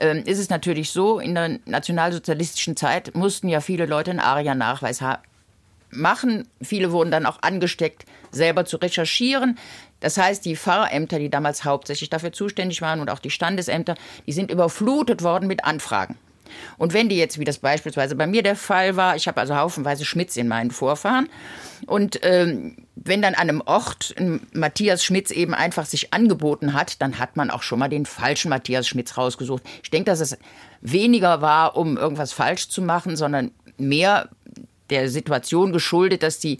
ähm, 0.00 0.24
ist 0.26 0.40
es 0.40 0.50
natürlich 0.50 0.90
so, 0.90 1.20
in 1.20 1.36
der 1.36 1.60
nationalsozialistischen 1.66 2.76
Zeit 2.76 3.14
mussten 3.14 3.48
ja 3.48 3.60
viele 3.60 3.86
Leute 3.86 4.10
einen 4.10 4.18
ARIA-Nachweis 4.18 5.00
machen. 5.92 6.48
Viele 6.60 6.90
wurden 6.90 7.12
dann 7.12 7.26
auch 7.26 7.38
angesteckt, 7.42 8.06
selber 8.32 8.64
zu 8.64 8.78
recherchieren. 8.78 9.56
Das 10.00 10.18
heißt, 10.18 10.44
die 10.44 10.56
Pfarrämter, 10.56 11.20
die 11.20 11.30
damals 11.30 11.64
hauptsächlich 11.64 12.10
dafür 12.10 12.32
zuständig 12.32 12.82
waren 12.82 12.98
und 13.00 13.08
auch 13.08 13.20
die 13.20 13.30
Standesämter, 13.30 13.94
die 14.26 14.32
sind 14.32 14.50
überflutet 14.50 15.22
worden 15.22 15.46
mit 15.46 15.64
Anfragen. 15.64 16.18
Und 16.78 16.92
wenn 16.92 17.08
die 17.08 17.16
jetzt, 17.16 17.38
wie 17.38 17.44
das 17.44 17.58
beispielsweise 17.58 18.16
bei 18.16 18.26
mir 18.26 18.42
der 18.42 18.56
Fall 18.56 18.96
war, 18.96 19.16
ich 19.16 19.28
habe 19.28 19.40
also 19.40 19.56
haufenweise 19.56 20.04
Schmitz 20.04 20.36
in 20.36 20.48
meinen 20.48 20.70
Vorfahren, 20.70 21.28
und 21.86 22.20
ähm, 22.22 22.76
wenn 22.94 23.22
dann 23.22 23.34
an 23.34 23.48
einem 23.48 23.62
Ort 23.64 24.14
Matthias 24.52 25.04
Schmitz 25.04 25.30
eben 25.30 25.54
einfach 25.54 25.84
sich 25.84 26.14
angeboten 26.14 26.74
hat, 26.74 27.00
dann 27.02 27.18
hat 27.18 27.36
man 27.36 27.50
auch 27.50 27.62
schon 27.62 27.78
mal 27.78 27.88
den 27.88 28.06
falschen 28.06 28.50
Matthias 28.50 28.86
Schmitz 28.86 29.16
rausgesucht. 29.16 29.62
Ich 29.82 29.90
denke, 29.90 30.10
dass 30.10 30.20
es 30.20 30.38
weniger 30.80 31.40
war, 31.40 31.76
um 31.76 31.96
irgendwas 31.96 32.32
falsch 32.32 32.68
zu 32.68 32.82
machen, 32.82 33.16
sondern 33.16 33.50
mehr 33.78 34.28
der 34.90 35.08
Situation 35.08 35.72
geschuldet, 35.72 36.22
dass 36.22 36.38
die 36.38 36.58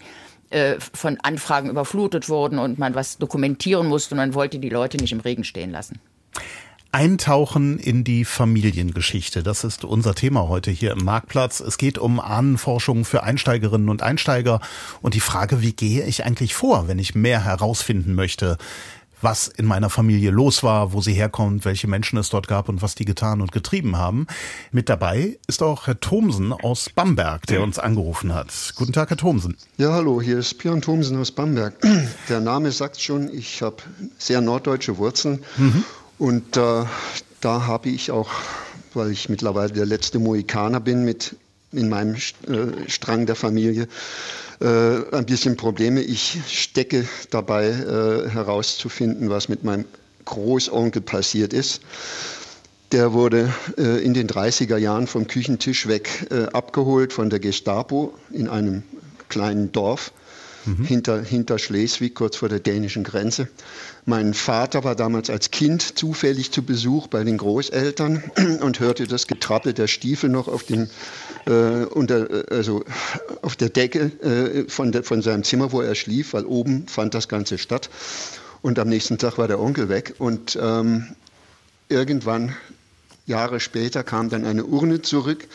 äh, 0.49 0.75
von 0.79 1.17
Anfragen 1.21 1.69
überflutet 1.69 2.29
wurden 2.29 2.59
und 2.59 2.79
man 2.79 2.95
was 2.95 3.17
dokumentieren 3.17 3.87
musste 3.87 4.15
und 4.15 4.17
man 4.17 4.33
wollte 4.33 4.59
die 4.59 4.69
Leute 4.69 4.97
nicht 4.97 5.11
im 5.11 5.19
Regen 5.19 5.43
stehen 5.43 5.71
lassen. 5.71 5.99
Eintauchen 6.93 7.79
in 7.79 8.03
die 8.03 8.23
Familiengeschichte. 8.23 9.41
Das 9.41 9.63
ist 9.63 9.83
unser 9.83 10.13
Thema 10.13 10.47
heute 10.47 10.69
hier 10.69 10.91
im 10.91 11.03
Marktplatz. 11.03 11.59
Es 11.59 11.79
geht 11.79 11.97
um 11.97 12.19
Ahnenforschung 12.19 13.03
für 13.03 13.23
Einsteigerinnen 13.23 13.89
und 13.89 14.03
Einsteiger 14.03 14.61
und 15.01 15.15
die 15.15 15.19
Frage, 15.19 15.63
wie 15.63 15.73
gehe 15.73 16.05
ich 16.05 16.23
eigentlich 16.23 16.53
vor, 16.53 16.87
wenn 16.87 16.99
ich 16.99 17.15
mehr 17.15 17.43
herausfinden 17.43 18.13
möchte, 18.13 18.59
was 19.21 19.47
in 19.47 19.65
meiner 19.65 19.89
Familie 19.89 20.29
los 20.29 20.61
war, 20.61 20.93
wo 20.93 21.01
sie 21.01 21.13
herkommt, 21.13 21.65
welche 21.65 21.87
Menschen 21.87 22.19
es 22.19 22.29
dort 22.29 22.47
gab 22.47 22.69
und 22.69 22.83
was 22.83 22.93
die 22.93 23.05
getan 23.05 23.41
und 23.41 23.51
getrieben 23.51 23.97
haben. 23.97 24.27
Mit 24.71 24.87
dabei 24.87 25.39
ist 25.47 25.63
auch 25.63 25.87
Herr 25.87 25.99
Thomsen 25.99 26.53
aus 26.53 26.91
Bamberg, 26.93 27.47
der 27.47 27.63
uns 27.63 27.79
angerufen 27.79 28.35
hat. 28.35 28.73
Guten 28.75 28.93
Tag, 28.93 29.09
Herr 29.09 29.17
Thomsen. 29.17 29.57
Ja, 29.77 29.93
hallo, 29.93 30.21
hier 30.21 30.37
ist 30.37 30.59
Björn 30.59 30.83
Thomsen 30.83 31.17
aus 31.17 31.31
Bamberg. 31.31 31.73
Der 32.29 32.39
Name 32.39 32.71
sagt 32.71 33.01
schon, 33.01 33.33
ich 33.33 33.63
habe 33.63 33.77
sehr 34.19 34.41
norddeutsche 34.41 34.99
Wurzeln. 34.99 35.43
Mhm. 35.57 35.83
Und 36.17 36.57
äh, 36.57 36.85
da 37.41 37.65
habe 37.67 37.89
ich 37.89 38.11
auch, 38.11 38.31
weil 38.93 39.11
ich 39.11 39.29
mittlerweile 39.29 39.73
der 39.73 39.85
letzte 39.85 40.19
Mohikaner 40.19 40.79
bin 40.79 41.03
mit 41.03 41.35
in 41.71 41.89
meinem 41.89 42.15
äh, 42.15 42.87
Strang 42.87 43.25
der 43.25 43.35
Familie, 43.35 43.87
äh, 44.61 45.15
ein 45.15 45.25
bisschen 45.25 45.57
Probleme. 45.57 46.01
Ich 46.01 46.39
stecke 46.47 47.07
dabei 47.31 47.67
äh, 47.67 48.29
herauszufinden, 48.29 49.29
was 49.29 49.49
mit 49.49 49.63
meinem 49.63 49.85
Großonkel 50.25 51.01
passiert 51.01 51.51
ist. 51.51 51.81
Der 52.91 53.13
wurde 53.13 53.51
äh, 53.77 54.03
in 54.03 54.13
den 54.13 54.27
30er 54.27 54.77
Jahren 54.77 55.07
vom 55.07 55.27
Küchentisch 55.27 55.87
weg 55.87 56.27
äh, 56.29 56.43
abgeholt 56.53 57.11
von 57.11 57.29
der 57.29 57.39
Gestapo 57.39 58.13
in 58.31 58.47
einem 58.47 58.83
kleinen 59.29 59.71
Dorf 59.71 60.11
mhm. 60.65 60.83
hinter, 60.83 61.21
hinter 61.21 61.59
Schleswig, 61.59 62.15
kurz 62.15 62.37
vor 62.37 62.49
der 62.49 62.59
dänischen 62.59 63.03
Grenze. 63.03 63.47
Mein 64.05 64.33
Vater 64.33 64.83
war 64.83 64.95
damals 64.95 65.29
als 65.29 65.51
Kind 65.51 65.97
zufällig 65.97 66.51
zu 66.51 66.63
Besuch 66.63 67.07
bei 67.07 67.23
den 67.23 67.37
Großeltern 67.37 68.23
und 68.61 68.79
hörte 68.79 69.07
das 69.07 69.27
Getrappel 69.27 69.73
der 69.73 69.87
Stiefel 69.87 70.29
noch 70.29 70.47
auf, 70.47 70.63
dem, 70.63 70.89
äh, 71.45 71.85
unter, 71.85 72.51
äh, 72.51 72.55
also 72.55 72.83
auf 73.41 73.55
der 73.55 73.69
Decke 73.69 74.11
äh, 74.21 74.69
von, 74.69 74.91
der, 74.91 75.03
von 75.03 75.21
seinem 75.21 75.43
Zimmer, 75.43 75.71
wo 75.71 75.81
er 75.81 75.95
schlief, 75.95 76.33
weil 76.33 76.45
oben 76.45 76.87
fand 76.87 77.13
das 77.13 77.27
Ganze 77.27 77.57
statt. 77.57 77.89
Und 78.61 78.79
am 78.79 78.87
nächsten 78.87 79.17
Tag 79.17 79.37
war 79.37 79.47
der 79.47 79.59
Onkel 79.59 79.89
weg. 79.89 80.15
Und 80.19 80.57
ähm, 80.61 81.15
irgendwann, 81.89 82.55
Jahre 83.25 83.59
später, 83.59 84.03
kam 84.03 84.29
dann 84.29 84.45
eine 84.45 84.65
Urne 84.65 85.01
zurück 85.01 85.47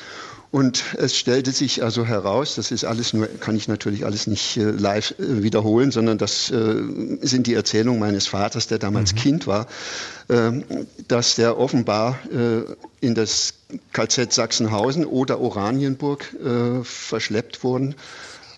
und 0.51 0.83
es 0.97 1.15
stellte 1.17 1.53
sich 1.53 1.83
also 1.83 2.07
heraus, 2.07 2.55
das 2.55 2.71
ist 2.71 2.85
alles 2.85 3.13
nur, 3.13 3.27
kann 3.27 3.55
ich 3.55 3.69
natürlich 3.69 4.07
alles 4.07 4.27
nicht 4.27 4.57
äh, 4.57 4.71
live 4.71 5.15
äh, 5.19 5.43
wiederholen, 5.43 5.91
sondern 5.91 6.17
das 6.17 6.51
äh, 6.51 6.75
sind 7.21 7.47
die 7.47 7.53
Erzählungen 7.53 8.01
meines 8.01 8.27
Vaters, 8.29 8.67
der 8.67 8.79
damals 8.79 9.13
mhm. 9.13 9.19
Kind 9.19 9.47
war, 9.47 9.67
ähm, 10.31 10.65
dass 11.07 11.35
der 11.35 11.59
offenbar 11.59 12.19
in 13.01 13.15
das 13.15 13.55
KZ 13.93 14.33
Sachsenhausen 14.33 15.05
oder 15.07 15.41
Oranienburg 15.41 16.25
verschleppt 16.83 17.65
worden 17.65 17.95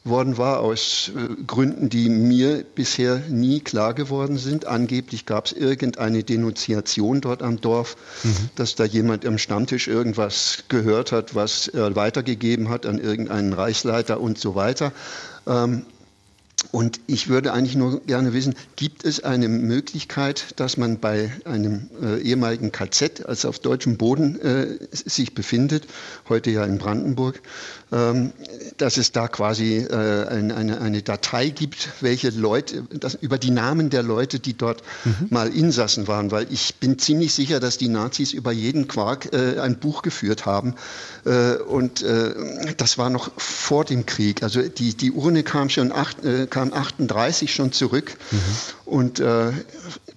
worden 0.05 0.39
war, 0.39 0.61
aus 0.61 1.11
äh, 1.15 1.43
Gründen, 1.47 1.89
die 1.89 2.09
mir 2.09 2.65
bisher 2.75 3.19
nie 3.29 3.61
klar 3.61 3.93
geworden 3.95 4.39
sind. 4.39 4.67
Angeblich 4.67 5.27
gab 5.27 5.47
es 5.47 5.53
irgendeine 5.53 6.25
Denunziation 6.25 7.21
dort 7.21 7.43
am 7.43 7.61
Dorf, 7.61 7.97
mhm. 8.25 8.51
dass 8.55 8.75
da 8.75 8.85
jemand 8.85 9.27
am 9.27 9.37
Stammtisch 9.39 9.89
irgendwas 9.89 10.65
gehört 10.69 11.13
hat, 11.13 11.35
was 11.35 11.69
er 11.69 11.97
weitergegeben 11.97 12.71
hat 12.71 12.87
an 12.87 12.99
irgendeinen 12.99 13.53
Reichsleiter 13.53 14.21
und 14.21 14.39
so 14.39 14.55
weiter. 14.55 14.93
Ähm, 15.47 15.85
und 16.73 17.01
ich 17.07 17.29
würde 17.29 17.53
eigentlich 17.53 17.77
nur 17.77 18.01
gerne 18.01 18.33
wissen, 18.33 18.55
gibt 18.77 19.05
es 19.05 19.25
eine 19.25 19.49
Möglichkeit, 19.49 20.55
dass 20.57 20.77
man 20.77 21.01
bei 21.01 21.33
einem 21.45 21.91
äh, 22.01 22.21
ehemaligen 22.21 22.71
KZ, 22.71 23.27
also 23.27 23.49
auf 23.49 23.59
deutschem 23.59 23.97
Boden 23.97 24.41
äh, 24.41 24.79
sich 24.93 25.35
befindet, 25.35 25.87
heute 26.29 26.51
ja 26.51 26.65
in 26.65 26.79
Brandenburg, 26.79 27.43
ähm, 27.93 28.33
dass 28.77 28.99
es 28.99 29.11
da 29.11 29.27
quasi 29.27 29.79
äh, 29.79 30.27
eine, 30.29 30.55
eine, 30.55 30.81
eine, 30.81 31.03
Datei 31.03 31.49
gibt, 31.49 31.89
welche 32.01 32.31
Leute, 32.31 32.85
das, 32.91 33.15
über 33.15 33.39
die 33.39 33.51
Namen 33.51 33.91
der 33.91 34.05
Leute, 34.05 34.39
die 34.39 34.57
dort 34.57 34.83
mhm. 35.05 35.27
mal 35.31 35.49
Insassen 35.49 36.07
waren, 36.07 36.31
weil 36.31 36.47
ich 36.51 36.77
bin 36.77 36.99
ziemlich 36.99 37.35
sicher, 37.35 37.59
dass 37.59 37.79
die 37.79 37.89
Nazis 37.89 38.33
über 38.33 38.53
jeden 38.53 38.87
Quark 38.87 39.33
äh, 39.33 39.59
ein 39.59 39.79
Buch 39.79 40.03
geführt 40.03 40.47
haben. 40.47 40.77
Äh, 41.25 41.55
und 41.57 42.03
äh, 42.03 42.75
das 42.77 42.97
war 42.97 43.11
noch 43.11 43.33
vor 43.39 43.85
dem 43.85 44.07
Krieg. 44.07 44.45
Also 44.45 44.63
die, 44.63 44.95
die 44.95 45.11
Urne 45.11 45.43
kam 45.43 45.69
schon 45.69 45.91
acht, 45.91 46.25
äh, 46.25 46.47
kam 46.61 46.75
38 46.75 47.55
schon 47.55 47.73
zurück. 47.73 48.17
Mhm. 48.31 48.39
Und 48.85 49.21
äh, 49.21 49.53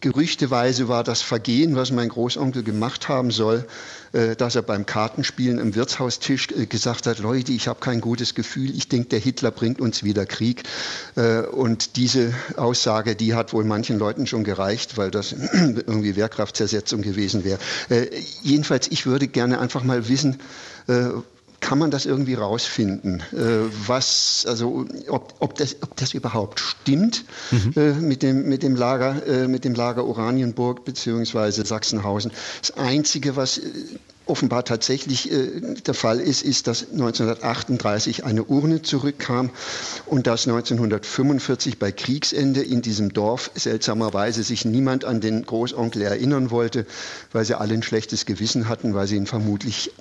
gerüchteweise 0.02 0.90
war 0.90 1.06
das 1.06 1.22
Vergehen, 1.22 1.78
was 1.78 1.92
mein 1.92 2.10
Großonkel 2.10 2.64
gemacht 2.64 3.08
haben 3.08 3.32
soll, 3.32 3.66
äh, 4.12 4.36
dass 4.36 4.56
er 4.56 4.62
beim 4.62 4.86
Kartenspielen 4.86 5.58
im 5.58 5.74
Wirtshaustisch 5.74 6.50
äh, 6.52 6.66
gesagt 6.66 7.08
hat, 7.08 7.20
Leute, 7.20 7.54
ich 7.54 7.70
habe 7.70 7.80
kein 7.80 8.02
gutes 8.02 8.36
Gefühl, 8.36 8.76
ich 8.76 8.90
denke, 8.90 9.10
der 9.10 9.20
Hitler 9.20 9.52
bringt 9.52 9.80
uns 9.80 10.04
wieder 10.04 10.26
Krieg. 10.26 10.64
Äh, 11.16 11.44
und 11.44 11.96
diese 11.96 12.34
Aussage, 12.58 13.16
die 13.16 13.36
hat 13.36 13.54
wohl 13.54 13.64
manchen 13.64 13.98
Leuten 13.98 14.28
schon 14.28 14.44
gereicht, 14.44 14.98
weil 14.98 15.12
das 15.12 15.32
irgendwie 15.54 16.18
Wehrkraftzersetzung 16.18 17.04
gewesen 17.04 17.46
wäre. 17.46 17.60
Jedenfalls, 18.42 18.88
ich 18.90 19.06
würde 19.06 19.28
gerne 19.28 19.60
einfach 19.60 19.84
mal 19.84 20.10
wissen, 20.10 20.40
kann 21.64 21.80
man 21.80 21.92
das 21.92 22.06
irgendwie 22.06 22.34
rausfinden, 22.34 23.24
was, 23.88 24.46
also 24.48 24.86
ob, 25.08 25.34
ob, 25.40 25.56
das, 25.56 25.78
ob 25.82 25.96
das 25.96 26.14
überhaupt 26.14 26.60
stimmt 26.60 27.24
mhm. 27.52 28.08
mit, 28.08 28.22
dem, 28.22 28.50
mit, 28.50 28.64
dem 28.64 28.76
Lager, 28.76 29.48
mit 29.48 29.64
dem 29.64 29.74
Lager 29.74 30.06
Oranienburg 30.06 30.84
bzw. 30.84 31.64
Sachsenhausen. 31.64 32.32
Das 32.62 32.78
Einzige, 32.78 33.38
was 33.38 33.62
offenbar 34.26 34.64
tatsächlich 34.64 35.32
äh, 35.32 35.76
der 35.86 35.94
Fall 35.94 36.20
ist, 36.20 36.44
ist, 36.44 36.68
dass 36.68 36.92
1938 36.92 38.24
eine 38.24 38.44
Urne 38.44 38.82
zurückkam 38.82 39.50
und 40.06 40.28
dass 40.28 40.48
1945 40.48 41.80
bei 41.80 41.92
Kriegsende 41.92 42.62
in 42.62 42.82
diesem 42.82 43.14
Dorf 43.14 43.52
seltsamerweise 43.56 44.44
sich 44.44 44.66
niemand 44.66 45.06
an 45.06 45.20
den 45.20 45.46
Großonkel 45.46 46.02
erinnern 46.02 46.52
wollte, 46.52 46.86
weil 47.32 47.46
sie 47.46 47.58
alle 47.58 47.74
ein 47.74 47.84
schlechtes 47.84 48.26
Gewissen 48.26 48.70
hatten, 48.70 48.94
weil 48.94 49.08
sie 49.08 49.18
ihn 49.18 49.28
vermutlich 49.28 49.92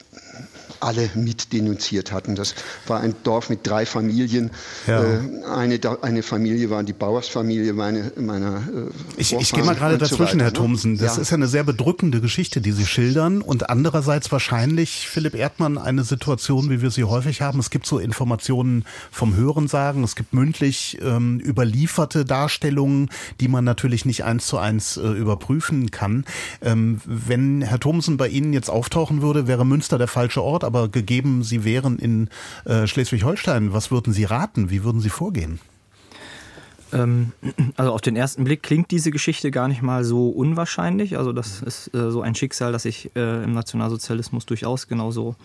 alle 0.83 1.11
mit 1.15 1.53
denunziert 1.53 2.13
hatten. 2.13 2.35
Das 2.35 2.55
war 2.87 3.01
ein 3.01 3.15
Dorf 3.23 3.51
mit 3.51 3.67
drei 3.67 3.87
Familien. 3.87 4.51
Ja. 4.87 5.03
Äh, 5.03 5.45
eine, 5.45 5.79
eine 6.03 6.23
Familie 6.23 6.71
war 6.71 6.83
die 6.83 6.93
Bauersfamilie 6.93 7.73
meine, 7.73 8.13
meiner 8.17 8.59
äh, 8.59 8.91
Ich, 9.17 9.33
ich 9.33 9.53
gehe 9.53 9.65
mal 9.65 9.75
gerade 9.75 9.99
dazwischen, 9.99 10.39
so 10.39 10.45
Herr 10.45 10.51
ne? 10.51 10.53
Thomsen. 10.53 10.99
Das 10.99 11.17
ja. 11.17 11.23
ist 11.23 11.31
ja 11.31 11.37
eine 11.37 11.49
sehr 11.49 11.65
bedrückende 11.65 12.21
Geschichte, 12.21 12.61
die 12.61 12.73
Sie 12.73 12.87
schildern. 12.87 13.43
Und 13.43 13.71
andererseits 13.71 14.33
wahrscheinlich, 14.33 15.09
Philipp 15.09 15.35
Erdmann, 15.35 15.79
eine 15.79 16.05
Situation, 16.05 16.71
wie 16.71 16.83
wir 16.83 16.91
sie 16.91 17.05
häufig 17.05 17.41
haben. 17.41 17.61
Es 17.61 17.71
gibt 17.71 17.87
so 17.87 17.99
Informationen 17.99 18.85
vom 19.11 19.37
Hörensagen. 19.37 20.03
Es 20.05 20.17
gibt 20.17 20.33
mündlich 20.33 20.99
ähm, 21.03 21.41
überlieferte 21.41 22.25
Darstellungen, 22.25 23.11
die 23.41 23.49
man 23.49 23.65
natürlich 23.65 24.05
nicht 24.05 24.25
eins 24.25 24.47
zu 24.47 24.59
eins 24.59 24.97
äh, 24.97 25.07
überprüfen 25.07 25.91
kann. 25.91 26.25
Ähm, 26.61 27.01
wenn 27.05 27.63
Herr 27.63 27.79
Thomsen 27.79 28.17
bei 28.17 28.29
Ihnen 28.29 28.53
jetzt 28.53 28.71
auftauchen 28.71 29.23
würde, 29.23 29.47
wäre 29.47 29.65
Münster 29.65 29.99
der 29.99 30.09
falsche 30.09 30.43
Ort 30.43 30.65
aber 30.73 30.89
gegeben, 30.89 31.43
Sie 31.43 31.65
wären 31.65 31.99
in 31.99 32.31
äh, 32.65 32.87
Schleswig-Holstein, 32.87 33.75
was 33.75 33.91
würden 33.91 34.15
Sie 34.15 34.25
raten? 34.25 34.71
Wie 34.71 34.85
würden 34.85 35.03
Sie 35.03 35.11
vorgehen? 35.11 35.61
Ähm, 36.93 37.33
also 37.77 37.93
auf 37.93 38.01
den 38.01 38.17
ersten 38.17 38.45
Blick 38.45 38.63
klingt 38.63 38.91
diese 38.91 39.11
Geschichte 39.11 39.51
gar 39.51 39.69
nicht 39.69 39.83
mal 39.83 40.05
so 40.05 40.31
unwahrscheinlich. 40.31 41.19
Also 41.19 41.33
das 41.33 41.61
ist 41.61 41.95
äh, 41.95 42.11
so 42.11 42.23
ein 42.23 42.35
Schicksal, 42.35 42.73
das 42.73 42.85
sich 42.85 43.11
äh, 43.15 43.45
im 43.45 43.53
Nationalsozialismus 43.53 44.47
durchaus 44.47 44.89
genauso 44.89 45.37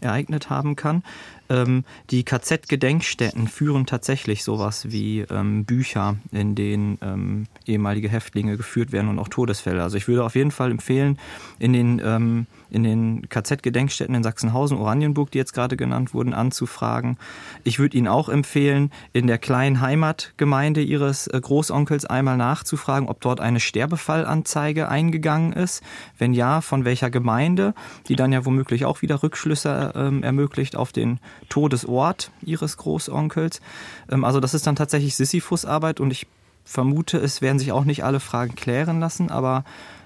ereignet 0.00 0.50
haben 0.50 0.76
kann. 0.76 1.02
Ähm, 1.48 1.84
die 2.10 2.24
KZ-Gedenkstätten 2.24 3.48
führen 3.48 3.86
tatsächlich 3.86 4.44
sowas 4.44 4.90
wie 4.90 5.20
ähm, 5.20 5.64
Bücher, 5.64 6.16
in 6.32 6.54
denen 6.54 6.98
ähm, 7.02 7.46
ehemalige 7.66 8.08
Häftlinge 8.08 8.56
geführt 8.56 8.92
werden 8.92 9.08
und 9.08 9.18
auch 9.18 9.28
Todesfälle. 9.28 9.82
Also 9.82 9.96
ich 9.96 10.08
würde 10.08 10.24
auf 10.24 10.34
jeden 10.34 10.50
Fall 10.50 10.70
empfehlen, 10.70 11.18
in 11.58 11.72
den, 11.72 12.02
ähm, 12.04 12.46
in 12.70 12.82
den 12.82 13.28
KZ-Gedenkstätten 13.28 14.14
in 14.14 14.22
Sachsenhausen, 14.22 14.78
Oranienburg, 14.78 15.30
die 15.30 15.38
jetzt 15.38 15.52
gerade 15.52 15.76
genannt 15.76 16.14
wurden, 16.14 16.34
anzufragen. 16.34 17.16
Ich 17.64 17.78
würde 17.78 17.96
Ihnen 17.96 18.08
auch 18.08 18.28
empfehlen, 18.28 18.90
in 19.12 19.26
der 19.26 19.38
kleinen 19.38 19.80
Heimatgemeinde 19.80 20.82
Ihres 20.82 21.26
äh, 21.28 21.40
Großonkels 21.40 22.06
einmal 22.06 22.36
nachzufragen, 22.36 23.08
ob 23.08 23.20
dort 23.20 23.40
eine 23.40 23.60
Sterbefallanzeige 23.60 24.88
eingegangen 24.88 25.52
ist. 25.52 25.82
Wenn 26.18 26.34
ja, 26.34 26.60
von 26.60 26.84
welcher 26.84 27.10
Gemeinde, 27.10 27.74
die 28.08 28.16
dann 28.16 28.32
ja 28.32 28.44
womöglich 28.44 28.84
auch 28.84 29.02
wieder 29.02 29.22
Rückschlüsse 29.22 29.92
ähm, 29.94 30.22
ermöglicht 30.22 30.76
auf 30.76 30.92
den 30.92 31.20
Todesort 31.48 32.30
ihres 32.42 32.76
Großonkels. 32.76 33.60
Ähm, 34.10 34.24
also 34.24 34.40
das 34.40 34.54
ist 34.54 34.66
dann 34.66 34.76
tatsächlich 34.76 35.16
Sisyphus-Arbeit 35.16 36.00
und 36.00 36.10
ich 36.10 36.26
vermute, 36.64 37.18
es 37.18 37.40
werden 37.40 37.58
sich 37.58 37.72
auch 37.72 37.84
nicht 37.84 38.04
alle 38.04 38.20
Fragen 38.20 38.56
klären 38.56 38.98
lassen, 38.98 39.30
aber 39.30 39.64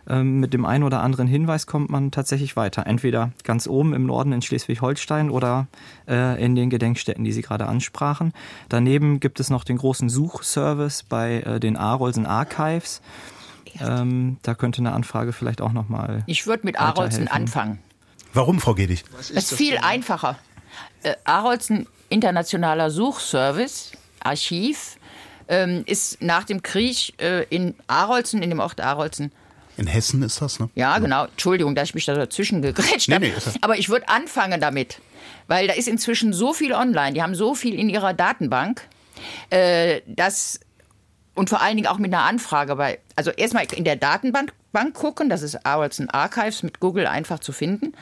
ähm, 0.08 0.40
mit 0.40 0.52
dem 0.52 0.64
einen 0.64 0.84
oder 0.84 1.02
anderen 1.02 1.26
Hinweis 1.26 1.66
kommt 1.66 1.90
man 1.90 2.10
tatsächlich 2.10 2.56
weiter. 2.56 2.86
Entweder 2.86 3.32
ganz 3.44 3.66
oben 3.66 3.94
im 3.94 4.06
Norden 4.06 4.32
in 4.32 4.42
Schleswig-Holstein 4.42 5.30
oder 5.30 5.68
äh, 6.08 6.42
in 6.42 6.54
den 6.54 6.70
Gedenkstätten, 6.70 7.24
die 7.24 7.32
Sie 7.32 7.42
gerade 7.42 7.66
ansprachen. 7.66 8.32
Daneben 8.68 9.20
gibt 9.20 9.40
es 9.40 9.50
noch 9.50 9.64
den 9.64 9.78
großen 9.78 10.08
Suchservice 10.08 11.02
bei 11.04 11.40
äh, 11.40 11.60
den 11.60 11.76
Arolsen 11.76 12.26
Archives. 12.26 13.00
Ähm, 13.80 14.38
da 14.42 14.54
könnte 14.54 14.80
eine 14.80 14.92
Anfrage 14.92 15.32
vielleicht 15.32 15.60
auch 15.60 15.72
nochmal. 15.72 16.24
Ich 16.26 16.46
würde 16.46 16.66
mit 16.66 16.80
Arolsen 16.80 17.28
anfangen. 17.28 17.78
Warum, 18.32 18.60
Frau 18.60 18.74
Gedig? 18.74 19.04
Es 19.18 19.30
ist 19.30 19.54
viel 19.54 19.72
denn? 19.72 19.82
einfacher. 19.84 20.36
Äh, 21.02 21.14
Arolsen 21.24 21.86
Internationaler 22.08 22.90
Suchservice, 22.90 23.92
Archiv, 24.20 24.96
ähm, 25.48 25.82
ist 25.86 26.20
nach 26.22 26.44
dem 26.44 26.62
Krieg 26.62 27.14
äh, 27.20 27.44
in 27.44 27.74
Arolsen, 27.86 28.42
in 28.42 28.50
dem 28.50 28.60
Ort 28.60 28.80
Arolsen, 28.80 29.32
in 29.80 29.86
Hessen 29.86 30.22
ist 30.22 30.42
das, 30.42 30.60
ne? 30.60 30.68
Ja, 30.74 30.98
genau. 30.98 31.24
Entschuldigung, 31.24 31.74
dass 31.74 31.88
ich 31.88 31.94
mich 31.94 32.04
da 32.04 32.14
dazwischen 32.14 32.60
gegrätscht 32.60 33.08
nee, 33.08 33.14
habe. 33.14 33.26
Nee, 33.28 33.32
Aber 33.62 33.78
ich 33.78 33.88
würde 33.88 34.10
anfangen 34.10 34.60
damit, 34.60 35.00
weil 35.48 35.68
da 35.68 35.72
ist 35.72 35.88
inzwischen 35.88 36.34
so 36.34 36.52
viel 36.52 36.74
online. 36.74 37.14
Die 37.14 37.22
haben 37.22 37.34
so 37.34 37.54
viel 37.54 37.74
in 37.74 37.88
ihrer 37.88 38.12
Datenbank, 38.12 38.82
äh, 39.48 40.02
dass 40.06 40.60
und 41.34 41.48
vor 41.48 41.62
allen 41.62 41.76
Dingen 41.76 41.88
auch 41.88 41.96
mit 41.96 42.12
einer 42.12 42.24
Anfrage 42.24 42.76
bei, 42.76 42.98
also 43.16 43.30
erstmal 43.30 43.64
in 43.74 43.84
der 43.84 43.96
Datenbank 43.96 44.52
gucken, 44.92 45.30
das 45.30 45.40
ist 45.40 45.64
Arolsen 45.64 46.10
Archives 46.10 46.62
mit 46.62 46.80
Google 46.80 47.06
einfach 47.06 47.38
zu 47.38 47.52
finden. 47.52 47.94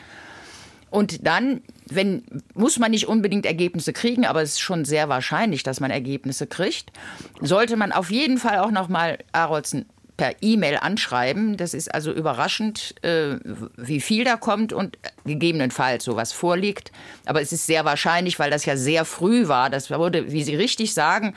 Und 0.90 1.27
dann, 1.27 1.61
wenn, 1.87 2.22
muss 2.55 2.79
man 2.79 2.90
nicht 2.90 3.09
unbedingt 3.09 3.46
Ergebnisse 3.46 3.92
kriegen, 3.92 4.24
aber 4.24 4.42
es 4.42 4.53
ist 4.53 4.61
schon 4.61 4.85
sehr 4.85 5.09
wahrscheinlich, 5.09 5.62
dass 5.62 5.81
man 5.81 5.90
Ergebnisse 5.90 6.46
kriegt, 6.46 6.92
sollte 7.40 7.77
man 7.77 7.92
auf 7.92 8.11
jeden 8.11 8.38
Fall 8.38 8.59
auch 8.59 8.70
nochmal 8.70 9.18
Arolsen 9.33 9.87
per 10.18 10.35
E-Mail 10.42 10.77
anschreiben. 10.77 11.57
Das 11.57 11.72
ist 11.72 11.94
also 11.94 12.12
überraschend, 12.12 12.94
äh, 13.03 13.38
wie 13.77 14.01
viel 14.01 14.24
da 14.24 14.37
kommt 14.37 14.72
und 14.74 14.98
gegebenenfalls 15.24 16.05
sowas 16.05 16.33
vorliegt. 16.33 16.92
Aber 17.24 17.40
es 17.40 17.53
ist 17.53 17.66
sehr 17.66 17.85
wahrscheinlich, 17.85 18.38
weil 18.38 18.51
das 18.51 18.66
ja 18.66 18.77
sehr 18.77 19.05
früh 19.05 19.48
war. 19.48 19.70
Das 19.70 19.90
wurde, 19.90 20.33
wie 20.33 20.42
Sie 20.42 20.57
richtig 20.57 20.92
sagen, 20.92 21.35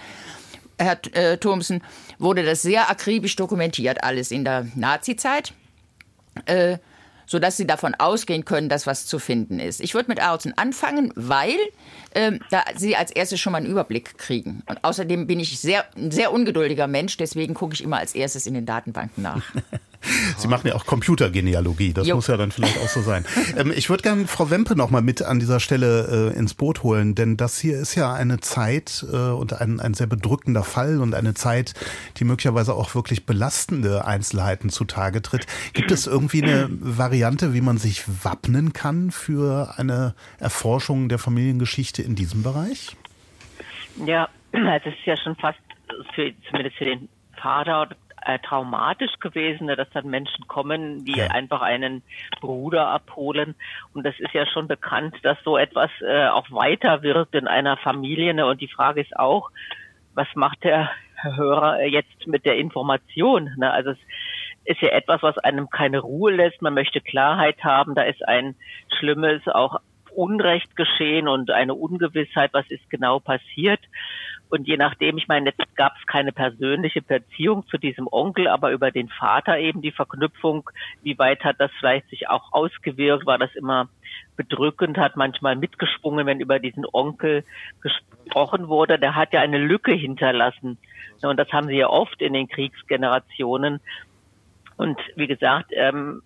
Herr 0.79 0.97
äh, 1.13 1.37
Thomsen, 1.37 1.83
wurde 2.17 2.43
das 2.43 2.63
sehr 2.63 2.89
akribisch 2.89 3.35
dokumentiert, 3.35 4.03
alles 4.03 4.31
in 4.31 4.43
der 4.43 4.65
Nazizeit. 4.75 5.53
Äh, 6.45 6.79
sodass 7.31 7.55
sie 7.55 7.65
davon 7.65 7.95
ausgehen 7.95 8.43
können, 8.43 8.67
dass 8.67 8.85
was 8.85 9.05
zu 9.05 9.17
finden 9.17 9.61
ist. 9.61 9.79
Ich 9.79 9.93
würde 9.93 10.09
mit 10.09 10.21
Arzen 10.21 10.57
anfangen, 10.57 11.13
weil 11.15 11.55
ähm, 12.13 12.41
da 12.49 12.65
sie 12.75 12.97
als 12.97 13.09
erstes 13.09 13.39
schon 13.39 13.53
mal 13.53 13.59
einen 13.59 13.67
Überblick 13.67 14.17
kriegen. 14.17 14.63
Und 14.65 14.83
außerdem 14.83 15.27
bin 15.27 15.39
ich 15.39 15.57
sehr, 15.57 15.85
ein 15.95 16.11
sehr 16.11 16.33
ungeduldiger 16.33 16.87
Mensch, 16.87 17.15
deswegen 17.15 17.53
gucke 17.53 17.73
ich 17.73 17.83
immer 17.85 17.99
als 17.99 18.15
erstes 18.15 18.47
in 18.47 18.53
den 18.53 18.65
Datenbanken 18.65 19.23
nach. 19.23 19.43
Sie 20.37 20.47
machen 20.47 20.67
ja 20.67 20.75
auch 20.75 20.85
Computergenealogie, 20.85 21.93
das 21.93 22.07
jo. 22.07 22.15
muss 22.15 22.27
ja 22.27 22.37
dann 22.37 22.51
vielleicht 22.51 22.77
auch 22.79 22.87
so 22.87 23.01
sein. 23.01 23.25
Ähm, 23.57 23.71
ich 23.75 23.89
würde 23.89 24.03
gerne 24.03 24.27
Frau 24.27 24.49
Wempe 24.49 24.75
noch 24.75 24.89
mal 24.89 25.01
mit 25.01 25.21
an 25.21 25.39
dieser 25.39 25.59
Stelle 25.59 26.31
äh, 26.33 26.37
ins 26.37 26.53
Boot 26.53 26.83
holen, 26.83 27.15
denn 27.15 27.37
das 27.37 27.59
hier 27.59 27.77
ist 27.77 27.95
ja 27.95 28.13
eine 28.13 28.39
Zeit 28.39 29.05
äh, 29.11 29.15
und 29.15 29.53
ein, 29.53 29.79
ein 29.79 29.93
sehr 29.93 30.07
bedrückender 30.07 30.63
Fall 30.63 30.99
und 30.99 31.13
eine 31.13 31.33
Zeit, 31.33 31.73
die 32.17 32.23
möglicherweise 32.23 32.73
auch 32.73 32.95
wirklich 32.95 33.25
belastende 33.25 34.05
Einzelheiten 34.05 34.69
zutage 34.69 35.21
tritt. 35.21 35.45
Gibt 35.73 35.91
es 35.91 36.07
irgendwie 36.07 36.43
eine 36.43 36.67
Variante, 36.69 37.53
wie 37.53 37.61
man 37.61 37.77
sich 37.77 38.03
wappnen 38.23 38.73
kann 38.73 39.11
für 39.11 39.75
eine 39.77 40.15
Erforschung 40.39 41.09
der 41.09 41.19
Familiengeschichte 41.19 42.01
in 42.01 42.15
diesem 42.15 42.43
Bereich? 42.43 42.95
Ja, 44.05 44.29
also 44.53 44.89
es 44.89 44.95
ist 44.95 45.05
ja 45.05 45.17
schon 45.17 45.35
fast 45.35 45.59
für, 46.15 46.31
zumindest 46.47 46.77
für 46.77 46.85
den 46.85 47.09
Vater 47.41 47.89
äh, 48.25 48.39
traumatisch 48.39 49.19
gewesen, 49.19 49.67
ne, 49.67 49.75
dass 49.75 49.89
dann 49.91 50.07
Menschen 50.07 50.47
kommen, 50.47 51.05
die 51.05 51.17
ja. 51.17 51.27
einfach 51.27 51.61
einen 51.61 52.03
Bruder 52.39 52.87
abholen. 52.87 53.55
Und 53.93 54.05
das 54.05 54.19
ist 54.19 54.33
ja 54.33 54.45
schon 54.45 54.67
bekannt, 54.67 55.15
dass 55.23 55.37
so 55.43 55.57
etwas 55.57 55.89
äh, 56.01 56.27
auch 56.27 56.49
weiter 56.51 57.01
wirkt 57.01 57.35
in 57.35 57.47
einer 57.47 57.77
Familie. 57.77 58.33
Ne? 58.33 58.45
Und 58.45 58.61
die 58.61 58.67
Frage 58.67 59.01
ist 59.01 59.17
auch, 59.17 59.49
was 60.13 60.27
macht 60.35 60.63
der 60.63 60.91
Hörer 61.21 61.83
jetzt 61.83 62.27
mit 62.27 62.45
der 62.45 62.57
Information? 62.57 63.49
Ne? 63.57 63.71
Also 63.71 63.91
es 63.91 63.99
ist 64.65 64.81
ja 64.81 64.89
etwas, 64.89 65.23
was 65.23 65.37
einem 65.37 65.69
keine 65.69 65.99
Ruhe 65.99 66.31
lässt. 66.31 66.61
Man 66.61 66.73
möchte 66.73 67.01
Klarheit 67.01 67.63
haben. 67.63 67.95
Da 67.95 68.03
ist 68.03 68.27
ein 68.27 68.55
schlimmes, 68.99 69.47
auch 69.47 69.79
Unrecht 70.13 70.75
geschehen 70.75 71.27
und 71.27 71.51
eine 71.51 71.73
Ungewissheit, 71.73 72.53
was 72.53 72.69
ist 72.69 72.89
genau 72.89 73.19
passiert. 73.19 73.79
Und 74.51 74.67
je 74.67 74.75
nachdem, 74.75 75.17
ich 75.17 75.29
meine, 75.29 75.51
jetzt 75.51 75.75
gab 75.77 75.93
es 75.97 76.05
keine 76.05 76.33
persönliche 76.33 77.01
Beziehung 77.01 77.65
zu 77.67 77.77
diesem 77.77 78.07
Onkel, 78.11 78.49
aber 78.49 78.71
über 78.71 78.91
den 78.91 79.07
Vater 79.07 79.57
eben 79.57 79.81
die 79.81 79.93
Verknüpfung, 79.93 80.69
wie 81.03 81.17
weit 81.17 81.45
hat 81.45 81.55
das 81.59 81.71
vielleicht 81.79 82.09
sich 82.09 82.27
auch 82.27 82.51
ausgewirkt, 82.51 83.25
war 83.25 83.37
das 83.37 83.55
immer 83.55 83.87
bedrückend, 84.35 84.97
hat 84.97 85.15
manchmal 85.15 85.55
mitgesprungen, 85.55 86.25
wenn 86.25 86.41
über 86.41 86.59
diesen 86.59 86.85
Onkel 86.91 87.45
gesprochen 87.79 88.67
wurde. 88.67 88.99
Der 88.99 89.15
hat 89.15 89.31
ja 89.31 89.39
eine 89.39 89.57
Lücke 89.57 89.93
hinterlassen. 89.93 90.77
Und 91.21 91.37
das 91.37 91.49
haben 91.53 91.67
sie 91.67 91.77
ja 91.77 91.87
oft 91.87 92.21
in 92.21 92.33
den 92.33 92.49
Kriegsgenerationen, 92.49 93.79
und 94.81 94.97
wie 95.15 95.27
gesagt, 95.27 95.69
ähm, 95.75 96.23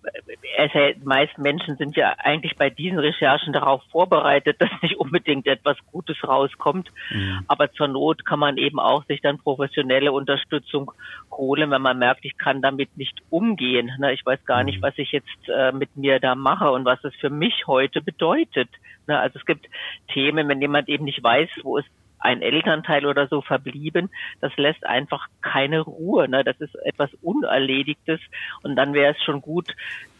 es, 0.56 0.72
die 0.72 1.04
meisten 1.04 1.42
Menschen 1.42 1.76
sind 1.76 1.94
ja 1.94 2.14
eigentlich 2.16 2.56
bei 2.56 2.70
diesen 2.70 2.98
Recherchen 2.98 3.52
darauf 3.52 3.82
vorbereitet, 3.92 4.56
dass 4.60 4.70
nicht 4.80 4.96
unbedingt 4.96 5.46
etwas 5.46 5.76
Gutes 5.92 6.16
rauskommt. 6.26 6.90
Mhm. 7.10 7.44
Aber 7.48 7.70
zur 7.72 7.88
Not 7.88 8.24
kann 8.24 8.38
man 8.38 8.56
eben 8.56 8.80
auch 8.80 9.04
sich 9.04 9.20
dann 9.20 9.36
professionelle 9.36 10.10
Unterstützung 10.10 10.90
holen, 11.30 11.70
wenn 11.70 11.82
man 11.82 11.98
merkt, 11.98 12.24
ich 12.24 12.38
kann 12.38 12.62
damit 12.62 12.96
nicht 12.96 13.18
umgehen. 13.28 13.90
Ne? 13.98 14.14
Ich 14.14 14.24
weiß 14.24 14.42
gar 14.46 14.64
nicht, 14.64 14.78
mhm. 14.78 14.84
was 14.84 14.94
ich 14.96 15.12
jetzt 15.12 15.48
äh, 15.54 15.72
mit 15.72 15.94
mir 15.94 16.18
da 16.18 16.34
mache 16.34 16.70
und 16.70 16.86
was 16.86 17.04
es 17.04 17.14
für 17.16 17.28
mich 17.28 17.66
heute 17.66 18.00
bedeutet. 18.00 18.70
Ne? 19.06 19.18
Also 19.18 19.38
es 19.38 19.44
gibt 19.44 19.66
Themen, 20.14 20.48
wenn 20.48 20.62
jemand 20.62 20.88
eben 20.88 21.04
nicht 21.04 21.22
weiß, 21.22 21.50
wo 21.62 21.76
es 21.76 21.84
ein 22.18 22.42
Elternteil 22.42 23.06
oder 23.06 23.28
so 23.28 23.42
verblieben, 23.42 24.10
das 24.40 24.56
lässt 24.56 24.84
einfach 24.86 25.26
keine 25.42 25.80
Ruhe. 25.80 26.28
Ne? 26.28 26.44
Das 26.44 26.60
ist 26.60 26.74
etwas 26.84 27.10
Unerledigtes 27.22 28.20
und 28.62 28.76
dann 28.76 28.94
wäre 28.94 29.14
es 29.14 29.22
schon 29.22 29.40
gut, 29.40 29.74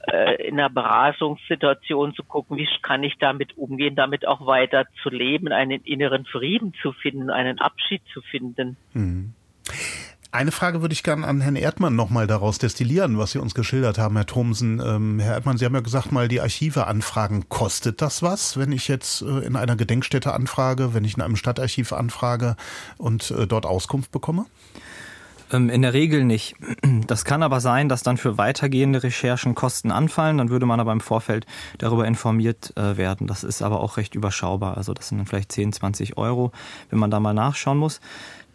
äh, 0.07 0.47
in 0.47 0.59
einer 0.59 0.71
Beratungssituation 0.71 2.15
zu 2.15 2.23
gucken, 2.23 2.57
wie 2.57 2.69
kann 2.83 3.03
ich 3.03 3.19
damit 3.19 3.57
umgehen, 3.59 3.97
damit 3.97 4.27
auch 4.27 4.47
weiter 4.47 4.87
zu 5.03 5.11
leben, 5.11 5.49
einen 5.53 5.83
inneren 5.83 6.27
Frieden 6.27 6.75
zu 6.81 6.93
finden, 6.93 7.31
einen 7.31 7.59
Abschied 7.59 8.03
zu 8.13 8.21
finden. 8.21 8.77
Mhm. 8.93 9.35
Eine 10.37 10.53
Frage 10.53 10.83
würde 10.83 10.93
ich 10.93 11.03
gerne 11.03 11.27
an 11.27 11.41
Herrn 11.41 11.57
Erdmann 11.57 11.97
nochmal 11.97 12.27
daraus 12.27 12.59
destillieren, 12.59 13.17
was 13.17 13.31
Sie 13.31 13.39
uns 13.39 13.55
geschildert 13.55 13.97
haben, 13.97 14.17
Herr 14.17 14.27
Thomsen. 14.27 14.83
Ähm, 14.85 15.19
Herr 15.19 15.33
Erdmann, 15.33 15.57
Sie 15.57 15.65
haben 15.65 15.73
ja 15.73 15.81
gesagt, 15.81 16.13
mal 16.13 16.29
die 16.29 16.43
Archive 16.43 16.87
anfragen. 16.87 17.49
Kostet 17.49 18.03
das 18.03 18.23
was, 18.23 18.59
wenn 18.59 18.71
ich 18.71 18.87
jetzt 18.87 19.23
äh, 19.23 19.47
in 19.47 19.57
einer 19.57 19.77
Gedenkstätte 19.77 20.35
anfrage, 20.35 20.93
wenn 20.93 21.05
ich 21.07 21.17
in 21.17 21.23
einem 21.23 21.37
Stadtarchiv 21.37 21.95
anfrage 21.95 22.57
und 22.99 23.31
äh, 23.31 23.47
dort 23.47 23.65
Auskunft 23.65 24.11
bekomme? 24.11 24.45
Ähm, 25.53 25.71
in 25.71 25.81
der 25.81 25.95
Regel 25.95 26.23
nicht. 26.23 26.55
Das 27.07 27.25
kann 27.25 27.43
aber 27.43 27.61
sein, 27.61 27.89
dass 27.89 28.03
dann 28.03 28.19
für 28.19 28.37
weitergehende 28.37 29.03
Recherchen 29.03 29.55
Kosten 29.55 29.91
anfallen. 29.91 30.37
Dann 30.37 30.51
würde 30.51 30.67
man 30.67 30.81
aber 30.81 30.93
im 30.93 31.01
Vorfeld 31.01 31.47
darüber 31.79 32.07
informiert 32.07 32.77
äh, 32.77 32.99
werden. 32.99 33.27
Das 33.27 33.43
ist 33.43 33.63
aber 33.63 33.81
auch 33.81 33.97
recht 33.97 34.15
überschaubar. 34.15 34.77
Also 34.77 34.93
das 34.93 35.09
sind 35.09 35.17
dann 35.17 35.27
vielleicht 35.27 35.53
10, 35.53 35.73
20 35.73 36.19
Euro, 36.19 36.53
wenn 36.91 36.99
man 36.99 37.11
da 37.11 37.21
mal 37.21 37.33
nachschauen 37.33 37.79
muss. 37.79 38.01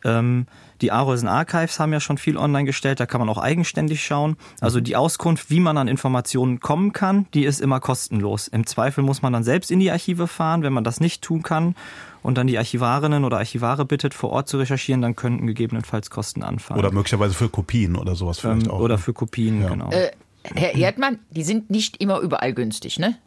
Ähm, 0.04 0.48
die 0.82 0.92
Arolsen 0.92 1.28
Archives 1.28 1.80
haben 1.80 1.94
ja 1.94 2.00
schon 2.00 2.18
viel 2.18 2.38
online 2.38 2.66
gestellt, 2.66 3.00
da 3.00 3.06
kann 3.06 3.20
man 3.20 3.30
auch 3.30 3.38
eigenständig 3.38 4.04
schauen. 4.04 4.36
Also 4.60 4.82
die 4.82 4.96
Auskunft, 4.96 5.50
wie 5.52 5.60
man 5.60 5.78
an 5.78 5.88
Informationen 5.88 6.60
kommen 6.60 6.92
kann, 6.92 7.28
die 7.34 7.46
ist 7.46 7.62
immer 7.62 7.80
kostenlos. 7.80 8.48
Im 8.48 8.66
Zweifel 8.66 9.04
muss 9.04 9.22
man 9.22 9.32
dann 9.32 9.44
selbst 9.44 9.70
in 9.70 9.80
die 9.80 9.92
Archive 9.92 10.28
fahren, 10.28 10.64
wenn 10.64 10.74
man 10.74 10.84
das 10.84 11.00
nicht 11.00 11.22
tun 11.22 11.44
kann 11.44 11.76
und 12.24 12.38
dann 12.38 12.48
die 12.48 12.58
Archivarinnen 12.58 13.24
oder 13.26 13.38
Archivare 13.38 13.86
bittet, 13.86 14.14
vor 14.14 14.32
Ort 14.32 14.48
zu 14.48 14.58
recherchieren, 14.58 15.02
dann 15.02 15.16
könnten 15.16 15.46
gegebenenfalls 15.46 16.10
Kosten 16.10 16.44
anfallen. 16.44 16.80
Oder 16.80 16.92
möglicherweise 16.92 17.36
für 17.36 17.50
Kopien 17.50 17.96
oder 17.96 18.16
sowas 18.16 18.40
vielleicht 18.40 18.66
ähm, 18.66 18.72
auch. 18.72 18.80
Oder 18.80 18.96
ne? 18.96 19.02
für 19.02 19.14
Kopien, 19.14 19.62
ja. 19.62 19.70
genau. 19.70 19.92
Äh, 19.92 20.12
Herr 20.44 20.74
Erdmann, 20.74 21.20
die 21.30 21.44
sind 21.44 21.70
nicht 21.70 21.98
immer 21.98 22.20
überall 22.20 22.54
günstig, 22.54 22.98
ne? 22.98 23.18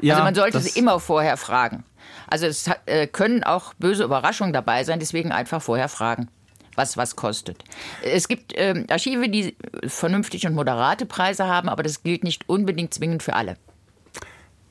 Ja, 0.00 0.14
also 0.14 0.24
man 0.24 0.34
sollte 0.34 0.60
sie 0.60 0.78
immer 0.78 0.98
vorher 0.98 1.36
fragen. 1.36 1.84
Also 2.26 2.46
es 2.46 2.70
äh, 2.86 3.06
können 3.06 3.44
auch 3.44 3.74
böse 3.74 4.04
Überraschungen 4.04 4.52
dabei 4.52 4.84
sein, 4.84 4.98
deswegen 4.98 5.32
einfach 5.32 5.62
vorher 5.62 5.88
fragen 5.88 6.28
was 6.76 6.96
was 6.96 7.14
kostet. 7.14 7.62
Es 8.02 8.26
gibt 8.26 8.52
ähm, 8.56 8.86
Archive, 8.90 9.28
die 9.28 9.56
vernünftige 9.86 10.48
und 10.48 10.54
moderate 10.54 11.06
Preise 11.06 11.46
haben, 11.46 11.68
aber 11.68 11.84
das 11.84 12.02
gilt 12.02 12.24
nicht 12.24 12.48
unbedingt 12.48 12.92
zwingend 12.92 13.22
für 13.22 13.34
alle 13.34 13.56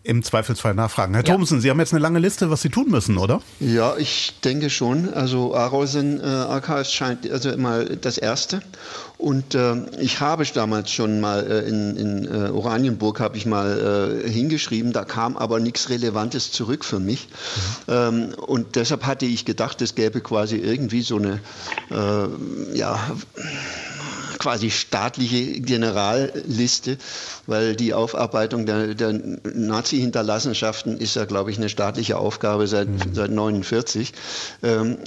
im 0.03 0.21
Zweifelsfall 0.21 0.73
nachfragen. 0.73 1.13
Herr 1.13 1.23
ja. 1.23 1.33
Thomsen, 1.33 1.61
Sie 1.61 1.69
haben 1.69 1.79
jetzt 1.79 1.93
eine 1.93 2.01
lange 2.01 2.19
Liste, 2.19 2.49
was 2.49 2.61
Sie 2.61 2.69
tun 2.69 2.89
müssen, 2.89 3.17
oder? 3.17 3.41
Ja, 3.59 3.95
ich 3.97 4.33
denke 4.43 4.69
schon. 4.69 5.13
Also 5.13 5.55
Arausen 5.55 6.19
äh, 6.19 6.25
Archives 6.25 6.91
scheint 6.91 7.29
also 7.29 7.49
immer 7.49 7.85
das 7.85 8.17
Erste. 8.17 8.61
Und 9.23 9.55
äh, 9.55 9.75
ich 10.01 10.19
habe 10.19 10.43
damals 10.53 10.91
schon 10.91 11.21
mal 11.21 11.49
äh, 11.49 11.59
in, 11.69 11.95
in 11.95 12.25
äh, 12.25 12.49
Oranienburg 12.49 13.21
habe 13.21 13.37
ich 13.37 13.45
mal 13.45 14.21
äh, 14.21 14.29
hingeschrieben, 14.29 14.91
da 14.91 15.05
kam 15.05 15.37
aber 15.37 15.61
nichts 15.61 15.89
Relevantes 15.89 16.51
zurück 16.51 16.83
für 16.83 16.99
mich. 16.99 17.29
Mhm. 17.87 17.93
Ähm, 17.93 18.33
und 18.35 18.75
deshalb 18.75 19.05
hatte 19.05 19.25
ich 19.25 19.45
gedacht, 19.45 19.81
es 19.81 19.95
gäbe 19.95 20.19
quasi 20.19 20.57
irgendwie 20.57 21.03
so 21.03 21.15
eine 21.15 21.39
äh, 21.89 22.77
ja 22.77 22.99
quasi 24.39 24.71
staatliche 24.71 25.61
Generalliste, 25.61 26.97
weil 27.47 27.77
die 27.77 27.93
Aufarbeitung 27.93 28.65
der, 28.65 28.93
der 28.93 29.13
Nazi-Hinterlassenschaften 29.13 30.97
ist 30.97 31.15
ja, 31.15 31.23
glaube 31.23 31.49
ich, 31.49 31.57
eine 31.57 31.69
staatliche 31.69 32.17
Aufgabe 32.17 32.67
seit, 32.67 32.89
mhm. 32.89 33.13
seit 33.13 33.31
49. 33.31 34.11
Ähm, 34.63 34.97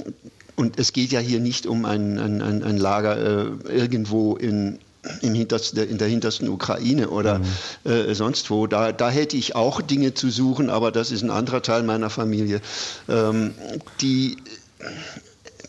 und 0.57 0.79
es 0.79 0.91
geht 0.91 1.11
ja 1.11 1.19
hier 1.19 1.39
nicht 1.39 1.67
um 1.67 1.85
ein, 1.85 2.17
ein, 2.17 2.41
ein 2.41 2.77
Lager 2.77 3.17
äh, 3.17 3.45
irgendwo 3.69 4.35
in, 4.35 4.79
im 5.21 5.35
hintersten, 5.35 5.87
in 5.87 5.99
der 5.99 6.07
hintersten 6.07 6.49
Ukraine 6.49 7.09
oder 7.09 7.39
mhm. 7.39 7.91
äh, 7.91 8.15
sonst 8.15 8.49
wo. 8.49 8.65
Da, 8.65 8.91
da 8.91 9.09
hätte 9.11 9.37
ich 9.37 9.55
auch 9.55 9.81
Dinge 9.81 10.15
zu 10.15 10.31
suchen, 10.31 10.71
aber 10.71 10.91
das 10.91 11.11
ist 11.11 11.21
ein 11.21 11.29
anderer 11.29 11.61
Teil 11.61 11.83
meiner 11.83 12.09
Familie. 12.09 12.59
Ähm, 13.07 13.53
die 14.01 14.37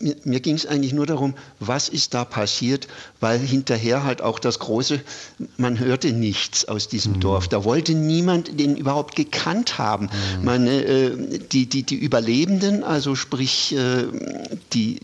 mir, 0.01 0.17
mir 0.25 0.41
ging 0.41 0.55
es 0.55 0.67
eigentlich 0.67 0.93
nur 0.93 1.07
darum, 1.07 1.35
was 1.61 1.89
ist 1.89 2.15
da 2.15 2.25
passiert, 2.25 2.89
weil 3.21 3.39
hinterher 3.39 4.05
halt 4.05 4.23
auch 4.23 4.39
das 4.39 4.59
große, 4.59 5.01
man 5.57 5.79
hörte 5.79 6.13
nichts 6.13 6.67
aus 6.67 6.89
diesem 6.89 7.15
mhm. 7.15 7.21
Dorf. 7.21 7.49
Da 7.49 7.65
wollte 7.65 7.95
niemand 7.95 8.59
den 8.59 8.77
überhaupt 8.77 9.17
gekannt 9.17 9.79
haben. 9.79 10.09
Mhm. 10.39 10.45
Man, 10.45 10.67
äh, 10.67 11.11
die, 11.53 11.67
die, 11.67 11.83
die 11.83 11.97
Überlebenden, 11.97 12.85
also 12.85 13.15
sprich 13.15 13.75
äh, 13.75 14.05
die, 14.73 15.01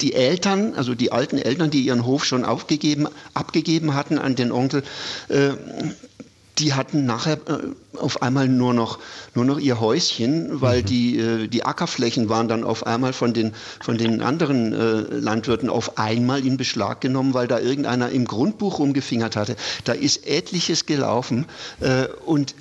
die 0.00 0.14
Eltern, 0.14 0.74
also 0.74 0.94
die 0.94 1.12
alten 1.12 1.38
Eltern, 1.38 1.70
die 1.70 1.82
ihren 1.82 2.04
Hof 2.04 2.24
schon 2.24 2.44
aufgegeben, 2.44 3.08
abgegeben 3.34 3.94
hatten 3.94 4.18
an 4.18 4.36
den 4.36 4.52
Onkel, 4.52 4.82
äh, 5.28 5.50
die 6.58 6.74
hatten 6.74 7.04
nachher 7.04 7.34
äh, 7.34 7.98
auf 7.98 8.22
einmal 8.22 8.48
nur 8.48 8.72
noch, 8.74 8.98
nur 9.34 9.44
noch 9.44 9.58
ihr 9.58 9.80
Häuschen, 9.80 10.60
weil 10.60 10.82
mhm. 10.82 10.86
die, 10.86 11.18
äh, 11.18 11.48
die 11.48 11.64
Ackerflächen 11.64 12.28
waren 12.28 12.48
dann 12.48 12.64
auf 12.64 12.86
einmal 12.86 13.12
von 13.12 13.34
den, 13.34 13.52
von 13.80 13.98
den 13.98 14.22
anderen 14.22 14.72
äh, 14.72 15.00
Landwirten 15.18 15.68
auf 15.68 15.98
einmal 15.98 16.44
in 16.46 16.56
Beschlag 16.56 17.00
genommen, 17.00 17.34
weil 17.34 17.48
da 17.48 17.58
irgendeiner 17.58 18.10
im 18.10 18.24
Grundbuch 18.24 18.78
rumgefingert 18.78 19.36
hatte. 19.36 19.56
Da 19.84 19.92
ist 19.92 20.26
etliches 20.26 20.86
gelaufen 20.86 21.46
und 22.24 22.54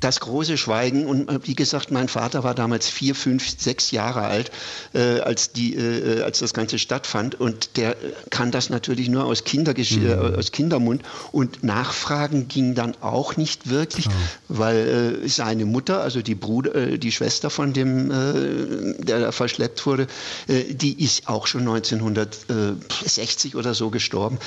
das 0.00 0.20
große 0.20 0.56
Schweigen. 0.56 1.06
Und 1.06 1.28
äh, 1.28 1.38
wie 1.44 1.54
gesagt, 1.54 1.90
mein 1.90 2.08
Vater 2.08 2.42
war 2.42 2.54
damals 2.54 2.88
vier, 2.88 3.14
fünf, 3.14 3.48
sechs 3.58 3.90
Jahre 3.90 4.22
alt, 4.22 4.50
äh, 4.94 5.20
als, 5.20 5.52
die, 5.52 5.76
äh, 5.76 6.22
als 6.22 6.40
das 6.40 6.54
Ganze 6.54 6.78
stattfand. 6.78 7.38
Und 7.38 7.76
der 7.76 7.96
kann 8.30 8.50
das 8.50 8.70
natürlich 8.70 9.08
nur 9.08 9.24
aus, 9.24 9.44
Kindergesch 9.44 9.92
mhm. 9.92 10.08
äh, 10.08 10.14
aus 10.14 10.52
Kindermund. 10.52 11.02
Und 11.32 11.62
Nachfragen 11.62 12.48
ging 12.48 12.74
dann 12.74 12.94
auch 13.00 13.36
nicht 13.36 13.68
wirklich, 13.68 14.06
oh. 14.08 14.12
weil 14.48 15.20
äh, 15.22 15.28
seine 15.28 15.66
Mutter, 15.66 16.00
also 16.00 16.22
die 16.22 16.34
Bruder, 16.34 16.74
äh, 16.74 16.98
die 16.98 17.12
Schwester 17.12 17.50
von 17.50 17.72
dem, 17.72 18.10
der 18.10 19.20
da 19.20 19.32
verschleppt 19.32 19.84
wurde, 19.86 20.06
die 20.48 21.02
ist 21.02 21.28
auch 21.28 21.46
schon 21.46 21.60
1960 21.62 23.56
oder 23.56 23.74
so 23.74 23.90
gestorben. 23.90 24.38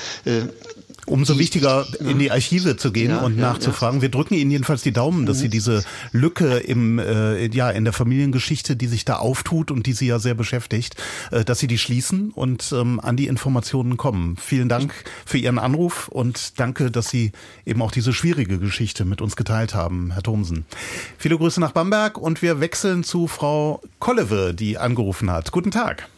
Umso 1.06 1.38
wichtiger, 1.38 1.86
in 2.00 2.18
die 2.18 2.30
Archive 2.30 2.76
zu 2.76 2.90
gehen 2.90 3.10
ja, 3.10 3.20
und 3.20 3.36
nachzufragen. 3.36 3.98
Ja. 3.98 4.02
Wir 4.02 4.08
drücken 4.08 4.34
Ihnen 4.34 4.50
jedenfalls 4.50 4.82
die 4.82 4.92
Daumen, 4.92 5.26
dass 5.26 5.38
Sie 5.38 5.48
diese 5.48 5.84
Lücke 6.12 6.58
im, 6.58 6.98
äh, 6.98 7.46
ja, 7.48 7.70
in 7.70 7.84
der 7.84 7.92
Familiengeschichte, 7.92 8.74
die 8.74 8.86
sich 8.86 9.04
da 9.04 9.16
auftut 9.16 9.70
und 9.70 9.86
die 9.86 9.92
Sie 9.92 10.06
ja 10.06 10.18
sehr 10.18 10.34
beschäftigt, 10.34 10.96
äh, 11.30 11.44
dass 11.44 11.58
Sie 11.58 11.66
die 11.66 11.78
schließen 11.78 12.30
und 12.30 12.72
ähm, 12.72 13.00
an 13.00 13.16
die 13.16 13.26
Informationen 13.26 13.96
kommen. 13.96 14.36
Vielen 14.40 14.68
Dank 14.68 14.92
für 15.26 15.38
Ihren 15.38 15.58
Anruf 15.58 16.08
und 16.08 16.58
danke, 16.58 16.90
dass 16.90 17.10
Sie 17.10 17.32
eben 17.66 17.82
auch 17.82 17.92
diese 17.92 18.12
schwierige 18.12 18.58
Geschichte 18.58 19.04
mit 19.04 19.20
uns 19.20 19.36
geteilt 19.36 19.74
haben, 19.74 20.12
Herr 20.12 20.22
Thomsen. 20.22 20.64
Viele 21.18 21.36
Grüße 21.36 21.60
nach 21.60 21.72
Bamberg 21.72 22.16
und 22.16 22.40
wir 22.40 22.60
wechseln 22.60 23.04
zu 23.04 23.26
Frau 23.26 23.82
Kollewe, 23.98 24.54
die 24.54 24.78
angerufen 24.78 25.30
hat. 25.30 25.52
Guten 25.52 25.70
Tag. 25.70 26.08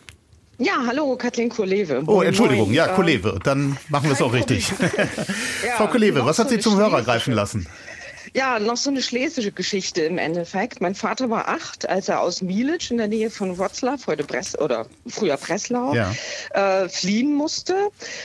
Ja, 0.58 0.82
hallo, 0.86 1.16
Kathleen 1.16 1.50
Kolewe. 1.50 2.02
Oh, 2.06 2.22
Entschuldigung, 2.22 2.72
ja, 2.72 2.88
Kolewe, 2.88 3.38
dann 3.42 3.76
machen 3.90 4.04
wir 4.04 4.12
es 4.12 4.22
auch 4.22 4.32
richtig. 4.32 4.70
ja, 5.66 5.76
Frau 5.76 5.88
Kolewe, 5.88 6.24
was 6.24 6.38
hat 6.38 6.48
Sie 6.48 6.58
zum 6.58 6.76
Hörer 6.78 7.02
greifen 7.02 7.34
lassen? 7.34 7.66
Ja, 8.36 8.58
noch 8.58 8.76
so 8.76 8.90
eine 8.90 9.00
schlesische 9.00 9.50
Geschichte 9.50 10.02
im 10.02 10.18
Endeffekt. 10.18 10.82
Mein 10.82 10.94
Vater 10.94 11.30
war 11.30 11.48
acht, 11.48 11.88
als 11.88 12.10
er 12.10 12.20
aus 12.20 12.42
Mielitsch 12.42 12.90
in 12.90 12.98
der 12.98 13.08
Nähe 13.08 13.30
von 13.30 13.56
Wroclaw, 13.56 13.96
heute 14.06 14.24
Brest 14.24 14.60
oder 14.60 14.84
früher 15.06 15.38
Breslau, 15.38 15.94
ja. 15.94 16.14
äh, 16.50 16.86
fliehen 16.90 17.32
musste. 17.32 17.74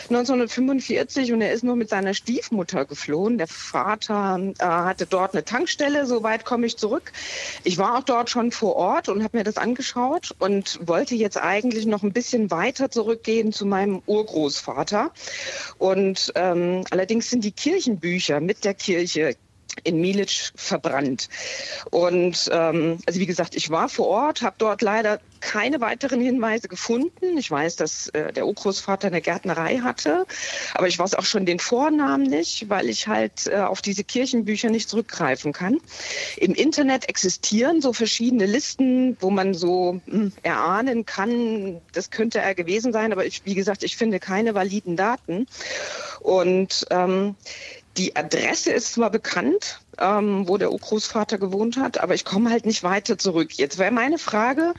1945 0.09 1.31
und 1.31 1.39
er 1.39 1.53
ist 1.53 1.63
nur 1.63 1.77
mit 1.77 1.87
seiner 1.87 2.13
Stiefmutter 2.13 2.83
geflohen. 2.83 3.37
Der 3.37 3.47
Vater 3.47 4.37
äh, 4.59 4.65
hatte 4.65 5.05
dort 5.05 5.33
eine 5.33 5.45
Tankstelle, 5.45 6.05
soweit 6.05 6.43
komme 6.43 6.65
ich 6.65 6.75
zurück. 6.75 7.13
Ich 7.63 7.77
war 7.77 7.97
auch 7.97 8.03
dort 8.03 8.29
schon 8.29 8.51
vor 8.51 8.75
Ort 8.75 9.07
und 9.07 9.23
habe 9.23 9.37
mir 9.37 9.45
das 9.45 9.55
angeschaut 9.55 10.35
und 10.39 10.77
wollte 10.85 11.15
jetzt 11.15 11.37
eigentlich 11.37 11.85
noch 11.85 12.03
ein 12.03 12.11
bisschen 12.11 12.51
weiter 12.51 12.91
zurückgehen 12.91 13.53
zu 13.53 13.65
meinem 13.65 14.01
Urgroßvater. 14.07 15.11
Und 15.77 16.33
ähm, 16.35 16.83
allerdings 16.89 17.29
sind 17.29 17.45
die 17.45 17.53
Kirchenbücher 17.53 18.41
mit 18.41 18.65
der 18.65 18.73
Kirche 18.73 19.37
in 19.83 20.01
Milic 20.01 20.51
verbrannt. 20.55 21.29
Und 21.91 22.49
ähm, 22.51 22.97
also 23.05 23.19
wie 23.19 23.25
gesagt, 23.25 23.55
ich 23.55 23.69
war 23.69 23.89
vor 23.89 24.07
Ort, 24.07 24.41
habe 24.41 24.55
dort 24.57 24.81
leider 24.81 25.19
keine 25.39 25.81
weiteren 25.81 26.21
Hinweise 26.21 26.67
gefunden. 26.67 27.37
Ich 27.37 27.49
weiß, 27.49 27.75
dass 27.75 28.09
äh, 28.09 28.31
der 28.31 28.45
Urgroßvater 28.45 29.07
eine 29.07 29.21
Gärtnerei 29.21 29.79
hatte, 29.79 30.25
aber 30.75 30.87
ich 30.87 30.97
weiß 30.97 31.15
auch 31.15 31.25
schon 31.25 31.45
den 31.45 31.59
Vornamen 31.59 32.23
nicht, 32.23 32.69
weil 32.69 32.89
ich 32.89 33.07
halt 33.07 33.47
äh, 33.47 33.57
auf 33.57 33.81
diese 33.81 34.03
Kirchenbücher 34.03 34.69
nicht 34.69 34.87
zurückgreifen 34.87 35.51
kann. 35.51 35.79
Im 36.37 36.53
Internet 36.53 37.09
existieren 37.09 37.81
so 37.81 37.91
verschiedene 37.91 38.45
Listen, 38.45 39.17
wo 39.19 39.31
man 39.31 39.53
so 39.53 39.99
mh, 40.05 40.13
hm, 40.13 40.33
erahnen 40.43 41.05
kann, 41.05 41.81
das 41.93 42.11
könnte 42.11 42.39
er 42.39 42.53
gewesen 42.53 42.93
sein, 42.93 43.11
aber 43.11 43.25
ich, 43.25 43.43
wie 43.45 43.55
gesagt, 43.55 43.83
ich 43.83 43.97
finde 43.97 44.19
keine 44.19 44.53
validen 44.53 44.95
Daten. 44.95 45.47
Und 46.19 46.85
ähm, 46.91 47.35
die 47.97 48.15
Adresse 48.15 48.71
ist 48.71 48.93
zwar 48.93 49.09
bekannt, 49.09 49.81
ähm, 49.99 50.47
wo 50.47 50.57
der 50.57 50.71
Urgroßvater 50.71 51.37
gewohnt 51.37 51.77
hat, 51.77 51.99
aber 51.99 52.13
ich 52.13 52.25
komme 52.25 52.49
halt 52.49 52.65
nicht 52.65 52.83
weiter 52.83 53.17
zurück. 53.17 53.53
Jetzt 53.53 53.77
wäre 53.77 53.91
meine 53.91 54.17
Frage, 54.17 54.73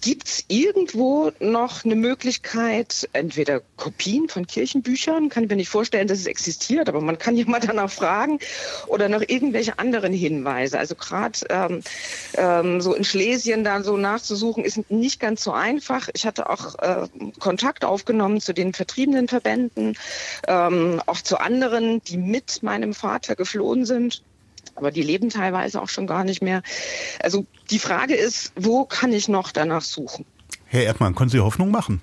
gibt 0.00 0.28
es 0.28 0.44
irgendwo 0.48 1.30
noch 1.38 1.84
eine 1.84 1.94
Möglichkeit, 1.94 3.08
entweder 3.12 3.60
Kopien 3.76 4.28
von 4.28 4.46
Kirchenbüchern, 4.46 5.28
kann 5.28 5.44
ich 5.44 5.50
mir 5.50 5.56
nicht 5.56 5.68
vorstellen, 5.68 6.08
dass 6.08 6.18
es 6.18 6.26
existiert, 6.26 6.88
aber 6.88 7.00
man 7.00 7.18
kann 7.18 7.36
ja 7.38 7.44
mal 7.46 7.60
danach 7.60 7.90
fragen, 7.90 8.38
oder 8.86 9.08
noch 9.08 9.22
irgendwelche 9.22 9.78
anderen 9.78 10.12
Hinweise. 10.12 10.78
Also 10.78 10.94
gerade 10.94 11.38
ähm, 11.50 11.82
ähm, 12.34 12.80
so 12.80 12.94
in 12.94 13.04
Schlesien 13.04 13.64
da 13.64 13.82
so 13.82 13.96
nachzusuchen, 13.96 14.64
ist 14.64 14.90
nicht 14.90 15.20
ganz 15.20 15.44
so 15.44 15.52
einfach. 15.52 16.08
Ich 16.14 16.26
hatte 16.26 16.50
auch 16.50 16.78
äh, 16.78 17.06
Kontakt 17.38 17.84
aufgenommen 17.84 18.40
zu 18.40 18.52
den 18.52 18.72
vertriebenen 18.72 19.28
Verbänden, 19.28 19.96
ähm, 20.46 21.00
auch 21.06 21.20
zu 21.20 21.38
anderen, 21.38 22.02
die 22.02 22.16
mit 22.16 22.62
meinem 22.62 22.94
Vater 22.94 23.36
geflohen 23.36 23.84
sind 23.84 24.22
aber 24.78 24.90
die 24.90 25.02
leben 25.02 25.28
teilweise 25.28 25.82
auch 25.82 25.88
schon 25.88 26.06
gar 26.06 26.24
nicht 26.24 26.42
mehr. 26.42 26.62
Also 27.20 27.46
die 27.70 27.78
Frage 27.78 28.14
ist, 28.14 28.52
wo 28.56 28.84
kann 28.84 29.12
ich 29.12 29.28
noch 29.28 29.52
danach 29.52 29.82
suchen? 29.82 30.24
Herr 30.64 30.84
Erdmann, 30.84 31.14
können 31.14 31.30
Sie 31.30 31.40
Hoffnung 31.40 31.70
machen? 31.70 32.00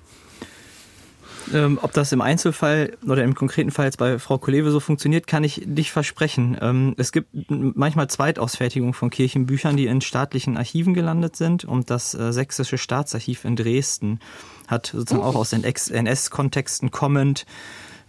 Ähm, 1.54 1.78
ob 1.80 1.92
das 1.92 2.12
im 2.12 2.20
Einzelfall 2.20 2.96
oder 3.06 3.22
im 3.22 3.34
konkreten 3.34 3.70
Fall 3.70 3.84
jetzt 3.86 3.98
bei 3.98 4.18
Frau 4.18 4.38
Kolewe 4.38 4.70
so 4.70 4.80
funktioniert, 4.80 5.26
kann 5.26 5.44
ich 5.44 5.66
nicht 5.66 5.92
versprechen. 5.92 6.58
Ähm, 6.60 6.94
es 6.98 7.12
gibt 7.12 7.28
manchmal 7.48 8.08
Zweitausfertigung 8.08 8.94
von 8.94 9.10
Kirchenbüchern, 9.10 9.76
die 9.76 9.86
in 9.86 10.00
staatlichen 10.00 10.56
Archiven 10.56 10.92
gelandet 10.92 11.36
sind 11.36 11.64
und 11.64 11.90
das 11.90 12.14
äh, 12.14 12.32
Sächsische 12.32 12.78
Staatsarchiv 12.78 13.44
in 13.44 13.56
Dresden 13.56 14.20
hat 14.66 14.88
sozusagen 14.88 15.22
oh. 15.24 15.28
auch 15.28 15.36
aus 15.36 15.50
den 15.50 15.62
NS-Kontexten 15.62 16.90
kommend 16.90 17.46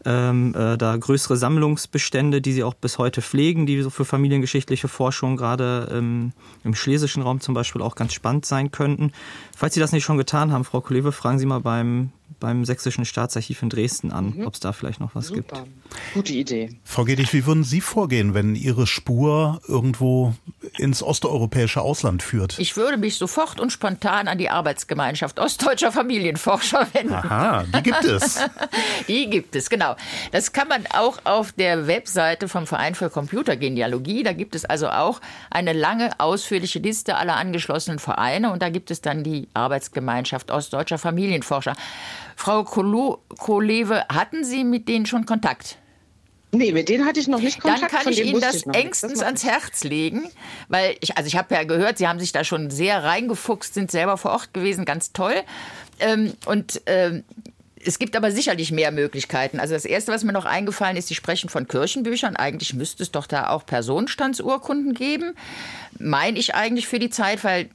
ähm, 0.07 0.55
äh, 0.55 0.77
da 0.77 0.95
größere 0.95 1.35
Sammlungsbestände, 1.35 2.39
die 2.39 2.53
sie 2.53 2.63
auch 2.63 2.73
bis 2.73 2.97
heute 2.97 3.21
pflegen, 3.21 3.65
die 3.65 3.81
so 3.81 3.89
für 3.89 4.05
familiengeschichtliche 4.05 4.87
Forschung 4.87 5.35
gerade 5.35 5.89
ähm, 5.91 6.31
im 6.63 6.75
schlesischen 6.75 7.21
Raum 7.23 7.41
zum 7.41 7.53
Beispiel 7.53 7.81
auch 7.81 7.95
ganz 7.95 8.13
spannend 8.13 8.45
sein 8.45 8.71
könnten. 8.71 9.11
Falls 9.55 9.73
Sie 9.73 9.81
das 9.81 9.91
nicht 9.91 10.05
schon 10.05 10.17
getan 10.17 10.53
haben, 10.53 10.63
Frau 10.63 10.79
Kolewe, 10.79 11.11
fragen 11.11 11.39
Sie 11.39 11.45
mal 11.45 11.59
beim 11.59 12.11
beim 12.39 12.65
Sächsischen 12.65 13.05
Staatsarchiv 13.05 13.61
in 13.61 13.69
Dresden 13.69 14.11
an, 14.11 14.33
mhm. 14.37 14.47
ob 14.47 14.53
es 14.53 14.59
da 14.59 14.73
vielleicht 14.73 14.99
noch 14.99 15.15
was 15.15 15.27
Super. 15.27 15.63
gibt. 15.63 16.13
Gute 16.13 16.33
Idee. 16.33 16.69
Frau 16.83 17.05
Gedig, 17.05 17.33
wie 17.33 17.45
würden 17.45 17.63
Sie 17.63 17.81
vorgehen, 17.81 18.33
wenn 18.33 18.55
Ihre 18.55 18.87
Spur 18.87 19.59
irgendwo 19.67 20.33
ins 20.77 21.01
osteuropäische 21.01 21.81
Ausland 21.81 22.23
führt? 22.23 22.59
Ich 22.59 22.77
würde 22.77 22.97
mich 22.97 23.15
sofort 23.15 23.59
und 23.59 23.71
spontan 23.71 24.27
an 24.27 24.37
die 24.37 24.49
Arbeitsgemeinschaft 24.49 25.39
Ostdeutscher 25.39 25.91
Familienforscher 25.91 26.87
wenden. 26.93 27.13
Aha, 27.13 27.63
die 27.63 27.83
gibt 27.83 28.03
es. 28.03 28.39
die 29.07 29.29
gibt 29.29 29.55
es, 29.55 29.69
genau. 29.69 29.95
Das 30.31 30.53
kann 30.53 30.67
man 30.67 30.85
auch 30.93 31.19
auf 31.23 31.51
der 31.51 31.87
Webseite 31.87 32.47
vom 32.47 32.67
Verein 32.67 32.95
für 32.95 33.09
Computergenealogie. 33.09 34.23
Da 34.23 34.33
gibt 34.33 34.55
es 34.55 34.65
also 34.65 34.89
auch 34.89 35.21
eine 35.49 35.73
lange, 35.73 36.19
ausführliche 36.19 36.79
Liste 36.79 37.15
aller 37.15 37.35
angeschlossenen 37.35 37.99
Vereine 37.99 38.51
und 38.51 38.61
da 38.61 38.69
gibt 38.69 38.91
es 38.91 39.01
dann 39.01 39.23
die 39.23 39.47
Arbeitsgemeinschaft 39.53 40.51
Ostdeutscher 40.51 40.97
Familienforscher. 40.97 41.75
Frau 42.37 42.63
Kolewe, 42.63 44.05
hatten 44.07 44.45
Sie 44.45 44.63
mit 44.63 44.87
denen 44.87 45.05
schon 45.05 45.25
Kontakt? 45.25 45.77
Nee, 46.51 46.71
mit 46.71 46.87
denen 46.87 47.05
hatte 47.05 47.19
ich 47.19 47.27
noch 47.27 47.41
nicht 47.41 47.59
Kontakt. 47.59 47.91
Dann 47.91 48.03
kann 48.03 48.13
ich 48.13 48.23
Ihnen 48.23 48.39
das 48.39 48.63
engstens 48.67 49.13
das 49.13 49.23
ans 49.23 49.43
Herz 49.43 49.83
legen, 49.83 50.29
weil 50.69 50.95
ich, 51.01 51.17
also 51.17 51.27
ich 51.27 51.35
habe 51.35 51.53
ja 51.53 51.63
gehört, 51.63 51.97
Sie 51.97 52.07
haben 52.07 52.19
sich 52.19 52.31
da 52.31 52.43
schon 52.43 52.69
sehr 52.69 53.03
reingefuchst, 53.03 53.73
sind 53.73 53.91
selber 53.91 54.17
vor 54.17 54.31
Ort 54.31 54.53
gewesen, 54.53 54.85
ganz 54.85 55.11
toll. 55.11 55.35
Ähm, 55.99 56.33
und 56.45 56.81
ähm, 56.85 57.25
es 57.83 57.99
gibt 57.99 58.15
aber 58.15 58.31
sicherlich 58.31 58.71
mehr 58.71 58.91
Möglichkeiten. 58.91 59.59
Also 59.59 59.73
das 59.73 59.85
Erste, 59.85 60.11
was 60.11 60.23
mir 60.23 60.31
noch 60.31 60.45
eingefallen 60.45 60.95
ist, 60.95 61.07
Sie 61.07 61.15
sprechen 61.15 61.49
von 61.49 61.67
Kirchenbüchern. 61.67 62.35
Eigentlich 62.35 62.73
müsste 62.75 63.03
es 63.03 63.11
doch 63.11 63.25
da 63.25 63.49
auch 63.49 63.65
Personenstandsurkunden 63.65 64.93
geben. 64.93 65.33
Meine 65.99 66.37
ich 66.37 66.53
eigentlich 66.53 66.87
für 66.87 66.99
die 66.99 67.09
Zeit, 67.09 67.43
weil 67.43 67.69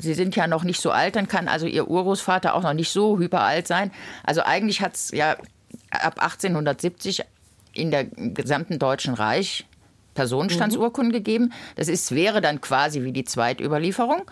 Sie 0.00 0.14
sind 0.14 0.36
ja 0.36 0.46
noch 0.46 0.64
nicht 0.64 0.80
so 0.80 0.90
alt, 0.90 1.16
dann 1.16 1.28
kann 1.28 1.48
also 1.48 1.66
Ihr 1.66 1.88
Urgroßvater 1.88 2.54
auch 2.54 2.62
noch 2.62 2.74
nicht 2.74 2.90
so 2.90 3.18
hyperalt 3.18 3.66
sein. 3.66 3.90
Also 4.24 4.42
eigentlich 4.42 4.80
hat 4.80 4.94
es 4.94 5.10
ja 5.10 5.36
ab 5.90 6.22
1870 6.22 7.22
in 7.72 7.90
der 7.90 8.04
gesamten 8.04 8.78
Deutschen 8.78 9.14
Reich 9.14 9.66
Personenstandsurkunden 10.14 11.12
mhm. 11.12 11.16
gegeben. 11.16 11.52
Das 11.76 11.88
ist, 11.88 12.14
wäre 12.14 12.40
dann 12.40 12.60
quasi 12.60 13.02
wie 13.04 13.12
die 13.12 13.24
Zweitüberlieferung. 13.24 14.22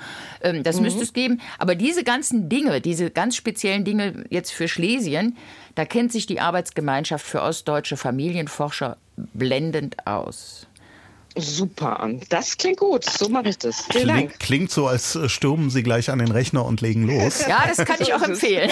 Ähm, 0.42 0.62
das 0.62 0.76
mhm. 0.76 0.82
müsste 0.82 1.02
es 1.02 1.12
geben. 1.12 1.40
Aber 1.58 1.74
diese 1.74 2.04
ganzen 2.04 2.48
Dinge, 2.48 2.80
diese 2.80 3.10
ganz 3.10 3.36
speziellen 3.36 3.84
Dinge 3.84 4.24
jetzt 4.30 4.52
für 4.52 4.68
Schlesien, 4.68 5.36
da 5.76 5.84
kennt 5.84 6.12
sich 6.12 6.26
die 6.26 6.40
Arbeitsgemeinschaft 6.40 7.24
für 7.24 7.42
ostdeutsche 7.42 7.96
Familienforscher 7.96 8.96
blendend 9.16 10.06
aus. 10.06 10.67
Super 11.38 12.00
an. 12.00 12.20
Das 12.28 12.58
klingt 12.58 12.78
gut. 12.78 13.04
So 13.04 13.28
mache 13.28 13.50
ich 13.50 13.58
das. 13.58 13.86
Vielen 13.90 14.04
klingt, 14.04 14.30
Dank. 14.30 14.40
Klingt 14.40 14.70
so, 14.70 14.86
als 14.88 15.14
äh, 15.14 15.28
stürmen 15.28 15.70
Sie 15.70 15.82
gleich 15.82 16.10
an 16.10 16.18
den 16.18 16.30
Rechner 16.30 16.64
und 16.64 16.80
legen 16.80 17.06
los. 17.06 17.44
Ja, 17.48 17.64
das 17.66 17.86
kann 17.86 17.96
ich 18.00 18.12
auch 18.12 18.22
empfehlen. 18.22 18.70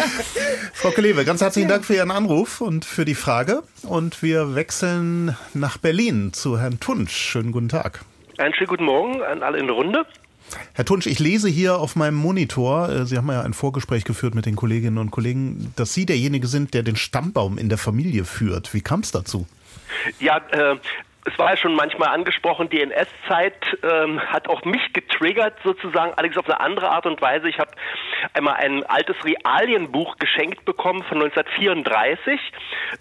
Frau 0.74 0.90
Kelewe, 0.90 1.24
ganz 1.24 1.40
herzlichen 1.40 1.68
Dank 1.68 1.84
für 1.84 1.94
Ihren 1.94 2.10
Anruf 2.10 2.60
und 2.60 2.84
für 2.84 3.04
die 3.04 3.14
Frage. 3.14 3.62
Und 3.82 4.22
wir 4.22 4.54
wechseln 4.54 5.36
nach 5.54 5.78
Berlin 5.78 6.32
zu 6.32 6.60
Herrn 6.60 6.78
Tunsch. 6.78 7.16
Schönen 7.16 7.50
guten 7.50 7.68
Tag. 7.68 8.04
Einen 8.38 8.54
schönen 8.54 8.68
guten 8.68 8.84
Morgen 8.84 9.22
an 9.22 9.42
alle 9.42 9.58
in 9.58 9.66
der 9.66 9.74
Runde. 9.74 10.06
Herr 10.74 10.84
Tunsch, 10.84 11.06
ich 11.06 11.18
lese 11.18 11.48
hier 11.48 11.78
auf 11.78 11.96
meinem 11.96 12.16
Monitor, 12.16 12.88
äh, 12.88 13.06
Sie 13.06 13.16
haben 13.16 13.28
ja 13.28 13.42
ein 13.42 13.54
Vorgespräch 13.54 14.04
geführt 14.04 14.34
mit 14.34 14.46
den 14.46 14.56
Kolleginnen 14.56 14.98
und 14.98 15.10
Kollegen, 15.10 15.72
dass 15.76 15.94
Sie 15.94 16.06
derjenige 16.06 16.46
sind, 16.46 16.74
der 16.74 16.82
den 16.82 16.96
Stammbaum 16.96 17.58
in 17.58 17.68
der 17.68 17.78
Familie 17.78 18.24
führt. 18.24 18.74
Wie 18.74 18.80
kam 18.80 19.00
es 19.00 19.12
dazu? 19.12 19.46
Ja, 20.18 20.38
äh, 20.50 20.76
es 21.24 21.38
war 21.38 21.50
ja 21.50 21.56
schon 21.56 21.74
manchmal 21.74 22.08
angesprochen, 22.08 22.70
die 22.70 22.80
NS-Zeit 22.80 23.78
ähm, 23.82 24.20
hat 24.20 24.48
auch 24.48 24.64
mich 24.64 24.92
getriggert 24.92 25.54
sozusagen, 25.62 26.12
allerdings 26.14 26.38
auf 26.38 26.46
eine 26.46 26.60
andere 26.60 26.90
Art 26.90 27.06
und 27.06 27.20
Weise. 27.20 27.48
Ich 27.48 27.58
habe 27.58 27.70
einmal 28.32 28.54
ein 28.54 28.84
altes 28.86 29.16
Realienbuch 29.24 30.16
geschenkt 30.16 30.64
bekommen 30.64 31.02
von 31.02 31.22
1934. 31.22 32.40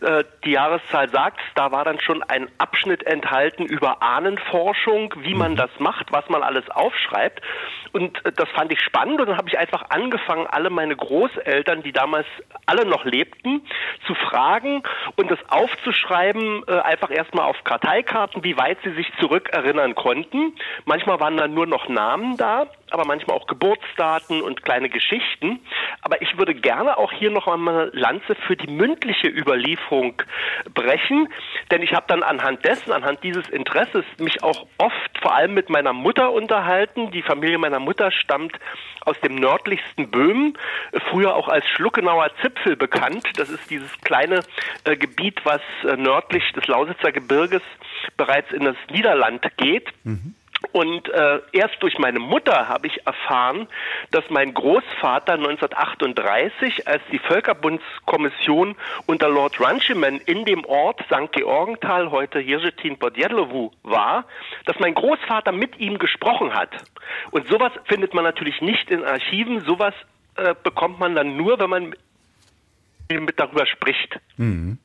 Äh, 0.02 0.24
die 0.44 0.52
Jahreszahl 0.52 1.10
sagt, 1.10 1.40
da 1.56 1.72
war 1.72 1.86
dann 1.86 2.00
schon 2.02 2.22
ein 2.24 2.50
Abschnitt 2.58 3.04
enthalten 3.04 3.66
über 3.66 4.02
Ahnenforschung, 4.02 5.14
wie 5.20 5.36
man 5.36 5.54
mhm. 5.54 5.58
das 5.58 5.72
macht, 5.80 6.12
was 6.12 6.28
man 6.30 6.44
alles 6.44 6.70
aufschreibt. 6.70 7.42
Und 7.94 8.24
äh, 8.26 8.32
das 8.34 8.50
fand 8.50 8.72
ich 8.72 8.82
spannend 8.82 9.22
und 9.22 9.30
dann 9.30 9.38
habe 9.38 9.48
ich 9.48 9.58
einfach 9.58 9.90
angefangen, 9.90 10.46
alle 10.48 10.70
meine 10.70 10.96
Großeltern, 10.96 11.84
die 11.84 11.94
damals 11.94 12.28
alle 12.66 12.86
noch 12.86 13.06
lebten, 13.06 13.62
zu 14.06 14.14
fragen 14.14 14.84
und 15.16 15.32
das 15.32 15.40
aufzuschreiben, 15.48 16.64
äh, 16.68 16.80
einfach 16.80 17.12
erstmal 17.12 17.46
auf 17.46 17.64
Karteikarten, 18.10 18.44
wie 18.44 18.58
weit 18.58 18.78
sie 18.84 18.94
sich 18.94 19.08
zurückerinnern 19.20 19.96
konnten. 19.96 20.54
Manchmal 20.86 21.20
waren 21.20 21.38
dann 21.38 21.54
nur 21.54 21.66
noch 21.66 21.88
Namen 21.88 22.38
da 22.38 22.68
aber 22.92 23.06
manchmal 23.06 23.38
auch 23.38 23.48
Geburtsdaten 23.48 24.42
und 24.42 24.64
kleine 24.64 24.90
Geschichten. 24.90 25.60
Aber 26.02 26.22
ich 26.22 26.38
würde 26.38 26.56
gerne 26.56 26.98
auch 26.98 27.12
hier 27.12 27.32
noch 27.32 27.48
einmal 27.48 27.90
eine 27.90 27.92
Lanze 27.94 28.36
für 28.36 28.56
die 28.56 28.72
mündliche 28.72 29.28
Überlieferung 29.28 30.22
brechen, 30.74 31.28
denn 31.72 31.82
ich 31.82 31.94
habe 31.94 32.06
dann 32.08 32.24
anhand 32.24 32.66
dessen, 32.66 32.92
anhand 32.92 33.24
dieses 33.24 33.50
Interesses 33.50 34.06
mich 34.18 34.44
auch 34.44 34.66
oft 34.78 35.20
vor 35.22 35.36
allem 35.36 35.54
mit 35.54 35.70
meiner 35.70 35.94
Mutter 35.94 36.32
unterhalten. 36.32 37.12
Die 37.12 37.22
Familie 37.22 37.58
meiner 37.58 37.80
Mutter 37.80 38.12
stammt 38.12 38.58
aus 39.02 39.20
dem 39.22 39.36
nördlichsten 39.36 40.12
Böhmen, 40.12 40.58
früher 41.10 41.36
auch 41.36 41.48
als 41.48 41.68
Schluckenauer 41.68 42.30
Zipfel 42.42 42.76
bekannt. 42.76 43.26
Das 43.38 43.50
ist 43.50 43.70
dieses 43.70 43.92
kleine 44.02 44.42
äh, 44.84 44.96
Gebiet, 44.96 45.40
was 45.44 45.62
äh, 45.84 45.96
nördlich 45.96 46.44
des 46.54 46.68
Lausitzer 46.68 47.12
Gebirges 47.12 47.62
bereits 48.18 48.52
in 48.52 48.66
das 48.66 48.76
Niederland 48.92 49.46
geht. 49.58 49.88
Mhm. 50.04 50.36
Und 50.72 51.10
äh, 51.10 51.40
erst 51.52 51.82
durch 51.82 51.98
meine 51.98 52.20
Mutter 52.20 52.68
habe 52.68 52.88
ich 52.88 53.06
erfahren, 53.06 53.68
dass 54.12 54.24
mein 54.30 54.54
Großvater 54.54 55.34
1938, 55.34 56.88
als 56.88 57.02
die 57.12 57.20
Völkerbundskommission 57.20 58.76
unter 59.08 59.30
Lord 59.30 59.60
Runciman 59.60 60.20
in 60.26 60.46
dem 60.46 60.66
Ort 60.66 61.02
St. 61.06 61.32
Georgenthal, 61.32 62.12
heute 62.12 62.40
Hirzetin 62.40 63.00
Podjedlovu, 63.00 63.72
war, 63.84 64.26
dass 64.66 64.80
mein 64.80 64.94
Großvater 64.94 65.52
mit 65.52 65.80
ihm 65.80 65.98
gesprochen 65.98 66.54
hat. 66.54 66.70
Und 67.32 67.48
sowas 67.48 67.72
findet 67.86 68.14
man 68.14 68.24
natürlich 68.24 68.62
nicht 68.62 68.92
in 68.92 69.04
Archiven, 69.04 69.62
sowas 69.62 69.94
äh, 70.36 70.54
bekommt 70.64 71.00
man 71.00 71.16
dann 71.16 71.36
nur, 71.36 71.60
wenn 71.60 71.70
man 71.70 71.96
mit 73.12 73.40
darüber 73.40 73.66
spricht. 73.66 74.20
Mhm. 74.38 74.78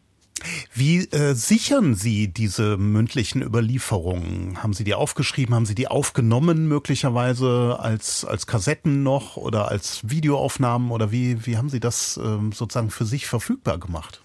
Wie 0.74 1.08
äh, 1.10 1.34
sichern 1.34 1.94
Sie 1.94 2.28
diese 2.28 2.76
mündlichen 2.76 3.42
Überlieferungen? 3.42 4.62
Haben 4.62 4.72
Sie 4.72 4.84
die 4.84 4.94
aufgeschrieben? 4.94 5.54
Haben 5.54 5.66
Sie 5.66 5.74
die 5.74 5.88
aufgenommen 5.88 6.68
möglicherweise 6.68 7.78
als, 7.80 8.24
als 8.24 8.46
Kassetten 8.46 9.02
noch 9.02 9.36
oder 9.36 9.68
als 9.68 10.00
Videoaufnahmen? 10.08 10.90
Oder 10.90 11.12
wie, 11.12 11.46
wie 11.46 11.56
haben 11.56 11.70
Sie 11.70 11.80
das 11.80 12.16
äh, 12.16 12.38
sozusagen 12.52 12.90
für 12.90 13.04
sich 13.04 13.26
verfügbar 13.26 13.78
gemacht? 13.78 14.20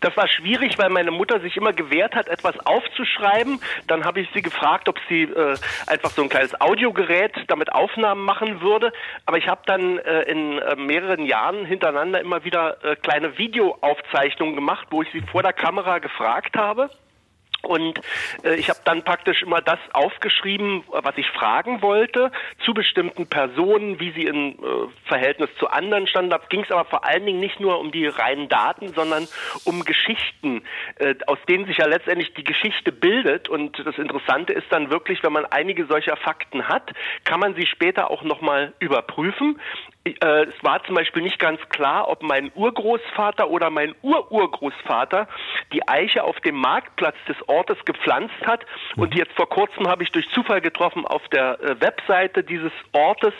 Das 0.00 0.16
war 0.16 0.28
schwierig, 0.28 0.78
weil 0.78 0.88
meine 0.88 1.10
Mutter 1.10 1.40
sich 1.40 1.56
immer 1.56 1.72
gewehrt 1.72 2.14
hat, 2.14 2.28
etwas 2.28 2.58
aufzuschreiben. 2.64 3.60
Dann 3.86 4.04
habe 4.04 4.20
ich 4.20 4.28
sie 4.34 4.40
gefragt, 4.40 4.88
ob 4.88 4.98
sie 5.08 5.22
äh, 5.24 5.56
einfach 5.86 6.10
so 6.10 6.22
ein 6.22 6.30
kleines 6.30 6.58
Audiogerät 6.60 7.32
damit 7.48 7.72
Aufnahmen 7.72 8.24
machen 8.24 8.62
würde. 8.62 8.92
Aber 9.26 9.36
ich 9.36 9.46
habe 9.46 9.60
dann 9.66 9.98
äh, 9.98 10.22
in 10.22 10.58
äh, 10.58 10.76
mehreren 10.76 11.26
Jahren 11.26 11.66
hintereinander 11.66 12.20
immer 12.20 12.44
wieder 12.44 12.82
äh, 12.82 12.96
kleine 12.96 13.36
Videoaufzeichnungen 13.36 14.54
gemacht, 14.54 14.86
wo 14.90 15.02
ich 15.02 15.12
sie 15.12 15.20
vor 15.20 15.42
der 15.42 15.52
Kamera 15.52 15.98
gefragt 15.98 16.56
habe. 16.56 16.90
Und 17.62 18.00
äh, 18.42 18.54
ich 18.54 18.68
habe 18.68 18.80
dann 18.84 19.02
praktisch 19.02 19.42
immer 19.42 19.60
das 19.60 19.78
aufgeschrieben, 19.92 20.84
was 20.88 21.16
ich 21.16 21.28
fragen 21.30 21.82
wollte 21.82 22.30
zu 22.64 22.74
bestimmten 22.74 23.26
Personen, 23.26 24.00
wie 24.00 24.12
sie 24.12 24.24
im 24.24 24.52
äh, 24.52 24.56
Verhältnis 25.06 25.50
zu 25.58 25.68
anderen 25.68 26.06
standen. 26.06 26.30
Da 26.30 26.40
ging 26.48 26.62
es 26.62 26.70
aber 26.70 26.84
vor 26.84 27.04
allen 27.04 27.26
Dingen 27.26 27.40
nicht 27.40 27.60
nur 27.60 27.78
um 27.78 27.92
die 27.92 28.06
reinen 28.06 28.48
Daten, 28.48 28.88
sondern 28.88 29.28
um 29.64 29.84
Geschichten, 29.84 30.62
äh, 30.96 31.14
aus 31.26 31.38
denen 31.48 31.66
sich 31.66 31.78
ja 31.78 31.86
letztendlich 31.86 32.32
die 32.34 32.44
Geschichte 32.44 32.92
bildet. 32.92 33.48
Und 33.48 33.78
das 33.84 33.98
Interessante 33.98 34.52
ist 34.52 34.66
dann 34.70 34.90
wirklich, 34.90 35.22
wenn 35.22 35.32
man 35.32 35.46
einige 35.46 35.86
solcher 35.86 36.16
Fakten 36.16 36.68
hat, 36.68 36.90
kann 37.24 37.40
man 37.40 37.54
sie 37.54 37.66
später 37.66 38.10
auch 38.10 38.22
nochmal 38.22 38.72
überprüfen. 38.78 39.60
Äh, 40.04 40.44
es 40.44 40.64
war 40.64 40.82
zum 40.84 40.94
Beispiel 40.94 41.22
nicht 41.22 41.38
ganz 41.38 41.60
klar, 41.68 42.08
ob 42.08 42.22
mein 42.22 42.50
Urgroßvater 42.54 43.50
oder 43.50 43.68
mein 43.70 43.94
Ururgroßvater 44.02 45.28
die 45.72 45.86
Eiche 45.86 46.24
auf 46.24 46.40
dem 46.40 46.56
Marktplatz 46.56 47.16
des 47.28 47.36
Ortes 47.50 47.76
gepflanzt 47.84 48.40
hat. 48.46 48.64
Und 48.96 49.12
mhm. 49.12 49.18
jetzt 49.18 49.32
vor 49.36 49.48
kurzem 49.48 49.88
habe 49.88 50.02
ich 50.02 50.10
durch 50.12 50.28
Zufall 50.30 50.60
getroffen 50.60 51.04
auf 51.06 51.26
der 51.28 51.60
äh, 51.60 51.80
Webseite 51.80 52.42
dieses 52.44 52.72
Ortes, 52.92 53.34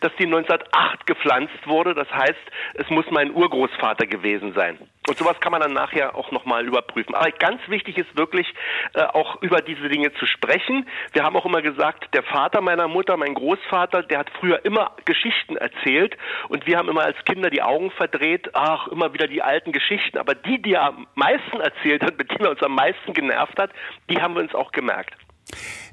dass 0.00 0.12
die 0.16 0.26
1908 0.26 1.06
gepflanzt 1.06 1.66
wurde. 1.66 1.94
Das 1.94 2.10
heißt, 2.12 2.44
es 2.74 2.88
muss 2.90 3.06
mein 3.10 3.32
Urgroßvater 3.32 4.06
gewesen 4.06 4.52
sein. 4.54 4.78
Und 5.06 5.18
sowas 5.18 5.38
kann 5.40 5.52
man 5.52 5.60
dann 5.60 5.74
nachher 5.74 6.14
auch 6.14 6.30
nochmal 6.30 6.66
überprüfen. 6.66 7.14
Aber 7.14 7.30
ganz 7.30 7.60
wichtig 7.68 7.98
ist 7.98 8.16
wirklich 8.16 8.46
äh, 8.94 9.02
auch 9.02 9.40
über 9.42 9.60
diese 9.60 9.88
Dinge 9.88 10.12
zu 10.14 10.26
sprechen. 10.26 10.88
Wir 11.12 11.24
haben 11.24 11.36
auch 11.36 11.44
immer 11.44 11.60
gesagt, 11.60 12.14
der 12.14 12.22
Vater 12.22 12.62
meiner 12.62 12.88
Mutter, 12.88 13.16
mein 13.18 13.34
Großvater, 13.34 14.02
der 14.02 14.20
hat 14.20 14.30
früher 14.40 14.64
immer 14.64 14.92
Geschichten 15.04 15.56
erzählt 15.56 16.16
und 16.48 16.66
wir 16.66 16.78
haben 16.78 16.88
immer 16.88 17.02
als 17.04 17.18
Kinder 17.26 17.50
die 17.50 17.62
Augen 17.62 17.90
verdreht, 17.90 18.50
ach, 18.54 18.88
immer 18.88 19.12
wieder 19.12 19.26
die 19.26 19.42
alten 19.42 19.72
Geschichten. 19.72 20.16
Aber 20.16 20.34
die, 20.34 20.60
die 20.62 20.72
er 20.72 20.84
am 20.84 21.06
meisten 21.14 21.60
erzählt 21.60 22.02
hat, 22.02 22.16
mit 22.16 22.30
denen 22.30 22.44
er 22.44 22.50
uns 22.52 22.62
am 22.62 22.74
meisten 22.74 23.12
genervt 23.12 23.58
hat, 23.58 23.70
die 24.08 24.20
haben 24.20 24.34
wir 24.34 24.42
uns 24.42 24.54
auch 24.54 24.72
gemerkt. 24.72 25.14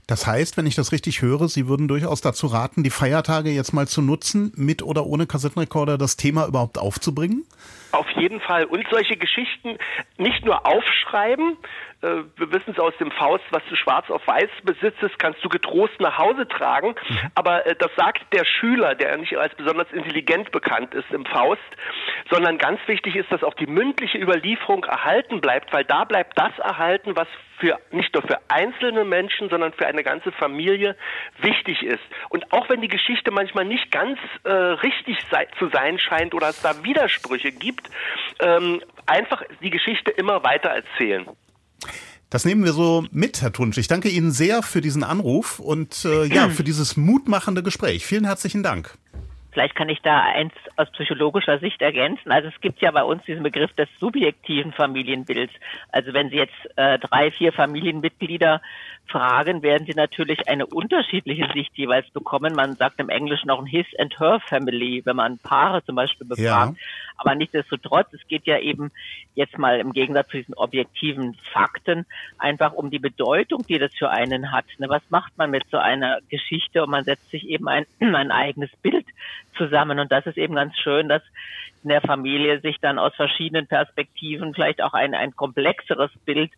Das 0.08 0.26
heißt, 0.26 0.58
wenn 0.58 0.66
ich 0.66 0.76
das 0.76 0.92
richtig 0.92 1.22
höre, 1.22 1.48
Sie 1.50 1.68
würden 1.68 1.88
durchaus 1.88 2.22
dazu 2.22 2.48
raten, 2.48 2.84
die 2.84 2.90
Feiertage 2.90 3.50
jetzt 3.50 3.74
mal 3.74 3.88
zu 3.88 4.02
nutzen, 4.02 4.52
mit 4.56 4.84
oder 4.84 5.06
ohne 5.06 5.28
Kassettenrekorder 5.28 5.98
das 5.98 6.18
Thema 6.18 6.48
überhaupt 6.48 6.78
aufzubringen? 6.78 7.46
Auf 7.92 8.10
jeden 8.12 8.40
Fall. 8.40 8.66
Und 8.66 8.86
solche 8.90 9.18
Geschichten 9.18 9.78
nicht 10.18 10.46
nur 10.46 10.66
aufschreiben, 10.66 11.58
äh, 12.02 12.24
wir 12.36 12.52
wissen 12.52 12.72
es 12.72 12.80
aus 12.80 12.94
dem 13.00 13.12
Faust, 13.12 13.44
was 13.52 13.62
du 13.70 13.76
schwarz 13.76 14.10
auf 14.10 14.26
weiß 14.26 14.50
besitzest, 14.64 15.20
kannst 15.20 15.44
du 15.44 15.50
getrost 15.50 16.00
nach 16.00 16.18
Hause 16.18 16.48
tragen. 16.48 16.96
Mhm. 17.08 17.20
Aber 17.36 17.66
äh, 17.66 17.76
das 17.76 17.92
sagt 17.96 18.22
der 18.34 18.46
Schüler, 18.46 18.96
der 18.96 19.18
nicht 19.18 19.38
als 19.38 19.54
besonders 19.56 19.92
intelligent 19.92 20.52
bekannt 20.52 20.94
ist 20.94 21.12
im 21.12 21.26
Faust, 21.26 21.62
sondern 22.30 22.58
ganz 22.58 22.80
wichtig 22.88 23.16
ist, 23.16 23.32
dass 23.32 23.44
auch 23.44 23.54
die 23.54 23.68
mündliche 23.68 24.18
Überlieferung 24.18 24.84
erhalten 24.84 25.42
bleibt, 25.42 25.74
weil 25.74 25.84
da 25.84 26.04
bleibt 26.06 26.38
das 26.38 26.58
erhalten, 26.60 27.16
was 27.16 27.28
für 27.60 27.80
nicht 27.92 28.14
nur 28.16 28.24
für 28.24 28.40
einzelne 28.50 29.06
Menschen, 29.06 29.50
sondern 29.50 29.72
für 29.74 29.86
eine 29.86 30.04
ganze 30.04 30.32
Familie 30.32 30.96
wichtig 31.40 31.84
ist. 31.84 32.02
Und 32.30 32.52
auch 32.52 32.70
wenn 32.70 32.82
die 32.82 32.88
Geschichte 32.88 33.30
manchmal 33.30 33.66
nicht 33.66 33.92
ganz 33.92 34.18
äh, 34.44 34.52
richtig 34.52 35.18
sei, 35.30 35.48
zu 35.60 35.70
sein 35.70 36.00
scheint 36.00 36.34
oder 36.34 36.50
es 36.50 36.62
da 36.62 36.84
Widersprüche 36.84 37.52
gibt, 37.52 37.81
ähm, 38.40 38.82
einfach 39.06 39.44
die 39.62 39.70
Geschichte 39.70 40.12
immer 40.12 40.44
weiter 40.44 40.70
erzählen. 40.70 41.26
Das 42.30 42.46
nehmen 42.46 42.64
wir 42.64 42.72
so 42.72 43.06
mit, 43.12 43.42
Herr 43.42 43.52
Tunsch. 43.52 43.78
Ich 43.78 43.90
danke 43.90 44.08
Ihnen 44.08 44.32
sehr 44.32 44.64
für 44.64 44.80
diesen 44.80 45.04
Anruf 45.04 45.60
und 45.60 46.06
äh, 46.06 46.26
ja, 46.26 46.50
für 46.58 46.64
dieses 46.64 46.96
mutmachende 46.96 47.62
Gespräch. 47.62 48.06
Vielen 48.06 48.26
herzlichen 48.26 48.64
Dank. 48.64 48.98
Vielleicht 49.52 49.76
kann 49.76 49.90
ich 49.90 50.02
da 50.02 50.22
eins 50.22 50.54
aus 50.78 50.90
psychologischer 50.92 51.60
Sicht 51.60 51.82
ergänzen. 51.82 52.32
Also 52.32 52.48
es 52.48 52.62
gibt 52.62 52.82
ja 52.82 52.92
bei 52.92 53.04
uns 53.04 53.24
diesen 53.26 53.44
Begriff 53.44 53.74
des 53.74 53.90
subjektiven 54.00 54.72
Familienbilds. 54.72 55.54
Also 55.92 56.14
wenn 56.14 56.30
Sie 56.30 56.38
jetzt 56.38 56.56
äh, 56.78 56.98
drei, 57.00 57.32
vier 57.32 57.52
Familienmitglieder 57.52 58.62
fragen, 59.08 59.62
werden 59.62 59.86
Sie 59.86 59.94
natürlich 59.94 60.48
eine 60.48 60.66
unterschiedliche 60.66 61.52
Sicht 61.54 61.78
jeweils 61.78 62.10
bekommen. 62.12 62.56
Man 62.56 62.76
sagt 62.78 63.00
im 63.00 63.10
Englischen 63.10 63.50
auch 63.50 63.60
ein 63.60 63.66
His 63.66 63.86
and 64.00 64.18
Her 64.20 64.40
Family, 64.48 65.02
wenn 65.06 65.18
man 65.18 65.38
Paare 65.40 65.84
zum 65.84 65.96
Beispiel 65.96 66.28
befragt. 66.28 66.78
Ja. 66.78 66.86
Aber 67.18 67.36
nichtsdestotrotz, 67.36 68.14
es 68.14 68.26
geht 68.28 68.48
ja 68.48 68.58
eben 68.58 68.92
jetzt 69.36 69.58
mal 69.58 69.80
im 69.80 69.92
Gegensatz 69.92 70.30
zu 70.30 70.38
diesen 70.38 70.56
objektiven 70.56 71.36
Fakten 71.52 72.06
einfach 72.38 72.74
um 72.74 72.90
die 72.90 73.00
Bedeutung, 73.00 73.66
die 73.68 73.80
das 73.80 73.94
für 73.94 74.10
einen 74.10 74.52
hat. 74.52 74.66
Ne, 74.78 74.90
was 74.90 75.04
macht 75.10 75.38
man 75.38 75.52
mit 75.52 75.64
so 75.70 75.78
einer 75.78 76.20
Geschichte? 76.30 76.84
Und 76.84 76.90
man 76.90 77.04
setzt 77.04 77.30
sich 77.30 77.48
eben 77.50 77.68
ein, 77.68 77.86
ein 78.00 78.32
eigenes 78.32 78.72
Bild 78.82 79.06
zusammen. 79.58 80.00
Und 80.00 80.12
das 80.12 80.26
ist 80.26 80.38
eben 80.38 80.56
ganz 80.56 80.78
schön, 80.78 81.10
dass 81.10 81.22
in 81.84 81.90
der 81.90 82.02
Familie 82.02 82.60
sich 82.62 82.78
dann 82.80 83.00
aus 83.00 83.14
verschiedenen 83.16 83.68
Perspektiven 83.68 84.54
vielleicht 84.54 84.82
auch 84.82 84.94
ein, 84.94 85.16
ein 85.16 85.36
komplexeres 85.36 86.12
Bild 86.26 86.52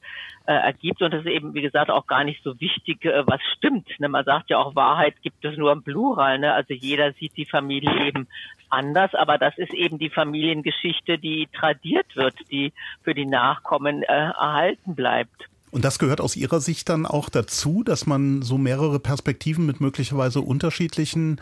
äh, 0.45 0.53
ergibt. 0.53 1.01
Und 1.01 1.13
das 1.13 1.21
ist 1.21 1.31
eben, 1.31 1.53
wie 1.53 1.61
gesagt, 1.61 1.89
auch 1.89 2.07
gar 2.07 2.23
nicht 2.23 2.43
so 2.43 2.59
wichtig, 2.59 3.05
äh, 3.05 3.23
was 3.25 3.41
stimmt. 3.57 3.87
Ne? 3.99 4.09
Man 4.09 4.25
sagt 4.25 4.49
ja 4.49 4.57
auch, 4.57 4.75
Wahrheit 4.75 5.15
gibt 5.21 5.43
es 5.45 5.57
nur 5.57 5.71
im 5.71 5.83
Plural. 5.83 6.39
Ne? 6.39 6.53
Also 6.53 6.73
jeder 6.73 7.13
sieht 7.13 7.37
die 7.37 7.45
Familie 7.45 8.05
eben 8.05 8.27
anders, 8.69 9.13
aber 9.15 9.37
das 9.37 9.57
ist 9.57 9.73
eben 9.73 9.97
die 9.97 10.09
Familiengeschichte, 10.09 11.17
die 11.17 11.47
tradiert 11.53 12.15
wird, 12.15 12.35
die 12.51 12.73
für 13.03 13.13
die 13.13 13.25
Nachkommen 13.25 14.03
äh, 14.03 14.05
erhalten 14.05 14.95
bleibt. 14.95 15.47
Und 15.73 15.83
das 15.83 15.97
gehört 15.97 16.21
aus 16.21 16.35
Ihrer 16.35 16.59
Sicht 16.59 16.87
dann 16.87 17.07
auch 17.07 17.29
dazu, 17.29 17.81
dass 17.83 18.05
man 18.05 18.43
so 18.43 18.59
mehrere 18.59 18.99
Perspektiven 18.99 19.65
mit 19.65 19.81
möglicherweise 19.81 20.39
unterschiedlichen 20.39 21.41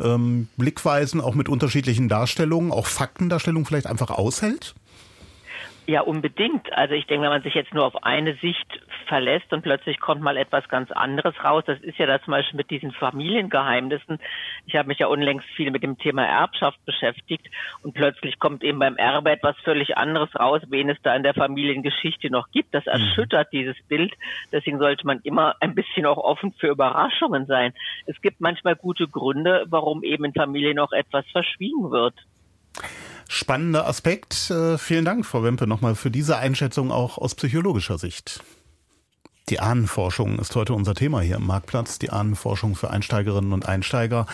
ähm, 0.00 0.46
Blickweisen, 0.56 1.20
auch 1.20 1.34
mit 1.34 1.48
unterschiedlichen 1.48 2.08
Darstellungen, 2.08 2.70
auch 2.70 2.86
Faktendarstellungen 2.86 3.66
vielleicht 3.66 3.88
einfach 3.88 4.10
aushält? 4.10 4.76
Ja, 5.88 6.02
unbedingt. 6.02 6.72
Also 6.72 6.94
ich 6.94 7.06
denke, 7.08 7.24
wenn 7.24 7.32
man 7.32 7.42
sich 7.42 7.54
jetzt 7.54 7.74
nur 7.74 7.84
auf 7.84 8.04
eine 8.04 8.36
Sicht 8.36 8.68
verlässt 9.02 9.52
und 9.52 9.62
plötzlich 9.62 10.00
kommt 10.00 10.22
mal 10.22 10.36
etwas 10.36 10.68
ganz 10.68 10.90
anderes 10.90 11.34
raus, 11.44 11.64
das 11.66 11.80
ist 11.80 11.98
ja 11.98 12.06
das 12.06 12.22
zum 12.22 12.32
Beispiel 12.32 12.56
mit 12.56 12.70
diesen 12.70 12.92
Familiengeheimnissen. 12.92 14.18
Ich 14.66 14.76
habe 14.76 14.88
mich 14.88 14.98
ja 14.98 15.06
unlängst 15.06 15.46
viel 15.56 15.70
mit 15.70 15.82
dem 15.82 15.98
Thema 15.98 16.24
Erbschaft 16.24 16.84
beschäftigt 16.84 17.48
und 17.82 17.94
plötzlich 17.94 18.38
kommt 18.38 18.62
eben 18.62 18.78
beim 18.78 18.96
Erbe 18.96 19.30
etwas 19.30 19.56
völlig 19.64 19.96
anderes 19.96 20.34
raus, 20.34 20.62
wen 20.68 20.90
es 20.90 20.98
da 21.02 21.14
in 21.14 21.22
der 21.22 21.34
Familiengeschichte 21.34 22.30
noch 22.30 22.50
gibt. 22.50 22.74
Das 22.74 22.84
mhm. 22.86 22.92
erschüttert 22.92 23.52
dieses 23.52 23.76
Bild. 23.88 24.14
Deswegen 24.50 24.78
sollte 24.78 25.06
man 25.06 25.20
immer 25.22 25.56
ein 25.60 25.74
bisschen 25.74 26.06
auch 26.06 26.18
offen 26.18 26.52
für 26.58 26.68
Überraschungen 26.68 27.46
sein. 27.46 27.72
Es 28.06 28.20
gibt 28.20 28.40
manchmal 28.40 28.76
gute 28.76 29.08
Gründe, 29.08 29.66
warum 29.68 30.02
eben 30.02 30.24
in 30.24 30.32
Familien 30.32 30.78
auch 30.78 30.92
etwas 30.92 31.24
verschwiegen 31.32 31.90
wird. 31.90 32.14
Spannender 33.28 33.86
Aspekt. 33.86 34.50
Äh, 34.50 34.76
vielen 34.76 35.04
Dank, 35.04 35.24
Frau 35.24 35.42
Wempe, 35.42 35.66
nochmal 35.66 35.94
für 35.94 36.10
diese 36.10 36.36
Einschätzung 36.36 36.90
auch 36.90 37.16
aus 37.16 37.34
psychologischer 37.34 37.96
Sicht. 37.96 38.42
Die 39.48 39.60
Ahnenforschung 39.60 40.38
ist 40.38 40.54
heute 40.54 40.72
unser 40.72 40.94
Thema 40.94 41.20
hier 41.20 41.36
im 41.36 41.46
Marktplatz. 41.46 41.98
Die 41.98 42.10
Ahnenforschung 42.10 42.76
für 42.76 42.90
Einsteigerinnen 42.90 43.52
und 43.52 43.66
Einsteiger. 43.66 44.26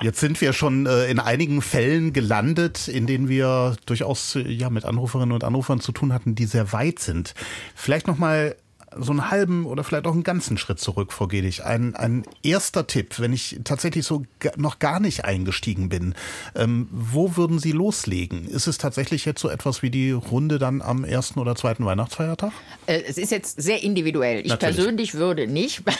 Jetzt 0.00 0.20
sind 0.20 0.40
wir 0.40 0.52
schon 0.52 0.86
äh, 0.86 1.06
in 1.06 1.18
einigen 1.18 1.60
Fällen 1.60 2.12
gelandet, 2.12 2.86
in 2.86 3.06
denen 3.06 3.28
wir 3.28 3.76
durchaus 3.86 4.38
ja 4.46 4.70
mit 4.70 4.84
Anruferinnen 4.84 5.32
und 5.32 5.42
Anrufern 5.42 5.80
zu 5.80 5.90
tun 5.90 6.12
hatten, 6.12 6.34
die 6.34 6.46
sehr 6.46 6.72
weit 6.72 7.00
sind. 7.00 7.34
Vielleicht 7.74 8.06
noch 8.06 8.18
mal 8.18 8.54
so 8.96 9.12
einen 9.12 9.30
halben 9.30 9.66
oder 9.66 9.84
vielleicht 9.84 10.06
auch 10.06 10.12
einen 10.12 10.22
ganzen 10.22 10.58
Schritt 10.58 10.80
zurück, 10.80 11.12
Frau 11.12 11.26
Gedig. 11.26 11.64
Ein, 11.64 11.94
ein 11.94 12.24
erster 12.42 12.86
Tipp, 12.86 13.18
wenn 13.18 13.32
ich 13.32 13.60
tatsächlich 13.64 14.04
so 14.04 14.24
noch 14.56 14.78
gar 14.78 15.00
nicht 15.00 15.24
eingestiegen 15.24 15.88
bin. 15.88 16.14
Ähm, 16.54 16.88
wo 16.90 17.36
würden 17.36 17.58
Sie 17.58 17.72
loslegen? 17.72 18.46
Ist 18.46 18.66
es 18.66 18.78
tatsächlich 18.78 19.24
jetzt 19.24 19.40
so 19.40 19.48
etwas 19.48 19.82
wie 19.82 19.90
die 19.90 20.12
Runde 20.12 20.58
dann 20.58 20.82
am 20.82 21.04
ersten 21.04 21.38
oder 21.40 21.54
zweiten 21.54 21.84
Weihnachtsfeiertag? 21.84 22.52
Äh, 22.86 23.02
es 23.06 23.18
ist 23.18 23.30
jetzt 23.30 23.60
sehr 23.60 23.82
individuell. 23.82 24.40
Ich 24.40 24.48
Natürlich. 24.48 24.76
persönlich 24.76 25.14
würde 25.14 25.46
nicht, 25.46 25.82
weil 25.86 25.94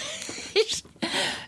ich 0.54 0.84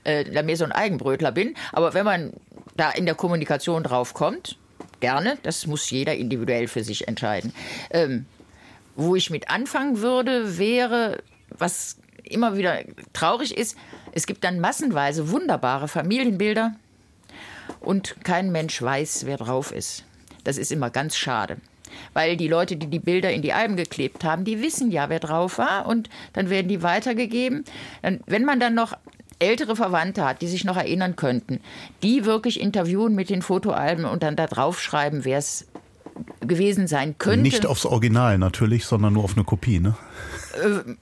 äh, 0.05 0.25
da 0.25 0.43
mir 0.43 0.57
so 0.57 0.65
ein 0.65 0.73
Eigenbrötler 0.73 1.33
bin. 1.33 1.55
Aber 1.73 1.95
wenn 1.95 2.05
man 2.05 2.33
da 2.77 2.91
in 2.91 3.07
der 3.07 3.15
Kommunikation 3.15 3.83
drauf 3.83 4.15
kommt, 4.15 4.57
gerne. 5.01 5.39
Das 5.43 5.67
muss 5.67 5.91
jeder 5.91 6.15
individuell 6.15 6.69
für 6.69 6.85
sich 6.85 7.09
entscheiden. 7.09 7.53
Ähm, 7.91 8.27
wo 8.97 9.17
ich 9.17 9.31
mit 9.31 9.51
anfangen 9.51 10.01
würde, 10.01 10.59
wäre 10.59 11.23
was 11.61 11.99
immer 12.25 12.57
wieder 12.57 12.81
traurig 13.13 13.57
ist, 13.57 13.77
es 14.13 14.27
gibt 14.27 14.45
dann 14.45 14.61
massenweise 14.61 15.31
wunderbare 15.31 15.89
Familienbilder 15.89 16.75
und 17.81 18.17
kein 18.25 18.53
Mensch 18.53 18.81
weiß, 18.81 19.27
wer 19.27 19.37
drauf 19.37 19.73
ist. 19.73 20.05
Das 20.45 20.59
ist 20.59 20.73
immer 20.73 20.91
ganz 20.91 21.17
schade. 21.17 21.59
Weil 22.13 22.37
die 22.37 22.49
Leute, 22.49 22.77
die 22.77 22.87
die 22.87 23.01
Bilder 23.01 23.33
in 23.33 23.43
die 23.43 23.53
Alben 23.53 23.77
geklebt 23.77 24.23
haben, 24.25 24.45
die 24.45 24.63
wissen 24.63 24.91
ja, 24.91 25.09
wer 25.09 25.19
drauf 25.19 25.59
war 25.59 25.87
und 25.87 26.09
dann 26.33 26.51
werden 26.51 26.69
die 26.69 26.83
weitergegeben. 26.83 27.65
Dann, 28.03 28.21
wenn 28.27 28.45
man 28.45 28.61
dann 28.61 28.75
noch 28.75 28.97
ältere 29.41 29.75
Verwandte 29.75 30.25
hat, 30.25 30.43
die 30.43 30.47
sich 30.47 30.65
noch 30.65 30.77
erinnern 30.77 31.17
könnten, 31.17 31.61
die 32.03 32.25
wirklich 32.27 32.61
interviewen 32.61 33.15
mit 33.15 33.31
den 33.31 33.43
Fotoalben 33.43 34.05
und 34.05 34.23
dann 34.23 34.37
da 34.37 34.47
draufschreiben, 34.47 35.25
wer 35.25 35.39
es 35.39 35.67
gewesen 36.41 36.87
sein 36.87 37.17
könnte. 37.19 37.43
Nicht 37.43 37.67
aufs 37.67 37.85
Original 37.85 38.39
natürlich, 38.39 38.87
sondern 38.87 39.13
nur 39.13 39.25
auf 39.25 39.37
eine 39.37 39.45
Kopie, 39.45 39.79
ne? 39.79 39.95
Äh, 40.55 40.95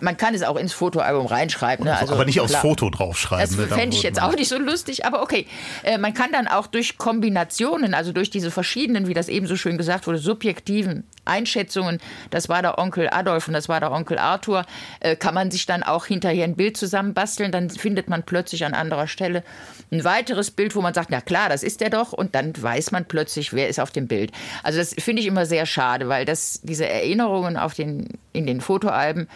man 0.00 0.16
kann 0.16 0.34
es 0.34 0.42
auch 0.42 0.56
ins 0.56 0.72
Fotoalbum 0.72 1.26
reinschreiben. 1.26 1.84
Ne? 1.84 1.96
Also, 1.96 2.14
aber 2.14 2.24
nicht 2.24 2.40
aufs 2.40 2.52
klar, 2.52 2.62
Foto 2.62 2.90
draufschreiben. 2.90 3.56
Das 3.56 3.70
ne? 3.70 3.74
fände 3.74 3.96
ich 3.96 4.02
jetzt 4.02 4.20
auch 4.20 4.34
nicht 4.34 4.48
so 4.48 4.58
lustig, 4.58 5.06
aber 5.06 5.22
okay. 5.22 5.46
Äh, 5.82 5.98
man 5.98 6.12
kann 6.12 6.32
dann 6.32 6.48
auch 6.48 6.66
durch 6.66 6.98
Kombinationen, 6.98 7.94
also 7.94 8.12
durch 8.12 8.30
diese 8.30 8.50
verschiedenen, 8.50 9.06
wie 9.06 9.14
das 9.14 9.28
eben 9.28 9.46
so 9.46 9.56
schön 9.56 9.78
gesagt 9.78 10.06
wurde, 10.06 10.18
subjektiven 10.18 11.04
Einschätzungen, 11.24 12.00
das 12.30 12.48
war 12.48 12.62
der 12.62 12.78
Onkel 12.78 13.08
Adolf 13.10 13.48
und 13.48 13.54
das 13.54 13.68
war 13.68 13.80
der 13.80 13.92
Onkel 13.92 14.18
Arthur, 14.18 14.64
äh, 15.00 15.16
kann 15.16 15.34
man 15.34 15.50
sich 15.50 15.66
dann 15.66 15.82
auch 15.82 16.06
hinterher 16.06 16.44
ein 16.44 16.56
Bild 16.56 16.76
zusammenbasteln. 16.76 17.52
Dann 17.52 17.70
findet 17.70 18.08
man 18.08 18.22
plötzlich 18.22 18.64
an 18.64 18.74
anderer 18.74 19.06
Stelle 19.06 19.42
ein 19.90 20.04
weiteres 20.04 20.50
Bild, 20.50 20.74
wo 20.74 20.80
man 20.80 20.94
sagt, 20.94 21.10
na 21.10 21.20
klar, 21.20 21.48
das 21.48 21.62
ist 21.62 21.80
der 21.80 21.90
doch. 21.90 22.12
Und 22.12 22.34
dann 22.34 22.52
weiß 22.60 22.92
man 22.92 23.06
plötzlich, 23.06 23.52
wer 23.52 23.68
ist 23.68 23.80
auf 23.80 23.90
dem 23.90 24.06
Bild. 24.06 24.32
Also 24.62 24.78
das 24.78 24.94
finde 24.98 25.22
ich 25.22 25.28
immer 25.28 25.46
sehr 25.46 25.66
schade, 25.66 26.08
weil 26.08 26.24
das, 26.24 26.60
diese 26.62 26.88
Erinnerungen 26.88 27.56
auf 27.56 27.74
den, 27.74 28.08
in 28.32 28.46
den 28.46 28.60
Fotoalben, 28.60 29.28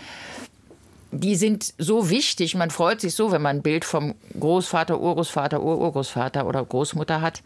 die 1.11 1.37
sind 1.37 1.73
so 1.79 2.11
wichtig. 2.11 2.55
Man 2.55 2.71
freut 2.71 3.01
sich 3.01 3.15
so, 3.15 3.33
wenn 3.33 3.43
man 3.43 3.59
ein 3.59 3.63
Bild 3.63 3.85
vom 3.85 4.15
Großvater, 4.39 5.01
Urgroßvater, 5.01 5.63
Ururgroßvater 5.63 6.47
oder 6.47 6.65
Großmutter 6.65 7.21
hat. 7.21 7.43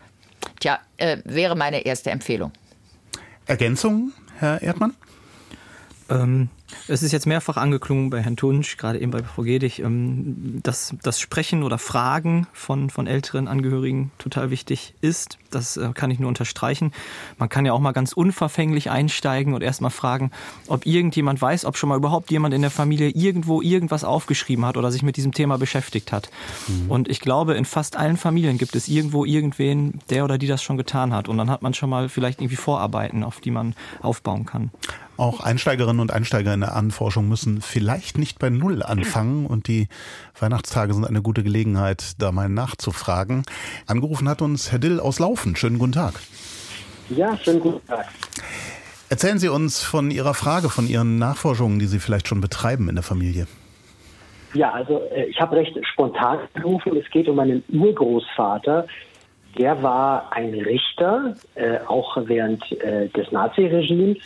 Tja, 0.60 0.80
äh, 0.96 1.18
wäre 1.24 1.54
meine 1.54 1.84
erste 1.84 2.10
Empfehlung. 2.10 2.52
Ergänzungen? 3.46 4.12
Herr 4.38 4.62
Erdmann? 4.62 4.94
Ähm, 6.10 6.48
es 6.88 7.02
ist 7.02 7.12
jetzt 7.12 7.26
mehrfach 7.26 7.56
angeklungen 7.56 8.10
bei 8.10 8.22
Herrn 8.22 8.36
Tunsch, 8.36 8.76
gerade 8.76 9.00
eben 9.00 9.10
bei 9.10 9.22
Frau 9.22 9.42
Gedig, 9.42 9.78
ähm, 9.78 10.60
dass 10.62 10.94
das 11.02 11.20
Sprechen 11.20 11.62
oder 11.62 11.78
Fragen 11.78 12.46
von, 12.52 12.90
von 12.90 13.06
älteren 13.06 13.48
Angehörigen 13.48 14.10
total 14.18 14.50
wichtig 14.50 14.94
ist. 15.00 15.38
Das 15.50 15.76
äh, 15.76 15.90
kann 15.94 16.10
ich 16.10 16.18
nur 16.18 16.28
unterstreichen. 16.28 16.92
Man 17.38 17.48
kann 17.48 17.66
ja 17.66 17.72
auch 17.72 17.80
mal 17.80 17.92
ganz 17.92 18.12
unverfänglich 18.12 18.90
einsteigen 18.90 19.54
und 19.54 19.62
erst 19.62 19.80
mal 19.80 19.90
fragen, 19.90 20.30
ob 20.66 20.86
irgendjemand 20.86 21.40
weiß, 21.40 21.64
ob 21.64 21.76
schon 21.76 21.88
mal 21.88 21.96
überhaupt 21.96 22.30
jemand 22.30 22.54
in 22.54 22.62
der 22.62 22.70
Familie 22.70 23.10
irgendwo 23.10 23.62
irgendwas 23.62 24.04
aufgeschrieben 24.04 24.64
hat 24.64 24.76
oder 24.76 24.90
sich 24.90 25.02
mit 25.02 25.16
diesem 25.16 25.32
Thema 25.32 25.58
beschäftigt 25.58 26.12
hat. 26.12 26.30
Mhm. 26.68 26.90
Und 26.90 27.08
ich 27.08 27.20
glaube, 27.20 27.54
in 27.54 27.64
fast 27.64 27.96
allen 27.96 28.16
Familien 28.16 28.58
gibt 28.58 28.74
es 28.74 28.88
irgendwo 28.88 29.24
irgendwen, 29.24 30.00
der 30.10 30.24
oder 30.24 30.38
die 30.38 30.46
das 30.46 30.62
schon 30.62 30.76
getan 30.76 31.12
hat. 31.12 31.28
Und 31.28 31.38
dann 31.38 31.50
hat 31.50 31.62
man 31.62 31.74
schon 31.74 31.90
mal 31.90 32.08
vielleicht 32.08 32.40
irgendwie 32.40 32.56
Vorarbeiten, 32.56 33.24
auf 33.24 33.40
die 33.40 33.50
man 33.50 33.74
aufbauen 34.00 34.46
kann. 34.46 34.70
Auch 35.16 35.40
Einsteigerinnen 35.40 36.00
und 36.00 36.12
Einsteiger 36.12 36.54
in 36.54 36.60
der 36.60 36.74
Anforschung 36.74 37.28
müssen 37.28 37.60
vielleicht 37.60 38.16
nicht 38.16 38.38
bei 38.38 38.48
Null 38.48 38.82
anfangen 38.82 39.46
und 39.46 39.68
die 39.68 39.88
Weihnachtstage 40.38 40.94
sind 40.94 41.04
eine 41.04 41.22
gute 41.22 41.42
Gelegenheit, 41.42 42.14
da 42.18 42.32
mal 42.32 42.48
nachzufragen. 42.48 43.42
Angerufen 43.86 44.28
hat 44.28 44.40
uns 44.42 44.72
Herr 44.72 44.78
Dill 44.78 45.00
aus 45.00 45.18
Laufen. 45.18 45.54
Schönen 45.54 45.78
guten 45.78 45.92
Tag. 45.92 46.14
Ja, 47.10 47.36
schönen 47.36 47.60
guten 47.60 47.86
Tag. 47.86 48.06
Erzählen 49.10 49.38
Sie 49.38 49.48
uns 49.48 49.82
von 49.82 50.10
Ihrer 50.10 50.32
Frage, 50.32 50.70
von 50.70 50.86
Ihren 50.86 51.18
Nachforschungen, 51.18 51.78
die 51.78 51.86
Sie 51.86 51.98
vielleicht 51.98 52.26
schon 52.26 52.40
betreiben 52.40 52.88
in 52.88 52.94
der 52.94 53.04
Familie. 53.04 53.46
Ja, 54.54 54.72
also 54.72 55.02
äh, 55.14 55.24
ich 55.26 55.40
habe 55.40 55.56
recht 55.56 55.78
spontan 55.92 56.38
gerufen. 56.54 56.96
Es 56.96 57.10
geht 57.10 57.28
um 57.28 57.36
meinen 57.36 57.62
Urgroßvater. 57.68 58.86
Der 59.58 59.82
war 59.82 60.32
ein 60.32 60.54
Richter, 60.54 61.34
äh, 61.54 61.78
auch 61.86 62.16
während 62.24 62.70
äh, 62.80 63.08
des 63.08 63.30
Naziregimes. 63.32 64.18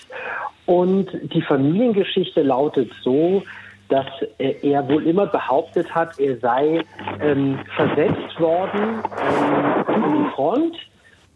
Und 0.67 1.09
die 1.33 1.43
Familiengeschichte 1.43 2.43
lautet 2.43 2.91
so, 3.03 3.43
dass 3.89 4.07
er 4.39 4.89
wohl 4.89 5.07
immer 5.07 5.27
behauptet 5.27 5.95
hat, 5.95 6.19
er 6.19 6.39
sei 6.39 6.83
ähm, 7.21 7.59
versetzt 7.77 8.41
worden 8.41 9.01
ähm, 9.21 9.85
an 9.87 10.25
die 10.25 10.31
Front 10.35 10.77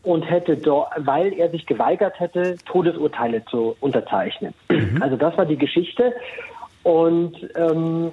und 0.03 0.23
hätte 0.23 0.57
dort, 0.57 0.91
weil 0.99 1.33
er 1.35 1.51
sich 1.51 1.67
geweigert 1.67 2.19
hätte, 2.19 2.57
Todesurteile 2.65 3.45
zu 3.45 3.77
unterzeichnen. 3.81 4.55
Mhm. 4.69 5.01
Also 5.01 5.17
das 5.17 5.37
war 5.37 5.47
die 5.47 5.59
Geschichte. 5.59 6.13
Und 6.83 7.37
ähm, 7.55 8.13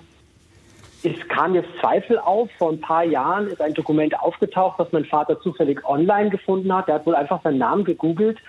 es 1.04 1.28
kam 1.28 1.56
jetzt 1.56 1.70
Zweifel 1.80 2.18
auf. 2.20 2.50
Vor 2.58 2.72
ein 2.72 2.82
paar 2.82 3.04
Jahren 3.04 3.48
ist 3.48 3.62
ein 3.62 3.74
Dokument 3.74 4.20
aufgetaucht, 4.20 4.80
was 4.80 4.92
mein 4.92 5.06
Vater 5.06 5.40
zufällig 5.40 5.86
online 5.86 6.30
gefunden 6.30 6.74
hat. 6.74 6.88
Er 6.88 6.96
hat 6.96 7.06
wohl 7.06 7.16
einfach 7.16 7.42
seinen 7.44 7.60
Namen 7.60 7.84
gegoogelt 7.84 8.40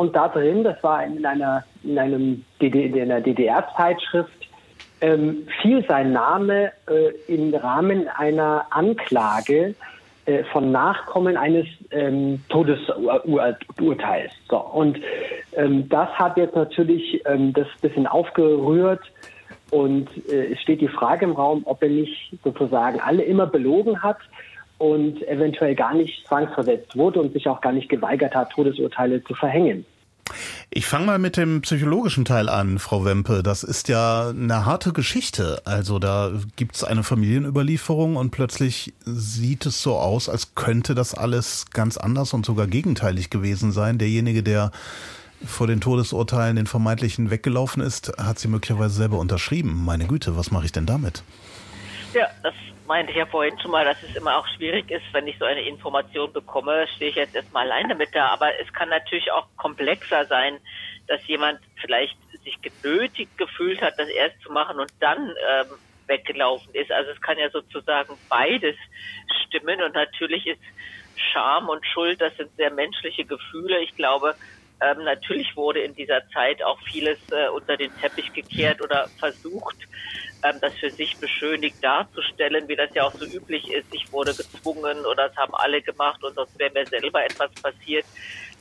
und 0.00 0.16
da 0.16 0.28
drin, 0.28 0.64
das 0.64 0.82
war 0.82 1.04
in 1.04 1.26
einer, 1.26 1.62
in 1.82 1.98
einem 1.98 2.44
in 2.58 3.00
einer 3.02 3.20
DDR-Zeitschrift, 3.20 4.48
ähm, 5.02 5.46
fiel 5.60 5.84
sein 5.86 6.12
Name 6.12 6.72
äh, 6.88 7.10
im 7.32 7.54
Rahmen 7.54 8.08
einer 8.08 8.66
Anklage 8.70 9.74
äh, 10.24 10.44
von 10.44 10.72
Nachkommen 10.72 11.36
eines 11.36 11.66
ähm, 11.90 12.42
Todesurteils. 12.48 14.32
So, 14.48 14.58
und 14.58 14.98
ähm, 15.54 15.88
das 15.90 16.08
hat 16.10 16.38
jetzt 16.38 16.54
natürlich 16.56 17.22
ähm, 17.26 17.52
das 17.52 17.66
bisschen 17.82 18.06
aufgerührt 18.06 19.02
und 19.70 20.08
äh, 20.28 20.52
es 20.52 20.60
steht 20.60 20.80
die 20.80 20.88
Frage 20.88 21.24
im 21.24 21.32
Raum, 21.32 21.62
ob 21.64 21.82
er 21.82 21.88
nicht 21.88 22.32
sozusagen 22.42 23.00
alle 23.00 23.22
immer 23.22 23.46
belogen 23.46 24.02
hat 24.02 24.18
und 24.78 25.26
eventuell 25.28 25.74
gar 25.74 25.94
nicht 25.94 26.26
zwangsversetzt 26.26 26.96
wurde 26.96 27.20
und 27.20 27.32
sich 27.32 27.48
auch 27.48 27.60
gar 27.60 27.72
nicht 27.72 27.88
geweigert 27.88 28.34
hat, 28.34 28.50
Todesurteile 28.50 29.22
zu 29.24 29.34
verhängen. 29.34 29.84
Ich 30.70 30.86
fange 30.86 31.06
mal 31.06 31.18
mit 31.18 31.36
dem 31.36 31.60
psychologischen 31.62 32.24
Teil 32.24 32.48
an, 32.48 32.78
Frau 32.78 33.04
Wempe. 33.04 33.42
Das 33.42 33.64
ist 33.64 33.88
ja 33.88 34.30
eine 34.30 34.64
harte 34.64 34.92
Geschichte. 34.92 35.60
Also 35.64 35.98
da 35.98 36.30
gibt 36.56 36.76
es 36.76 36.84
eine 36.84 37.02
Familienüberlieferung 37.02 38.16
und 38.16 38.30
plötzlich 38.30 38.94
sieht 39.04 39.66
es 39.66 39.82
so 39.82 39.96
aus, 39.96 40.28
als 40.28 40.54
könnte 40.54 40.94
das 40.94 41.14
alles 41.14 41.66
ganz 41.72 41.96
anders 41.96 42.32
und 42.32 42.46
sogar 42.46 42.68
gegenteilig 42.68 43.30
gewesen 43.30 43.72
sein. 43.72 43.98
Derjenige, 43.98 44.42
der 44.42 44.70
vor 45.44 45.66
den 45.66 45.80
Todesurteilen 45.80 46.56
den 46.56 46.66
vermeintlichen 46.66 47.30
weggelaufen 47.30 47.82
ist, 47.82 48.12
hat 48.18 48.38
sie 48.38 48.48
möglicherweise 48.48 48.94
selber 48.94 49.18
unterschrieben. 49.18 49.84
Meine 49.84 50.06
Güte, 50.06 50.36
was 50.36 50.50
mache 50.50 50.66
ich 50.66 50.72
denn 50.72 50.86
damit? 50.86 51.22
Ja, 52.12 52.28
das 52.42 52.54
meinte 52.86 53.12
ich 53.12 53.18
ja 53.18 53.26
vorhin 53.26 53.58
schon 53.60 53.70
mal, 53.70 53.84
dass 53.84 53.96
es 54.02 54.16
immer 54.16 54.36
auch 54.36 54.46
schwierig 54.56 54.90
ist, 54.90 55.04
wenn 55.12 55.26
ich 55.26 55.38
so 55.38 55.44
eine 55.44 55.62
Information 55.62 56.32
bekomme, 56.32 56.86
stehe 56.96 57.10
ich 57.10 57.16
jetzt 57.16 57.34
erstmal 57.34 57.70
alleine 57.70 57.94
mit 57.94 58.14
da. 58.14 58.28
Aber 58.28 58.48
es 58.60 58.72
kann 58.72 58.88
natürlich 58.88 59.30
auch 59.30 59.46
komplexer 59.56 60.26
sein, 60.26 60.58
dass 61.06 61.24
jemand 61.26 61.60
vielleicht 61.80 62.16
sich 62.42 62.58
genötigt 62.60 63.36
gefühlt 63.38 63.80
hat, 63.80 63.94
das 63.98 64.08
erst 64.08 64.40
zu 64.42 64.50
machen 64.52 64.78
und 64.78 64.90
dann 64.98 65.28
ähm, 65.28 65.66
weggelaufen 66.06 66.74
ist. 66.74 66.90
Also 66.90 67.12
es 67.12 67.20
kann 67.20 67.38
ja 67.38 67.48
sozusagen 67.50 68.14
beides 68.28 68.76
stimmen 69.46 69.80
und 69.82 69.94
natürlich 69.94 70.46
ist 70.46 70.60
Scham 71.32 71.68
und 71.68 71.84
Schuld, 71.86 72.20
das 72.20 72.36
sind 72.36 72.50
sehr 72.56 72.70
menschliche 72.70 73.24
Gefühle. 73.24 73.80
Ich 73.80 73.94
glaube, 73.94 74.34
ähm, 74.82 75.04
natürlich 75.04 75.56
wurde 75.56 75.80
in 75.80 75.94
dieser 75.94 76.26
Zeit 76.30 76.62
auch 76.62 76.78
vieles 76.90 77.18
äh, 77.30 77.48
unter 77.48 77.76
den 77.76 77.90
Teppich 78.00 78.32
gekehrt 78.32 78.80
oder 78.80 79.08
versucht, 79.18 79.76
ähm, 80.42 80.56
das 80.60 80.72
für 80.74 80.90
sich 80.90 81.16
beschönigt 81.18 81.82
darzustellen, 81.82 82.66
wie 82.66 82.76
das 82.76 82.88
ja 82.94 83.04
auch 83.04 83.12
so 83.12 83.26
üblich 83.26 83.70
ist. 83.70 83.86
Ich 83.92 84.10
wurde 84.10 84.34
gezwungen 84.34 85.04
oder 85.04 85.26
es 85.26 85.36
haben 85.36 85.54
alle 85.54 85.82
gemacht 85.82 86.22
und 86.24 86.34
sonst 86.34 86.58
wäre 86.58 86.72
mir 86.72 86.86
selber 86.86 87.22
etwas 87.24 87.50
passiert. 87.62 88.06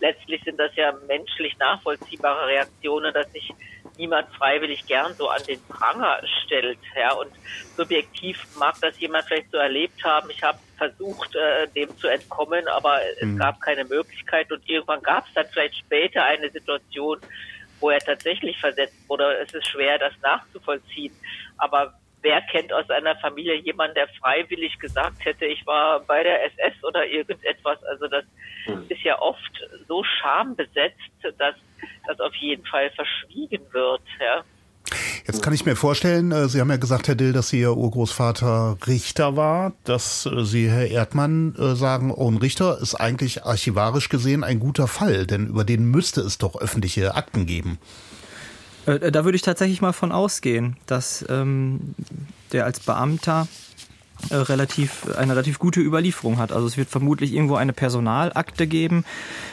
Letztlich 0.01 0.43
sind 0.43 0.59
das 0.59 0.76
ja 0.76 0.93
menschlich 1.07 1.57
nachvollziehbare 1.57 2.47
Reaktionen, 2.47 3.13
dass 3.13 3.32
sich 3.32 3.53
niemand 3.99 4.27
freiwillig 4.33 4.87
gern 4.87 5.13
so 5.13 5.29
an 5.29 5.41
den 5.47 5.61
Pranger 5.67 6.21
stellt. 6.45 6.79
Ja, 6.97 7.13
und 7.13 7.31
subjektiv 7.75 8.43
mag 8.57 8.75
das 8.81 8.97
jemand 8.99 9.25
vielleicht 9.25 9.51
so 9.51 9.57
erlebt 9.57 10.03
haben. 10.03 10.29
Ich 10.31 10.41
habe 10.41 10.57
versucht, 10.77 11.35
äh, 11.35 11.67
dem 11.67 11.95
zu 11.97 12.07
entkommen, 12.07 12.67
aber 12.69 12.99
es 13.19 13.27
mhm. 13.27 13.37
gab 13.37 13.61
keine 13.61 13.83
Möglichkeit 13.83 14.51
und 14.51 14.67
irgendwann 14.67 15.03
gab 15.03 15.27
es 15.27 15.33
dann 15.33 15.45
vielleicht 15.51 15.75
später 15.75 16.23
eine 16.23 16.49
Situation, 16.49 17.19
wo 17.79 17.89
er 17.89 17.99
tatsächlich 17.99 18.57
versetzt 18.57 18.97
wurde. 19.07 19.37
Es 19.45 19.53
ist 19.53 19.67
schwer, 19.67 19.99
das 19.99 20.13
nachzuvollziehen. 20.21 21.13
Aber 21.57 21.93
wer 22.21 22.41
kennt 22.41 22.71
aus 22.73 22.89
einer 22.89 23.15
Familie 23.17 23.55
jemanden, 23.55 23.95
der 23.95 24.07
freiwillig 24.07 24.79
gesagt 24.79 25.23
hätte, 25.25 25.45
ich 25.45 25.65
war 25.65 25.99
bei 25.99 26.23
der 26.23 26.45
SS 26.45 26.83
oder 26.83 27.05
irgendetwas? 27.05 27.83
Also 27.83 28.07
das 28.07 28.23
hm. 28.65 28.85
ist 28.89 29.01
ja 29.03 29.19
oft 29.19 29.69
so 29.87 30.03
schambesetzt, 30.03 30.97
dass 31.37 31.55
das 32.10 32.20
auf 32.20 32.36
jeden 32.36 32.66
Fall 32.66 32.89
verschwiegen 32.91 33.62
wird. 33.72 34.01
Ja. 34.20 34.43
Jetzt 35.28 35.43
kann 35.43 35.53
ich 35.53 35.66
mir 35.66 35.76
vorstellen, 35.76 36.32
äh, 36.32 36.49
Sie 36.49 36.60
haben 36.60 36.72
ja 36.72 36.78
gesagt, 36.78 37.07
Herr 37.07 37.16
Dill, 37.16 37.34
dass 37.34 37.49
Sie 37.49 37.60
Ihr 37.60 37.78
Urgroßvater 37.78 38.78
Richter 38.88 39.36
war, 39.36 39.74
dass 39.84 40.26
äh, 40.26 40.43
Sie, 40.43 40.70
Herr 40.70 40.88
Erdmann, 40.88 41.55
äh, 41.55 41.76
sagen, 41.76 42.12
oh, 42.12 42.30
ein 42.30 42.38
Richter 42.38 42.80
ist 42.82 42.95
eigentlich 42.95 43.43
archivarisch 43.45 44.10
gesehen 44.10 44.43
ein 44.43 44.60
guter 44.60 44.88
Fall, 44.88 45.28
denn 45.28 45.45
über 45.47 45.64
den 45.64 45.86
müsste 45.86 46.22
es 46.22 46.39
doch 46.39 46.60
öffentliche 46.60 47.16
Akten 47.16 47.45
geben. 47.45 47.78
Da 48.86 49.24
würde 49.24 49.36
ich 49.36 49.43
tatsächlich 49.43 49.82
mal 49.82 49.91
von 49.91 50.12
ausgehen, 50.12 50.78
dass 50.88 51.24
ähm, 51.30 51.93
der 52.51 52.66
als 52.66 52.80
Beamter 52.80 53.47
äh, 54.30 54.36
relativ, 54.36 55.07
eine 55.17 55.34
relativ 55.34 55.59
gute 55.59 55.80
Überlieferung 55.80 56.38
hat. 56.38 56.51
Also 56.51 56.67
es 56.67 56.78
wird 56.78 56.89
vermutlich 56.89 57.34
irgendwo 57.34 57.55
eine 57.55 57.74
Personalakte 57.74 58.67
geben. 58.67 59.05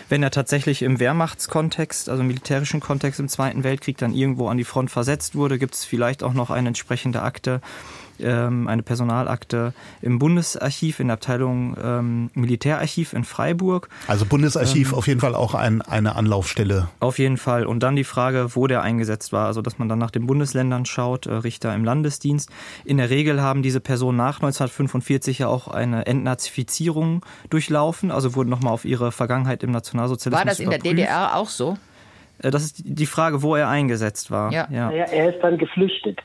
Wenn 0.09 0.23
er 0.23 0.31
tatsächlich 0.31 0.83
im 0.83 1.01
Wehrmachtskontext, 1.01 2.09
also 2.09 2.21
im 2.21 2.29
militärischen 2.29 2.81
Kontext 2.81 3.21
im 3.21 3.29
Zweiten 3.29 3.65
Weltkrieg 3.65 3.97
dann 3.99 4.13
irgendwo 4.13 4.49
an 4.49 4.57
die 4.57 4.65
Front 4.65 4.91
versetzt 4.91 5.35
wurde, 5.35 5.59
gibt 5.59 5.75
es 5.75 5.85
vielleicht 5.85 6.23
auch 6.23 6.35
noch 6.35 6.51
eine 6.51 6.69
entsprechende 6.69 7.23
Akte 7.23 7.61
ähm, 8.21 8.69
eine 8.69 8.83
Personalakte 8.83 9.73
im 10.03 10.19
Bundesarchiv 10.19 11.01
in 11.01 11.09
der 11.09 11.15
Abteilung 11.15 11.77
ähm, 11.83 12.31
Militärarchiv 12.35 13.13
in 13.13 13.25
Freiburg. 13.25 13.89
Also 14.07 14.27
Bundesarchiv 14.27 14.93
ähm, 14.93 14.95
auf 14.99 15.07
jeden 15.07 15.21
Fall 15.21 15.35
auch 15.35 15.55
ein, 15.55 15.83
eine 15.83 16.17
Anlaufstelle. 16.17 16.89
Auf 17.01 17.19
jeden 17.19 17.37
Fall. 17.37 17.67
Und 17.67 17.83
dann 17.83 17.97
die 17.97 18.05
Frage, 18.05 18.55
wo 18.55 18.67
der 18.67 18.83
eingesetzt 18.83 19.33
war. 19.33 19.47
Also 19.47 19.63
dass 19.63 19.79
man 19.79 19.89
dann 19.89 19.99
nach 19.99 20.11
den 20.11 20.27
Bundesländern 20.27 20.87
schaut, 20.87 21.27
äh, 21.27 21.35
Richter 21.35 21.75
im 21.75 21.85
Landesdienst. 21.85 22.51
In 22.85 22.99
der 22.99 23.11
Regel 23.11 23.41
haben 23.41 23.63
diese 23.63 23.81
Personen 23.81 24.19
nach 24.19 24.37
1945 24.37 25.41
ja 25.41 25.49
auch 25.49 25.69
eine 25.69 26.07
Entnazifizierung 26.07 27.25
durchlaufen, 27.51 28.11
also 28.11 28.35
wurden 28.35 28.51
nochmal 28.51 28.73
auf 28.73 28.85
ihre 28.85 29.13
Vergangenheit 29.13 29.63
im 29.63 29.71
Nationalsozialismus 29.71 30.39
War 30.39 30.45
das 30.51 30.59
in 30.59 30.67
überprüft. 30.67 30.85
der 30.85 30.93
DDR 30.93 31.37
auch 31.37 31.49
so? 31.49 31.77
Äh, 32.43 32.51
das 32.51 32.65
ist 32.65 32.83
die 32.85 33.07
Frage, 33.07 33.43
wo 33.43 33.57
er 33.57 33.69
eingesetzt 33.69 34.31
war. 34.31 34.53
Ja. 34.53 34.69
ja. 34.71 34.91
Er 34.91 35.35
ist 35.35 35.43
dann 35.43 35.59
geflüchtet. 35.59 36.21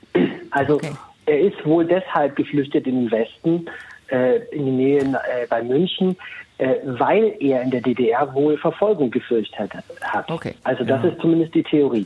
Also 0.52 0.76
okay. 0.76 0.92
Er 1.26 1.40
ist 1.40 1.66
wohl 1.66 1.86
deshalb 1.86 2.36
geflüchtet 2.36 2.88
in 2.88 3.04
den 3.04 3.12
Westen, 3.12 3.66
äh, 4.10 4.38
in 4.52 4.66
die 4.66 4.72
Nähe 4.72 5.02
äh, 5.02 5.48
bei 5.50 5.62
München, 5.62 6.18
äh, 6.58 6.76
weil 6.84 7.36
er 7.40 7.62
in 7.62 7.72
der 7.72 7.82
DDR 7.82 8.34
wohl 8.34 8.58
Verfolgung 8.58 9.12
gefürchtet 9.12 9.74
hat. 10.02 10.30
Okay. 10.30 10.56
Also 10.64 10.84
das 10.84 11.04
ja. 11.04 11.10
ist 11.10 11.22
zumindest 11.22 11.56
die 11.56 11.64
Theorie. 11.64 12.06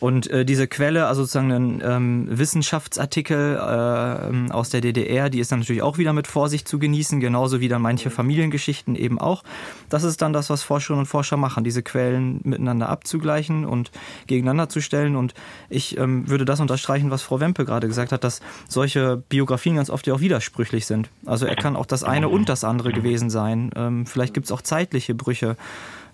Und 0.00 0.30
äh, 0.30 0.46
diese 0.46 0.66
Quelle, 0.66 1.06
also 1.06 1.22
sozusagen 1.22 1.52
ein 1.52 1.82
ähm, 1.84 2.26
Wissenschaftsartikel 2.30 3.56
äh, 3.56 4.50
aus 4.50 4.70
der 4.70 4.80
DDR, 4.80 5.28
die 5.28 5.40
ist 5.40 5.52
dann 5.52 5.60
natürlich 5.60 5.82
auch 5.82 5.98
wieder 5.98 6.14
mit 6.14 6.26
Vorsicht 6.26 6.66
zu 6.66 6.78
genießen, 6.78 7.20
genauso 7.20 7.60
wie 7.60 7.68
dann 7.68 7.82
manche 7.82 8.10
Familiengeschichten 8.10 8.96
eben 8.96 9.20
auch. 9.20 9.44
Das 9.90 10.02
ist 10.02 10.22
dann 10.22 10.32
das, 10.32 10.48
was 10.48 10.62
Forscherinnen 10.62 11.00
und 11.00 11.06
Forscher 11.06 11.36
machen, 11.36 11.64
diese 11.64 11.82
Quellen 11.82 12.40
miteinander 12.44 12.88
abzugleichen 12.88 13.66
und 13.66 13.90
gegeneinander 14.26 14.70
zu 14.70 14.80
stellen. 14.80 15.16
Und 15.16 15.34
ich 15.68 15.98
ähm, 15.98 16.28
würde 16.28 16.46
das 16.46 16.60
unterstreichen, 16.60 17.10
was 17.10 17.20
Frau 17.20 17.38
Wempe 17.38 17.66
gerade 17.66 17.86
gesagt 17.86 18.12
hat, 18.12 18.24
dass 18.24 18.40
solche 18.68 19.22
Biografien 19.28 19.76
ganz 19.76 19.90
oft 19.90 20.06
ja 20.06 20.14
auch 20.14 20.20
widersprüchlich 20.20 20.86
sind. 20.86 21.10
Also 21.26 21.44
er 21.44 21.56
kann 21.56 21.76
auch 21.76 21.86
das 21.86 22.04
eine 22.04 22.30
und 22.30 22.48
das 22.48 22.64
andere 22.64 22.92
gewesen 22.92 23.28
sein. 23.28 23.70
Ähm, 23.76 24.06
vielleicht 24.06 24.32
gibt 24.32 24.46
es 24.46 24.52
auch 24.52 24.62
zeitliche 24.62 25.14
Brüche. 25.14 25.58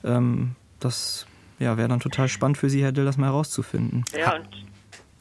Ähm, 0.02 0.56
das 0.80 1.26
ja, 1.58 1.76
wäre 1.76 1.88
dann 1.88 2.00
total 2.00 2.28
spannend 2.28 2.58
für 2.58 2.68
Sie, 2.68 2.82
Herr 2.82 2.92
Dill, 2.92 3.04
das 3.04 3.16
mal 3.16 3.26
herauszufinden. 3.26 4.04
Ja, 4.16 4.34
und 4.36 4.48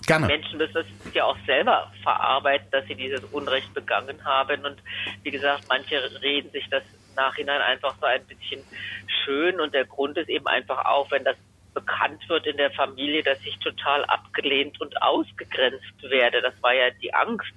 Gerne. 0.07 0.27
Menschen 0.27 0.57
müssen 0.57 0.77
es 0.77 1.13
ja 1.13 1.23
auch 1.23 1.37
selber 1.47 1.91
verarbeiten, 2.03 2.67
dass 2.71 2.85
sie 2.85 2.95
dieses 2.95 3.23
Unrecht 3.31 3.73
begangen 3.73 4.23
haben. 4.23 4.63
Und 4.65 4.77
wie 5.23 5.31
gesagt, 5.31 5.63
manche 5.67 5.99
reden 6.21 6.51
sich 6.51 6.67
das 6.69 6.83
Nachhinein 7.15 7.61
einfach 7.61 7.95
so 7.99 8.05
ein 8.05 8.23
bisschen 8.25 8.61
schön. 9.23 9.59
Und 9.59 9.73
der 9.73 9.85
Grund 9.85 10.17
ist 10.17 10.29
eben 10.29 10.45
einfach 10.47 10.85
auch, 10.85 11.09
wenn 11.09 11.23
das 11.23 11.37
bekannt 11.73 12.27
wird 12.29 12.45
in 12.45 12.57
der 12.57 12.71
Familie, 12.71 13.23
dass 13.23 13.39
ich 13.43 13.57
total 13.59 14.05
abgelehnt 14.05 14.79
und 14.79 15.01
ausgegrenzt 15.01 16.01
werde. 16.03 16.41
Das 16.41 16.53
war 16.61 16.73
ja 16.73 16.91
die 17.01 17.13
Angst, 17.13 17.53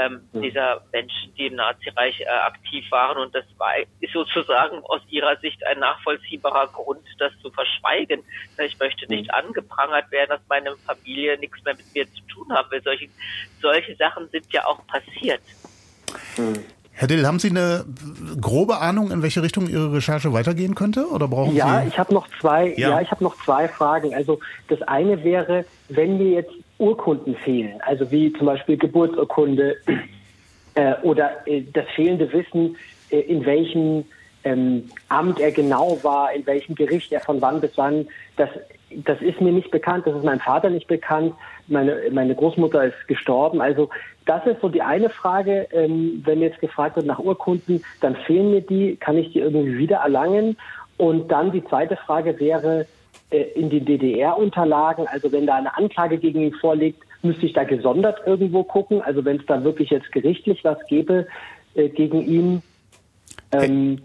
ähm, 0.00 0.20
mhm. 0.32 0.42
dieser 0.42 0.82
Menschen, 0.92 1.34
die 1.36 1.46
im 1.46 1.56
Nazireich 1.56 2.20
äh, 2.20 2.26
aktiv 2.26 2.84
waren. 2.90 3.18
Und 3.18 3.34
das 3.34 3.44
war, 3.58 3.72
ist 4.00 4.12
sozusagen 4.12 4.82
aus 4.84 5.00
ihrer 5.08 5.36
Sicht 5.38 5.64
ein 5.66 5.78
nachvollziehbarer 5.78 6.68
Grund, 6.68 7.02
das 7.18 7.32
zu 7.42 7.50
verschweigen. 7.50 8.22
Ich 8.58 8.78
möchte 8.78 9.06
nicht 9.08 9.28
mhm. 9.28 9.46
angeprangert 9.46 10.10
werden, 10.10 10.30
dass 10.30 10.40
meine 10.48 10.76
Familie 10.86 11.38
nichts 11.38 11.62
mehr 11.64 11.74
mit 11.74 11.94
mir 11.94 12.06
zu 12.06 12.22
tun 12.32 12.48
will. 12.70 12.82
Solche, 12.82 13.08
solche 13.60 13.96
Sachen 13.96 14.28
sind 14.30 14.46
ja 14.52 14.66
auch 14.66 14.80
passiert. 14.86 15.42
Mhm. 16.36 16.64
Herr 16.92 17.08
Dill, 17.08 17.26
haben 17.26 17.38
Sie 17.38 17.48
eine 17.48 17.86
grobe 18.42 18.76
Ahnung, 18.76 19.10
in 19.10 19.22
welche 19.22 19.42
Richtung 19.42 19.68
Ihre 19.68 19.90
Recherche 19.90 20.34
weitergehen 20.34 20.74
könnte? 20.74 21.06
Oder 21.08 21.28
brauchen 21.28 21.56
ja, 21.56 21.80
Sie? 21.80 21.88
Ich 21.88 21.98
habe 21.98 22.12
noch 22.12 22.28
zwei, 22.40 22.74
ja. 22.76 22.90
ja, 22.90 23.00
ich 23.00 23.10
habe 23.10 23.24
noch 23.24 23.42
zwei 23.42 23.68
Fragen. 23.68 24.14
Also 24.14 24.38
das 24.68 24.82
eine 24.82 25.24
wäre, 25.24 25.64
wenn 25.88 26.18
mir 26.18 26.30
jetzt 26.32 26.52
Urkunden 26.80 27.36
fehlen, 27.36 27.80
also 27.82 28.10
wie 28.10 28.32
zum 28.32 28.46
Beispiel 28.46 28.76
Geburtsurkunde 28.76 29.76
äh, 30.74 30.94
oder 31.02 31.46
äh, 31.46 31.62
das 31.72 31.86
fehlende 31.94 32.32
Wissen, 32.32 32.76
äh, 33.10 33.20
in 33.20 33.44
welchen 33.44 34.06
ähm, 34.44 34.84
Amt 35.08 35.38
er 35.38 35.52
genau 35.52 35.98
war, 36.02 36.32
in 36.32 36.46
welchem 36.46 36.74
Gericht 36.74 37.12
er 37.12 37.20
von 37.20 37.42
wann 37.42 37.60
bis 37.60 37.72
wann, 37.76 38.08
das, 38.36 38.48
das 38.90 39.20
ist 39.20 39.40
mir 39.40 39.52
nicht 39.52 39.70
bekannt, 39.70 40.06
das 40.06 40.16
ist 40.16 40.24
meinem 40.24 40.40
Vater 40.40 40.70
nicht 40.70 40.86
bekannt. 40.86 41.34
Meine, 41.68 41.96
meine 42.10 42.34
Großmutter 42.34 42.84
ist 42.84 43.06
gestorben. 43.06 43.60
Also 43.60 43.90
das 44.26 44.44
ist 44.46 44.60
so 44.60 44.68
die 44.68 44.82
eine 44.82 45.10
Frage. 45.10 45.68
Ähm, 45.72 46.22
wenn 46.24 46.40
jetzt 46.40 46.60
gefragt 46.60 46.96
wird 46.96 47.06
nach 47.06 47.18
Urkunden, 47.18 47.84
dann 48.00 48.16
fehlen 48.16 48.50
mir 48.50 48.62
die, 48.62 48.96
kann 48.96 49.18
ich 49.18 49.32
die 49.32 49.40
irgendwie 49.40 49.78
wieder 49.78 49.98
erlangen? 49.98 50.56
Und 50.96 51.30
dann 51.30 51.52
die 51.52 51.64
zweite 51.64 51.96
Frage 51.96 52.40
wäre, 52.40 52.86
in 53.38 53.70
den 53.70 53.84
DDR-Unterlagen, 53.84 55.06
also 55.06 55.30
wenn 55.32 55.46
da 55.46 55.56
eine 55.56 55.76
Anklage 55.76 56.18
gegen 56.18 56.40
ihn 56.40 56.54
vorliegt, 56.54 57.02
müsste 57.22 57.46
ich 57.46 57.52
da 57.52 57.64
gesondert 57.64 58.20
irgendwo 58.26 58.64
gucken. 58.64 59.02
Also 59.02 59.24
wenn 59.24 59.38
es 59.38 59.46
da 59.46 59.62
wirklich 59.62 59.90
jetzt 59.90 60.10
gerichtlich 60.12 60.64
was 60.64 60.78
gäbe 60.88 61.26
äh, 61.74 61.88
gegen 61.88 62.26
ihn. 62.26 62.62
Ähm, 63.52 64.00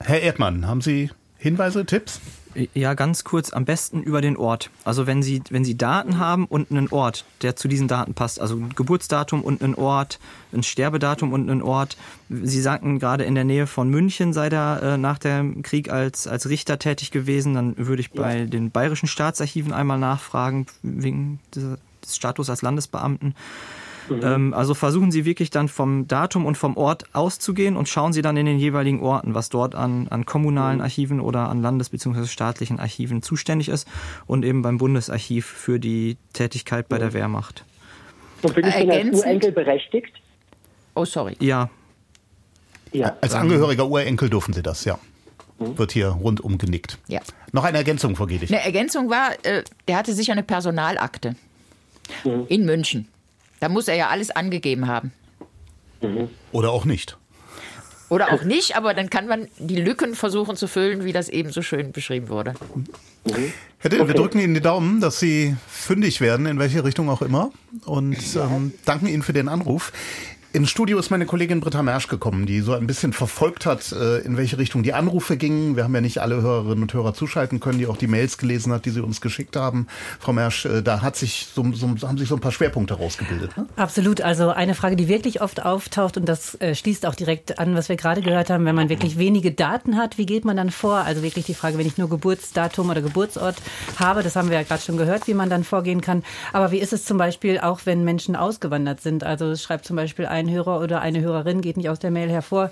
Herr 0.00 0.20
Erdmann, 0.20 0.66
haben 0.66 0.80
Sie 0.80 1.10
Hinweise, 1.38 1.84
Tipps? 1.84 2.20
Ja, 2.74 2.94
ganz 2.94 3.24
kurz, 3.24 3.52
am 3.52 3.64
besten 3.64 4.02
über 4.02 4.20
den 4.20 4.36
Ort. 4.36 4.70
Also 4.84 5.06
wenn 5.06 5.22
Sie, 5.22 5.42
wenn 5.50 5.64
Sie 5.64 5.76
Daten 5.76 6.18
haben 6.18 6.44
und 6.46 6.70
einen 6.70 6.88
Ort, 6.88 7.24
der 7.42 7.56
zu 7.56 7.68
diesen 7.68 7.88
Daten 7.88 8.14
passt, 8.14 8.40
also 8.40 8.56
ein 8.56 8.70
Geburtsdatum 8.74 9.42
und 9.42 9.62
einen 9.62 9.74
Ort, 9.74 10.18
ein 10.52 10.62
Sterbedatum 10.62 11.32
und 11.32 11.48
einen 11.48 11.62
Ort. 11.62 11.96
Sie 12.28 12.60
sagten 12.60 12.98
gerade 12.98 13.24
in 13.24 13.34
der 13.34 13.44
Nähe 13.44 13.66
von 13.66 13.88
München 13.88 14.32
sei 14.32 14.48
er 14.48 14.82
äh, 14.82 14.98
nach 14.98 15.18
dem 15.18 15.62
Krieg 15.62 15.90
als, 15.90 16.26
als 16.26 16.48
Richter 16.48 16.78
tätig 16.78 17.10
gewesen. 17.10 17.54
Dann 17.54 17.76
würde 17.76 18.00
ich 18.00 18.10
bei 18.10 18.40
ja. 18.40 18.46
den 18.46 18.70
bayerischen 18.70 19.08
Staatsarchiven 19.08 19.72
einmal 19.72 19.98
nachfragen, 19.98 20.66
wegen 20.82 21.38
des 21.54 22.16
Status 22.16 22.50
als 22.50 22.62
Landesbeamten. 22.62 23.34
Mhm. 24.08 24.20
Ähm, 24.22 24.54
also 24.54 24.74
versuchen 24.74 25.10
Sie 25.10 25.24
wirklich 25.24 25.50
dann 25.50 25.68
vom 25.68 26.06
Datum 26.08 26.46
und 26.46 26.56
vom 26.56 26.76
Ort 26.76 27.04
auszugehen 27.12 27.76
und 27.76 27.88
schauen 27.88 28.12
Sie 28.12 28.22
dann 28.22 28.36
in 28.36 28.46
den 28.46 28.58
jeweiligen 28.58 29.00
Orten, 29.00 29.34
was 29.34 29.48
dort 29.48 29.74
an, 29.74 30.08
an 30.08 30.24
kommunalen 30.26 30.76
mhm. 30.76 30.82
Archiven 30.82 31.20
oder 31.20 31.48
an 31.48 31.62
Landes- 31.62 31.90
bzw. 31.90 32.26
staatlichen 32.26 32.78
Archiven 32.78 33.22
zuständig 33.22 33.68
ist 33.68 33.88
und 34.26 34.44
eben 34.44 34.62
beim 34.62 34.78
Bundesarchiv 34.78 35.46
für 35.46 35.78
die 35.78 36.16
Tätigkeit 36.32 36.88
bei 36.88 36.96
mhm. 36.96 37.00
der 37.00 37.12
Wehrmacht. 37.12 37.64
Und 38.42 38.54
bin 38.54 38.66
ich 38.66 38.74
denn 38.74 38.90
als 38.90 39.20
Urenkel 39.20 39.52
berechtigt? 39.52 40.12
Oh, 40.94 41.04
sorry. 41.04 41.36
Ja. 41.40 41.70
ja. 42.92 43.16
Als 43.20 43.34
Angehöriger 43.34 43.88
Urenkel 43.88 44.30
dürfen 44.30 44.52
Sie 44.52 44.62
das, 44.62 44.84
ja. 44.84 44.98
Mhm. 45.58 45.78
Wird 45.78 45.92
hier 45.92 46.08
rundum 46.08 46.58
genickt. 46.58 46.98
Ja. 47.08 47.20
Noch 47.52 47.64
eine 47.64 47.78
Ergänzung, 47.78 48.16
Frau 48.16 48.26
Gedig. 48.26 48.50
Eine 48.50 48.64
Ergänzung 48.64 49.10
war, 49.10 49.32
äh, 49.44 49.64
der 49.88 49.96
hatte 49.96 50.12
sicher 50.12 50.32
eine 50.32 50.42
Personalakte 50.42 51.34
mhm. 52.24 52.46
in 52.48 52.64
München. 52.64 53.08
Da 53.60 53.68
muss 53.68 53.88
er 53.88 53.96
ja 53.96 54.08
alles 54.08 54.30
angegeben 54.30 54.86
haben. 54.86 55.12
Mhm. 56.00 56.28
Oder 56.52 56.70
auch 56.70 56.84
nicht. 56.84 57.16
Oder 58.08 58.32
auch 58.32 58.42
nicht, 58.42 58.74
aber 58.74 58.94
dann 58.94 59.10
kann 59.10 59.26
man 59.26 59.48
die 59.58 59.76
Lücken 59.76 60.14
versuchen 60.14 60.56
zu 60.56 60.66
füllen, 60.66 61.04
wie 61.04 61.12
das 61.12 61.28
eben 61.28 61.50
so 61.50 61.60
schön 61.60 61.92
beschrieben 61.92 62.28
wurde. 62.30 62.54
Mhm. 63.24 63.52
Herr 63.78 63.90
Dill, 63.90 64.00
okay. 64.00 64.08
wir 64.08 64.14
drücken 64.14 64.40
Ihnen 64.40 64.54
die 64.54 64.60
Daumen, 64.60 65.00
dass 65.00 65.20
Sie 65.20 65.56
fündig 65.68 66.20
werden, 66.20 66.46
in 66.46 66.58
welche 66.58 66.84
Richtung 66.84 67.10
auch 67.10 67.20
immer. 67.20 67.50
Und 67.84 68.16
ähm, 68.36 68.72
danken 68.86 69.06
Ihnen 69.06 69.22
für 69.22 69.34
den 69.34 69.48
Anruf. 69.48 69.92
Ins 70.58 70.70
Studio 70.70 70.98
ist 70.98 71.10
meine 71.10 71.24
Kollegin 71.24 71.60
Britta 71.60 71.84
Mersch 71.84 72.08
gekommen, 72.08 72.44
die 72.44 72.62
so 72.62 72.72
ein 72.72 72.88
bisschen 72.88 73.12
verfolgt 73.12 73.64
hat, 73.64 73.92
äh, 73.92 74.18
in 74.22 74.36
welche 74.36 74.58
Richtung 74.58 74.82
die 74.82 74.92
Anrufe 74.92 75.36
gingen. 75.36 75.76
Wir 75.76 75.84
haben 75.84 75.94
ja 75.94 76.00
nicht 76.00 76.18
alle 76.18 76.42
Hörerinnen 76.42 76.82
und 76.82 76.92
Hörer 76.92 77.14
zuschalten 77.14 77.60
können, 77.60 77.78
die 77.78 77.86
auch 77.86 77.96
die 77.96 78.08
Mails 78.08 78.38
gelesen 78.38 78.72
hat, 78.72 78.84
die 78.84 78.90
sie 78.90 79.00
uns 79.00 79.20
geschickt 79.20 79.54
haben. 79.54 79.86
Frau 80.18 80.32
Mersch, 80.32 80.66
äh, 80.66 80.82
da 80.82 81.00
hat 81.00 81.14
sich 81.14 81.46
so, 81.54 81.64
so, 81.74 81.86
haben 81.86 82.18
sich 82.18 82.28
so 82.28 82.34
ein 82.34 82.40
paar 82.40 82.50
Schwerpunkte 82.50 82.94
rausgebildet. 82.94 83.56
Ne? 83.56 83.66
Absolut. 83.76 84.20
Also 84.20 84.50
eine 84.50 84.74
Frage, 84.74 84.96
die 84.96 85.06
wirklich 85.06 85.42
oft 85.42 85.64
auftaucht 85.64 86.16
und 86.16 86.28
das 86.28 86.56
äh, 86.56 86.74
schließt 86.74 87.06
auch 87.06 87.14
direkt 87.14 87.60
an, 87.60 87.76
was 87.76 87.88
wir 87.88 87.94
gerade 87.94 88.20
gehört 88.20 88.50
haben, 88.50 88.64
wenn 88.64 88.74
man 88.74 88.88
wirklich 88.88 89.16
wenige 89.16 89.52
Daten 89.52 89.96
hat, 89.96 90.18
wie 90.18 90.26
geht 90.26 90.44
man 90.44 90.56
dann 90.56 90.72
vor? 90.72 90.96
Also 90.96 91.22
wirklich 91.22 91.44
die 91.44 91.54
Frage, 91.54 91.78
wenn 91.78 91.86
ich 91.86 91.98
nur 91.98 92.08
Geburtsdatum 92.08 92.90
oder 92.90 93.00
Geburtsort 93.00 93.62
habe, 94.00 94.24
das 94.24 94.34
haben 94.34 94.50
wir 94.50 94.56
ja 94.56 94.64
gerade 94.64 94.82
schon 94.82 94.96
gehört, 94.96 95.28
wie 95.28 95.34
man 95.34 95.50
dann 95.50 95.62
vorgehen 95.62 96.00
kann. 96.00 96.24
Aber 96.52 96.72
wie 96.72 96.78
ist 96.78 96.92
es 96.92 97.04
zum 97.04 97.16
Beispiel 97.16 97.60
auch, 97.60 97.82
wenn 97.84 98.02
Menschen 98.02 98.34
ausgewandert 98.34 99.00
sind? 99.00 99.22
Also 99.22 99.54
schreibt 99.54 99.84
zum 99.84 99.94
Beispiel 99.94 100.26
ein 100.26 100.47
ein 100.48 100.54
Hörer 100.54 100.80
oder 100.80 101.00
eine 101.00 101.20
Hörerin, 101.20 101.60
geht 101.60 101.76
nicht 101.76 101.88
aus 101.88 101.98
der 101.98 102.10
Mail 102.10 102.30
hervor. 102.30 102.70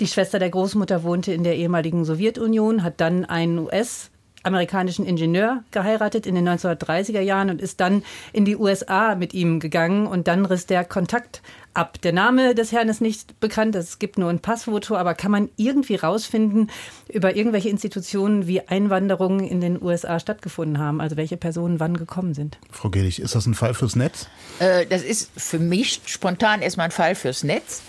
Die 0.00 0.06
Schwester 0.06 0.38
der 0.38 0.50
Großmutter 0.50 1.02
wohnte 1.02 1.32
in 1.32 1.44
der 1.44 1.56
ehemaligen 1.56 2.04
Sowjetunion, 2.04 2.82
hat 2.82 3.00
dann 3.00 3.24
einen 3.24 3.58
US- 3.58 4.10
amerikanischen 4.46 5.06
Ingenieur 5.06 5.64
geheiratet 5.70 6.26
in 6.26 6.34
den 6.34 6.46
1930er 6.46 7.20
Jahren 7.20 7.48
und 7.48 7.62
ist 7.62 7.80
dann 7.80 8.02
in 8.34 8.44
die 8.44 8.56
USA 8.56 9.14
mit 9.14 9.32
ihm 9.32 9.58
gegangen 9.58 10.06
und 10.06 10.28
dann 10.28 10.44
riss 10.44 10.66
der 10.66 10.84
Kontakt 10.84 11.40
ab. 11.74 12.00
Der 12.02 12.12
Name 12.12 12.54
des 12.54 12.72
Herrn 12.72 12.88
ist 12.88 13.00
nicht 13.00 13.38
bekannt, 13.40 13.74
es 13.74 13.98
gibt 13.98 14.18
nur 14.18 14.30
ein 14.30 14.38
Passfoto, 14.38 14.96
aber 14.96 15.14
kann 15.14 15.30
man 15.30 15.50
irgendwie 15.56 15.96
rausfinden 15.96 16.70
über 17.08 17.36
irgendwelche 17.36 17.68
Institutionen, 17.68 18.46
wie 18.46 18.60
Einwanderungen 18.60 19.46
in 19.46 19.60
den 19.60 19.82
USA 19.82 20.18
stattgefunden 20.18 20.78
haben, 20.78 21.00
also 21.00 21.16
welche 21.16 21.36
Personen 21.36 21.80
wann 21.80 21.96
gekommen 21.96 22.34
sind? 22.34 22.58
Frau 22.70 22.90
Gehlich, 22.90 23.20
ist 23.20 23.34
das 23.34 23.46
ein 23.46 23.54
Fall 23.54 23.74
fürs 23.74 23.96
Netz? 23.96 24.28
Äh, 24.58 24.86
das 24.86 25.02
ist 25.02 25.30
für 25.36 25.58
mich 25.58 26.00
spontan 26.06 26.62
erstmal 26.62 26.86
ein 26.86 26.92
Fall 26.92 27.14
fürs 27.14 27.44
Netz. 27.44 27.82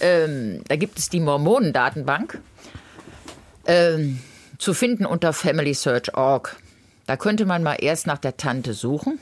Ähm, 0.00 0.62
da 0.68 0.76
gibt 0.76 0.98
es 0.98 1.08
die 1.08 1.20
Mormonendatenbank. 1.20 2.40
Ähm, 3.66 4.18
zu 4.58 4.74
finden 4.74 5.06
unter 5.06 5.32
FamilySearch.org. 5.32 6.56
Da 7.06 7.16
könnte 7.16 7.46
man 7.46 7.62
mal 7.62 7.76
erst 7.80 8.06
nach 8.06 8.18
der 8.18 8.36
Tante 8.36 8.74
suchen. 8.74 9.18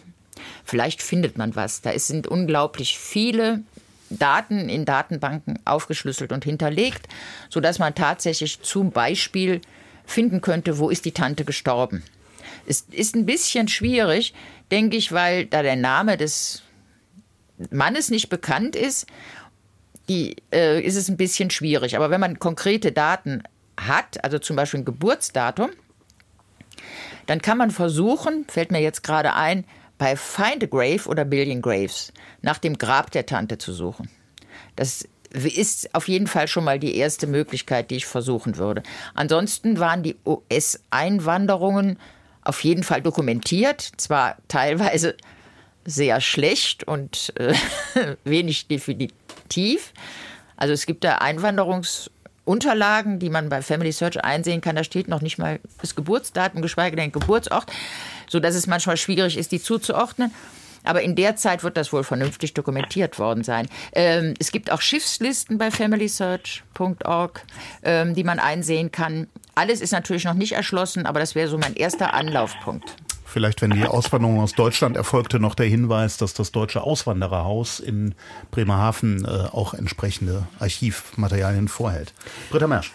Vielleicht 0.64 1.02
findet 1.02 1.38
man 1.38 1.54
was. 1.56 1.82
Da 1.82 1.96
sind 1.98 2.26
unglaublich 2.26 2.98
viele 2.98 3.62
Daten 4.10 4.68
in 4.68 4.84
Datenbanken 4.84 5.58
aufgeschlüsselt 5.64 6.32
und 6.32 6.44
hinterlegt, 6.44 7.08
sodass 7.48 7.78
man 7.78 7.94
tatsächlich 7.94 8.62
zum 8.62 8.90
Beispiel 8.90 9.60
finden 10.04 10.40
könnte, 10.40 10.78
wo 10.78 10.90
ist 10.90 11.04
die 11.04 11.12
Tante 11.12 11.44
gestorben. 11.44 12.02
Es 12.66 12.86
ist 12.90 13.16
ein 13.16 13.26
bisschen 13.26 13.68
schwierig, 13.68 14.34
denke 14.70 14.96
ich, 14.96 15.12
weil 15.12 15.46
da 15.46 15.62
der 15.62 15.76
Name 15.76 16.16
des 16.16 16.62
Mannes 17.70 18.10
nicht 18.10 18.28
bekannt 18.28 18.76
ist, 18.76 19.06
die, 20.08 20.36
äh, 20.52 20.80
ist 20.80 20.96
es 20.96 21.08
ein 21.08 21.16
bisschen 21.16 21.50
schwierig. 21.50 21.96
Aber 21.96 22.10
wenn 22.10 22.20
man 22.20 22.38
konkrete 22.38 22.92
Daten 22.92 23.42
hat, 23.76 24.22
also 24.24 24.38
zum 24.38 24.56
Beispiel 24.56 24.80
ein 24.80 24.84
Geburtsdatum, 24.84 25.70
dann 27.26 27.42
kann 27.42 27.58
man 27.58 27.70
versuchen, 27.70 28.44
fällt 28.48 28.70
mir 28.70 28.80
jetzt 28.80 29.02
gerade 29.02 29.34
ein, 29.34 29.64
bei 29.98 30.16
Find 30.16 30.62
a 30.62 30.66
Grave 30.66 31.08
oder 31.08 31.24
Billion 31.24 31.62
Graves 31.62 32.12
nach 32.42 32.58
dem 32.58 32.78
Grab 32.78 33.10
der 33.10 33.26
Tante 33.26 33.58
zu 33.58 33.72
suchen. 33.72 34.10
Das 34.76 35.08
ist 35.30 35.94
auf 35.94 36.08
jeden 36.08 36.26
Fall 36.26 36.48
schon 36.48 36.64
mal 36.64 36.78
die 36.78 36.96
erste 36.96 37.26
Möglichkeit, 37.26 37.90
die 37.90 37.96
ich 37.96 38.06
versuchen 38.06 38.56
würde. 38.56 38.82
Ansonsten 39.14 39.78
waren 39.78 40.02
die 40.02 40.16
US-Einwanderungen 40.24 41.98
auf 42.42 42.62
jeden 42.62 42.84
Fall 42.84 43.02
dokumentiert, 43.02 43.90
zwar 43.96 44.36
teilweise 44.48 45.16
sehr 45.84 46.20
schlecht 46.20 46.84
und 46.84 47.32
äh, 47.36 47.54
wenig 48.24 48.68
definitiv. 48.68 49.92
Also 50.56 50.72
es 50.72 50.86
gibt 50.86 51.04
da 51.04 51.18
Einwanderungs- 51.18 52.10
Unterlagen, 52.46 53.18
die 53.18 53.28
man 53.28 53.48
bei 53.48 53.60
Family 53.60 53.90
Search 53.90 54.22
einsehen 54.24 54.60
kann, 54.60 54.76
da 54.76 54.84
steht 54.84 55.08
noch 55.08 55.20
nicht 55.20 55.36
mal 55.36 55.58
das 55.80 55.96
Geburtsdatum, 55.96 56.62
geschweige 56.62 56.94
denn 56.94 57.10
Geburtsort, 57.10 57.66
sodass 58.36 58.54
es 58.54 58.66
manchmal 58.66 58.98
schwierig 58.98 59.38
ist, 59.38 59.50
die 59.50 59.62
zuzuordnen. 59.62 60.30
Aber 60.84 61.00
in 61.00 61.16
der 61.16 61.36
Zeit 61.36 61.64
wird 61.64 61.78
das 61.78 61.90
wohl 61.90 62.04
vernünftig 62.04 62.52
dokumentiert 62.52 63.18
worden 63.18 63.42
sein. 63.42 63.66
Ähm, 63.92 64.34
es 64.38 64.52
gibt 64.52 64.70
auch 64.70 64.82
Schiffslisten 64.82 65.56
bei 65.56 65.70
familysearch.org, 65.70 67.42
ähm, 67.82 68.14
die 68.14 68.24
man 68.24 68.38
einsehen 68.38 68.92
kann. 68.92 69.26
Alles 69.54 69.80
ist 69.80 69.92
natürlich 69.92 70.24
noch 70.24 70.34
nicht 70.34 70.52
erschlossen, 70.52 71.06
aber 71.06 71.18
das 71.18 71.34
wäre 71.34 71.48
so 71.48 71.56
mein 71.56 71.74
erster 71.74 72.12
Anlaufpunkt. 72.12 72.94
Vielleicht, 73.24 73.62
wenn 73.62 73.70
die 73.70 73.84
Auswanderung 73.84 74.40
aus 74.40 74.52
Deutschland 74.52 74.96
erfolgte, 74.96 75.40
noch 75.40 75.54
der 75.54 75.66
Hinweis, 75.66 76.18
dass 76.18 76.34
das 76.34 76.52
Deutsche 76.52 76.82
Auswandererhaus 76.82 77.80
in 77.80 78.14
Bremerhaven 78.50 79.24
äh, 79.24 79.28
auch 79.28 79.72
entsprechende 79.72 80.46
Archivmaterialien 80.60 81.68
vorhält. 81.68 82.12
Britta 82.50 82.66
Mersch. 82.66 82.92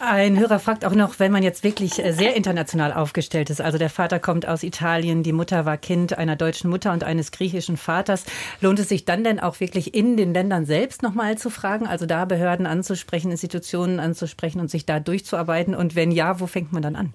Ein 0.00 0.38
Hörer 0.38 0.60
fragt 0.60 0.84
auch 0.84 0.94
noch, 0.94 1.18
wenn 1.18 1.32
man 1.32 1.42
jetzt 1.42 1.64
wirklich 1.64 2.04
äh, 2.04 2.12
sehr 2.12 2.36
international 2.36 2.92
aufgestellt 2.92 3.50
ist, 3.50 3.60
also 3.60 3.78
der 3.78 3.90
Vater 3.90 4.20
kommt 4.20 4.46
aus 4.46 4.62
Italien, 4.62 5.24
die 5.24 5.32
Mutter 5.32 5.64
war 5.64 5.76
Kind 5.76 6.16
einer 6.16 6.36
deutschen 6.36 6.70
Mutter 6.70 6.92
und 6.92 7.02
eines 7.02 7.32
griechischen 7.32 7.76
Vaters, 7.76 8.24
lohnt 8.60 8.78
es 8.78 8.88
sich 8.88 9.06
dann 9.06 9.24
denn 9.24 9.40
auch 9.40 9.58
wirklich 9.58 9.94
in 9.94 10.16
den 10.16 10.32
Ländern 10.32 10.66
selbst 10.66 11.02
nochmal 11.02 11.36
zu 11.36 11.50
fragen, 11.50 11.88
also 11.88 12.06
da 12.06 12.26
Behörden 12.26 12.64
anzusprechen, 12.64 13.32
Institutionen 13.32 13.98
anzusprechen 13.98 14.60
und 14.60 14.70
sich 14.70 14.86
da 14.86 15.00
durchzuarbeiten? 15.00 15.74
Und 15.74 15.96
wenn 15.96 16.12
ja, 16.12 16.38
wo 16.38 16.46
fängt 16.46 16.72
man 16.72 16.82
dann 16.82 16.94
an? 16.94 17.12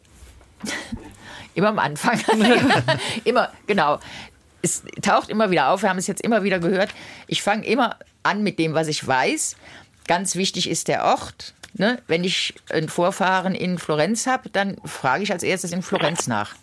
Immer 1.56 1.70
am 1.70 1.80
Anfang. 1.80 2.20
immer, 3.24 3.50
genau. 3.68 4.00
Es 4.64 4.82
taucht 5.04 5.30
immer 5.30 5.52
wieder 5.52 5.70
auf. 5.70 5.84
Wir 5.84 5.90
haben 5.90 6.00
es 6.00 6.08
jetzt 6.08 6.24
immer 6.24 6.42
wieder 6.42 6.58
gehört. 6.58 6.90
Ich 7.28 7.44
fange 7.44 7.64
immer 7.64 7.98
an 8.24 8.42
mit 8.42 8.58
dem, 8.58 8.74
was 8.74 8.88
ich 8.88 9.06
weiß. 9.06 9.56
Ganz 10.08 10.36
wichtig 10.36 10.68
ist 10.68 10.88
der 10.88 11.04
Ort. 11.04 11.54
Ne? 11.74 12.00
Wenn 12.08 12.24
ich 12.24 12.54
ein 12.70 12.88
Vorfahren 12.88 13.56
in 13.56 13.78
Florenz 13.80 14.28
habe, 14.28 14.50
dann 14.50 14.78
frage 14.86 15.24
ich 15.24 15.32
als 15.32 15.44
erstes 15.44 15.72
in 15.72 15.82
Florenz 15.82 16.28
nach. 16.28 16.56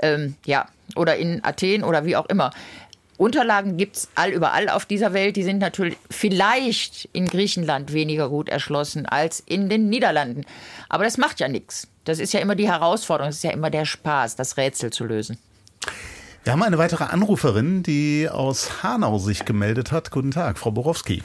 Ähm, 0.00 0.34
ja, 0.44 0.66
oder 0.96 1.16
in 1.16 1.44
Athen 1.44 1.84
oder 1.84 2.04
wie 2.04 2.16
auch 2.16 2.26
immer. 2.26 2.50
Unterlagen 3.16 3.76
gibt 3.76 3.96
es 3.96 4.08
all 4.16 4.30
überall 4.30 4.68
auf 4.68 4.86
dieser 4.86 5.12
Welt. 5.12 5.36
Die 5.36 5.44
sind 5.44 5.58
natürlich 5.58 5.96
vielleicht 6.10 7.08
in 7.12 7.26
Griechenland 7.26 7.92
weniger 7.92 8.28
gut 8.28 8.48
erschlossen 8.48 9.06
als 9.06 9.40
in 9.40 9.68
den 9.68 9.88
Niederlanden. 9.88 10.44
Aber 10.88 11.04
das 11.04 11.16
macht 11.16 11.38
ja 11.38 11.48
nichts. 11.48 11.86
Das 12.04 12.18
ist 12.18 12.32
ja 12.32 12.40
immer 12.40 12.56
die 12.56 12.68
Herausforderung, 12.68 13.30
es 13.30 13.36
ist 13.36 13.44
ja 13.44 13.52
immer 13.52 13.70
der 13.70 13.84
Spaß, 13.84 14.36
das 14.36 14.56
Rätsel 14.56 14.92
zu 14.92 15.04
lösen. 15.04 15.38
Wir 16.42 16.52
haben 16.52 16.62
eine 16.62 16.76
weitere 16.76 17.04
Anruferin, 17.04 17.82
die 17.82 18.28
aus 18.28 18.82
Hanau 18.82 19.18
sich 19.18 19.44
gemeldet 19.46 19.92
hat. 19.92 20.10
Guten 20.10 20.32
Tag, 20.32 20.58
Frau 20.58 20.72
Borowski. 20.72 21.22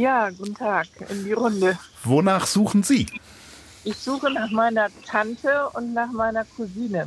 Ja, 0.00 0.30
guten 0.30 0.54
Tag 0.54 0.86
in 1.10 1.24
die 1.24 1.34
Runde. 1.34 1.78
Wonach 2.04 2.46
suchen 2.46 2.82
Sie? 2.82 3.06
Ich 3.84 3.98
suche 3.98 4.30
nach 4.30 4.50
meiner 4.50 4.86
Tante 5.06 5.68
und 5.74 5.92
nach 5.92 6.10
meiner 6.10 6.46
Cousine. 6.56 7.06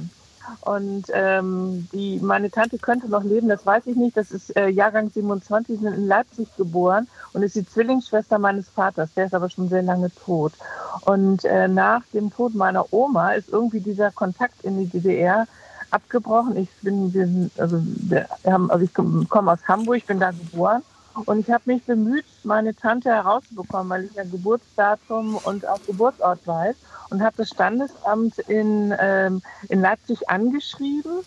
Und 0.62 1.06
ähm, 1.12 1.88
die, 1.92 2.20
meine 2.22 2.52
Tante 2.52 2.78
könnte 2.78 3.10
noch 3.10 3.24
leben, 3.24 3.50
das 3.50 3.66
weiß 3.66 3.88
ich 3.88 3.96
nicht. 3.96 4.16
Das 4.16 4.30
ist 4.30 4.56
äh, 4.56 4.68
Jahrgang 4.68 5.10
27, 5.10 5.80
sind 5.80 5.92
in 5.92 6.08
Leipzig 6.08 6.48
geboren 6.56 7.08
und 7.34 7.42
ist 7.42 7.56
die 7.56 7.66
Zwillingsschwester 7.66 8.38
meines 8.38 8.70
Vaters. 8.70 9.10
Der 9.16 9.26
ist 9.26 9.34
aber 9.34 9.50
schon 9.50 9.70
sehr 9.70 9.82
lange 9.82 10.12
tot. 10.14 10.54
Und 11.02 11.46
äh, 11.46 11.68
nach 11.68 12.04
dem 12.14 12.32
Tod 12.32 12.54
meiner 12.54 12.94
Oma 12.94 13.32
ist 13.32 13.50
irgendwie 13.50 13.80
dieser 13.80 14.12
Kontakt 14.12 14.64
in 14.64 14.78
die 14.78 14.86
DDR 14.86 15.48
abgebrochen. 15.90 16.58
Ich 16.58 16.70
bin, 16.84 17.12
bin 17.12 17.50
also, 17.58 17.82
wir 17.84 18.28
haben, 18.46 18.70
also 18.70 18.86
ich 18.86 18.94
komme 18.94 19.52
aus 19.52 19.68
Hamburg, 19.68 20.06
bin 20.06 20.20
da 20.20 20.30
geboren. 20.30 20.84
Und 21.26 21.40
ich 21.40 21.52
habe 21.52 21.64
mich 21.66 21.84
bemüht, 21.84 22.26
meine 22.44 22.76
Tante 22.76 23.10
herauszubekommen, 23.10 23.90
weil 23.90 24.06
ich 24.06 24.14
ja 24.14 24.24
Geburtsdatum 24.24 25.36
und 25.44 25.68
auch 25.68 25.80
Geburtsort 25.86 26.46
weiß 26.46 26.76
und 27.10 27.22
habe 27.22 27.36
das 27.38 27.50
Standesamt 27.50 28.40
in, 28.40 28.94
ähm, 29.00 29.42
in 29.70 29.82
Leipzig 29.82 30.30
angeschrieben 30.30 31.24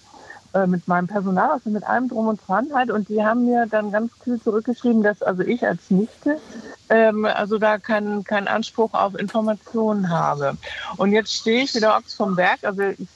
äh, 0.55 0.67
mit 0.67 0.89
meinem 0.89 1.07
Personal, 1.07 1.51
also 1.51 1.71
mit 1.71 1.85
allem 1.85 2.09
drum 2.09 2.29
und 2.29 2.41
dran 2.47 2.69
halt. 2.75 2.91
Und 2.91 3.09
die 3.09 3.25
haben 3.25 3.47
mir 3.47 3.67
dann 3.67 3.93
ganz 3.93 4.13
kühl 4.19 4.41
zurückgeschrieben, 4.41 5.03
dass 5.03 5.23
also 5.23 5.43
ich 5.43 5.65
als 5.65 5.91
Nichte 5.91 6.41
ähm, 6.89 7.25
also 7.25 7.59
da 7.59 7.79
keinen 7.79 8.25
keinen 8.25 8.49
Anspruch 8.49 8.95
auf 8.95 9.15
Informationen 9.19 10.09
habe. 10.09 10.57
Und 10.97 11.13
jetzt 11.13 11.33
stehe 11.33 11.65
ich 11.65 11.75
wieder 11.75 11.97
Ochs 11.97 12.15
vom 12.15 12.37
Berg, 12.37 12.59
also 12.63 12.83
ich 12.83 13.09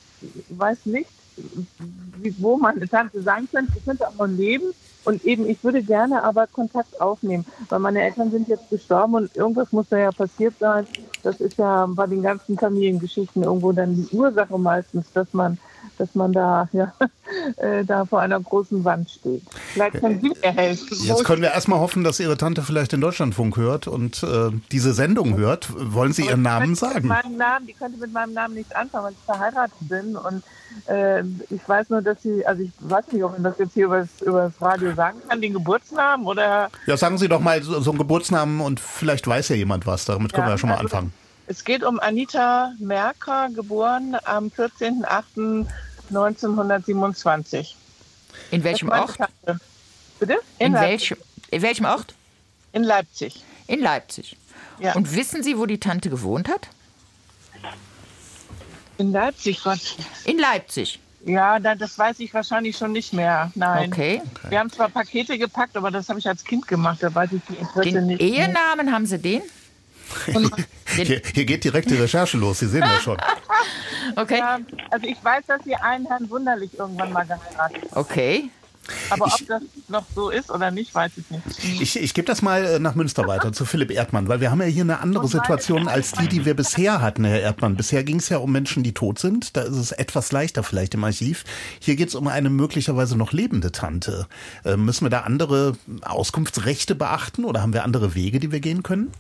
weiß 0.51 0.87
nicht, 0.87 1.11
wo 2.39 2.57
meine 2.57 2.89
Tante 2.89 3.23
sein 3.23 3.49
könnte. 3.51 3.73
Sie 3.73 3.81
könnte 3.81 4.07
auch 4.07 4.15
noch 4.15 4.27
leben. 4.27 4.73
Und 5.05 5.25
eben, 5.25 5.49
ich 5.49 5.63
würde 5.65 5.83
gerne 5.83 6.23
aber 6.23 6.47
Kontakt 6.47 7.01
aufnehmen, 7.01 7.47
weil 7.69 7.79
meine 7.79 8.03
Eltern 8.03 8.31
sind 8.31 8.49
jetzt 8.49 8.69
gestorben 8.69 9.15
und 9.15 9.37
irgendwas 9.37 9.73
muss 9.73 9.89
da 9.89 9.99
ja 9.99 10.13
passiert 10.13 10.55
sein. 10.59 10.87
Das 11.23 11.41
ist 11.41 11.59
ja 11.59 11.87
bei 11.87 12.07
den 12.07 12.23
ganzen 12.23 12.59
Familiengeschichten 12.59 13.43
irgendwo 13.43 13.73
dann 13.73 13.95
die 13.95 14.15
Ursache 14.15 14.59
meistens, 14.59 15.11
dass 15.13 15.33
man 15.33 15.59
dass 16.01 16.15
man 16.15 16.33
da, 16.33 16.69
ja, 16.73 16.93
äh, 17.57 17.85
da 17.85 18.07
vor 18.07 18.21
einer 18.21 18.41
großen 18.41 18.85
Wand 18.85 19.11
steht. 19.11 19.43
Vielleicht 19.73 20.01
können 20.01 20.21
Sie 20.21 20.31
mir 20.31 20.53
helfen. 20.53 20.97
Jetzt 21.03 21.25
können 21.25 21.43
wir 21.43 21.51
erstmal 21.51 21.79
hoffen, 21.79 22.03
dass 22.05 22.19
Ihre 22.19 22.39
Tante 22.39 22.63
vielleicht 22.63 22.93
den 22.93 23.03
Deutschlandfunk 23.03 23.57
hört 23.57 23.87
und 23.87 24.23
äh, 24.23 24.51
diese 24.73 24.95
Sendung 24.95 25.37
hört. 25.37 25.69
Wollen 25.77 26.13
Sie 26.13 26.27
Ihren 26.27 26.43
Namen 26.43 26.75
sagen? 26.75 27.07
Meinen 27.07 27.37
Namen, 27.37 27.67
die 27.67 27.75
könnte 27.75 27.99
mit 27.99 28.13
meinem 28.13 28.33
Namen 28.33 28.55
nichts 28.55 28.73
anfangen, 28.73 29.05
weil 29.05 29.13
ich 29.13 29.25
verheiratet 29.27 29.77
bin. 29.81 30.17
Und 30.17 30.43
äh, 30.87 31.21
ich 31.51 31.69
weiß 31.69 31.91
nur, 31.91 32.01
dass 32.01 32.23
sie, 32.23 32.47
also 32.47 32.63
ich 32.63 32.71
weiß 32.81 33.13
nicht, 33.13 33.23
ob 33.23 33.33
man 33.33 33.43
das 33.43 33.59
jetzt 33.59 33.75
hier 33.75 33.85
über 33.87 33.99
das, 33.99 34.23
über 34.23 34.43
das 34.45 34.63
Radio 34.63 34.95
sagen 34.95 35.19
kann, 35.29 35.43
den 35.43 35.53
Geburtsnamen 35.53 36.27
oder. 36.27 36.71
Ja, 36.87 36.97
sagen 36.97 37.19
Sie 37.19 37.29
doch 37.29 37.41
mal 37.41 37.63
so, 37.63 37.79
so 37.81 37.91
einen 37.91 37.99
Geburtsnamen 37.99 38.61
und 38.61 38.81
vielleicht 38.81 39.27
weiß 39.27 39.51
ja 39.51 39.57
jemand 39.57 39.87
was. 39.87 40.07
Damit 40.07 40.33
können 40.33 40.45
ja, 40.45 40.49
wir 40.49 40.55
ja 40.55 40.59
schon 40.59 40.71
mal 40.71 40.77
also 40.77 40.87
anfangen. 40.87 41.13
Es 41.51 41.65
geht 41.65 41.83
um 41.83 41.99
Anita 41.99 42.73
Merker, 42.79 43.49
geboren 43.53 44.17
am 44.25 44.53
14.08. 44.57 45.67
1927. 46.11 47.77
In 48.51 48.65
welchem 48.65 48.89
Ort? 48.91 49.17
Bitte? 50.19 50.39
In, 50.59 50.67
in, 50.67 50.75
welchem, 50.75 51.17
in 51.51 51.63
welchem 51.63 51.87
Ort? 51.87 52.15
In 52.73 52.85
Leipzig. 52.85 53.43
In 53.67 53.81
Leipzig. 53.81 54.37
Ja. 54.79 54.95
Und 54.95 55.15
wissen 55.15 55.43
Sie, 55.43 55.59
wo 55.59 55.67
die 55.67 55.79
Tante 55.79 56.11
gewohnt 56.11 56.49
hat? 56.49 56.69
In 58.99 59.13
Leipzig, 59.13 59.63
Gott. 59.63 59.97
In 60.25 60.39
Leipzig. 60.39 61.01
Ja, 61.25 61.59
das 61.59 61.99
weiß 61.99 62.21
ich 62.21 62.33
wahrscheinlich 62.33 62.77
schon 62.77 62.93
nicht 62.93 63.13
mehr. 63.13 63.51
Nein. 63.55 63.91
Okay. 63.93 64.23
Wir 64.49 64.59
haben 64.59 64.71
zwar 64.71 64.89
Pakete 64.89 65.39
gepackt, 65.39 65.77
aber 65.77 65.91
das 65.91 66.09
habe 66.09 66.19
ich 66.19 66.27
als 66.27 66.45
Kind 66.45 66.67
gemacht. 66.67 67.03
Da 67.03 67.15
weiß 67.15 67.33
ich 67.33 67.43
die 67.49 67.59
Adresse 67.63 67.93
den 67.93 68.07
nicht. 68.07 68.21
Ehenamen 68.21 68.93
haben 68.93 69.07
Sie 69.07 69.19
den? 69.19 69.43
Hier, 70.97 71.23
hier, 71.35 71.45
geht 71.45 71.63
direkt 71.63 71.89
die 71.89 71.95
Recherche 71.95 72.37
los, 72.37 72.59
Sie 72.59 72.67
sehen 72.67 72.81
das 72.81 73.03
schon. 73.03 73.17
Okay. 74.17 74.39
Ja, 74.39 74.59
also 74.91 75.07
ich 75.07 75.23
weiß, 75.23 75.47
dass 75.47 75.63
Sie 75.63 75.77
einen 75.77 76.05
Herrn 76.07 76.29
Wunderlich 76.29 76.77
irgendwann 76.77 77.13
mal 77.13 77.25
geheiratet 77.25 77.83
haben. 77.93 77.99
Okay. 77.99 78.51
Aber 79.11 79.27
ob 79.27 79.47
das 79.47 79.63
noch 79.89 80.05
so 80.15 80.31
ist 80.31 80.51
oder 80.51 80.71
nicht, 80.71 80.95
weiß 80.95 81.13
ich 81.17 81.31
nicht. 81.31 81.81
Ich, 81.81 81.97
ich 82.01 82.15
gebe 82.15 82.27
das 82.27 82.43
mal 82.43 82.65
äh, 82.65 82.79
nach 82.79 82.95
Münster 82.95 83.27
weiter 83.27 83.53
zu 83.53 83.65
Philipp 83.65 83.91
Erdmann, 83.91 84.29
weil 84.29 84.41
wir 84.41 84.51
haben 84.51 84.61
ja 84.61 84.67
hier 84.67 84.83
eine 84.83 85.01
andere 85.01 85.29
Situation 85.29 85.89
als 85.89 86.13
die, 86.13 86.29
die 86.29 86.45
wir 86.45 86.55
bisher 86.55 87.01
hatten, 87.01 87.25
Herr 87.25 87.41
Erdmann. 87.41 87.77
Bisher 87.77 88.05
ging 88.05 88.17
es 88.17 88.29
ja 88.29 88.39
um 88.39 88.51
Menschen, 88.51 88.83
die 88.83 88.93
tot 88.93 89.19
sind. 89.19 89.57
Da 89.57 89.63
ist 89.63 89.77
es 89.77 89.93
etwas 89.93 90.33
leichter 90.33 90.63
vielleicht 90.63 90.95
im 90.95 91.05
Archiv. 91.05 91.45
Hier 91.79 91.97
geht 91.97 92.09
es 92.09 92.15
um 92.15 92.27
eine 92.27 92.51
möglicherweise 92.51 93.17
noch 93.17 93.33
lebende 93.33 93.73
Tante. 93.73 94.27
Äh, 94.65 94.77
müssen 94.77 95.05
wir 95.05 95.11
da 95.11 95.21
andere 95.21 95.77
Auskunftsrechte 96.03 96.95
beachten 96.95 97.45
oder 97.45 97.63
haben 97.63 97.73
wir 97.73 97.85
andere 97.85 98.15
Wege, 98.15 98.41
die 98.41 98.53
wir 98.53 98.61
gehen 98.61 98.83
können? 98.83 99.13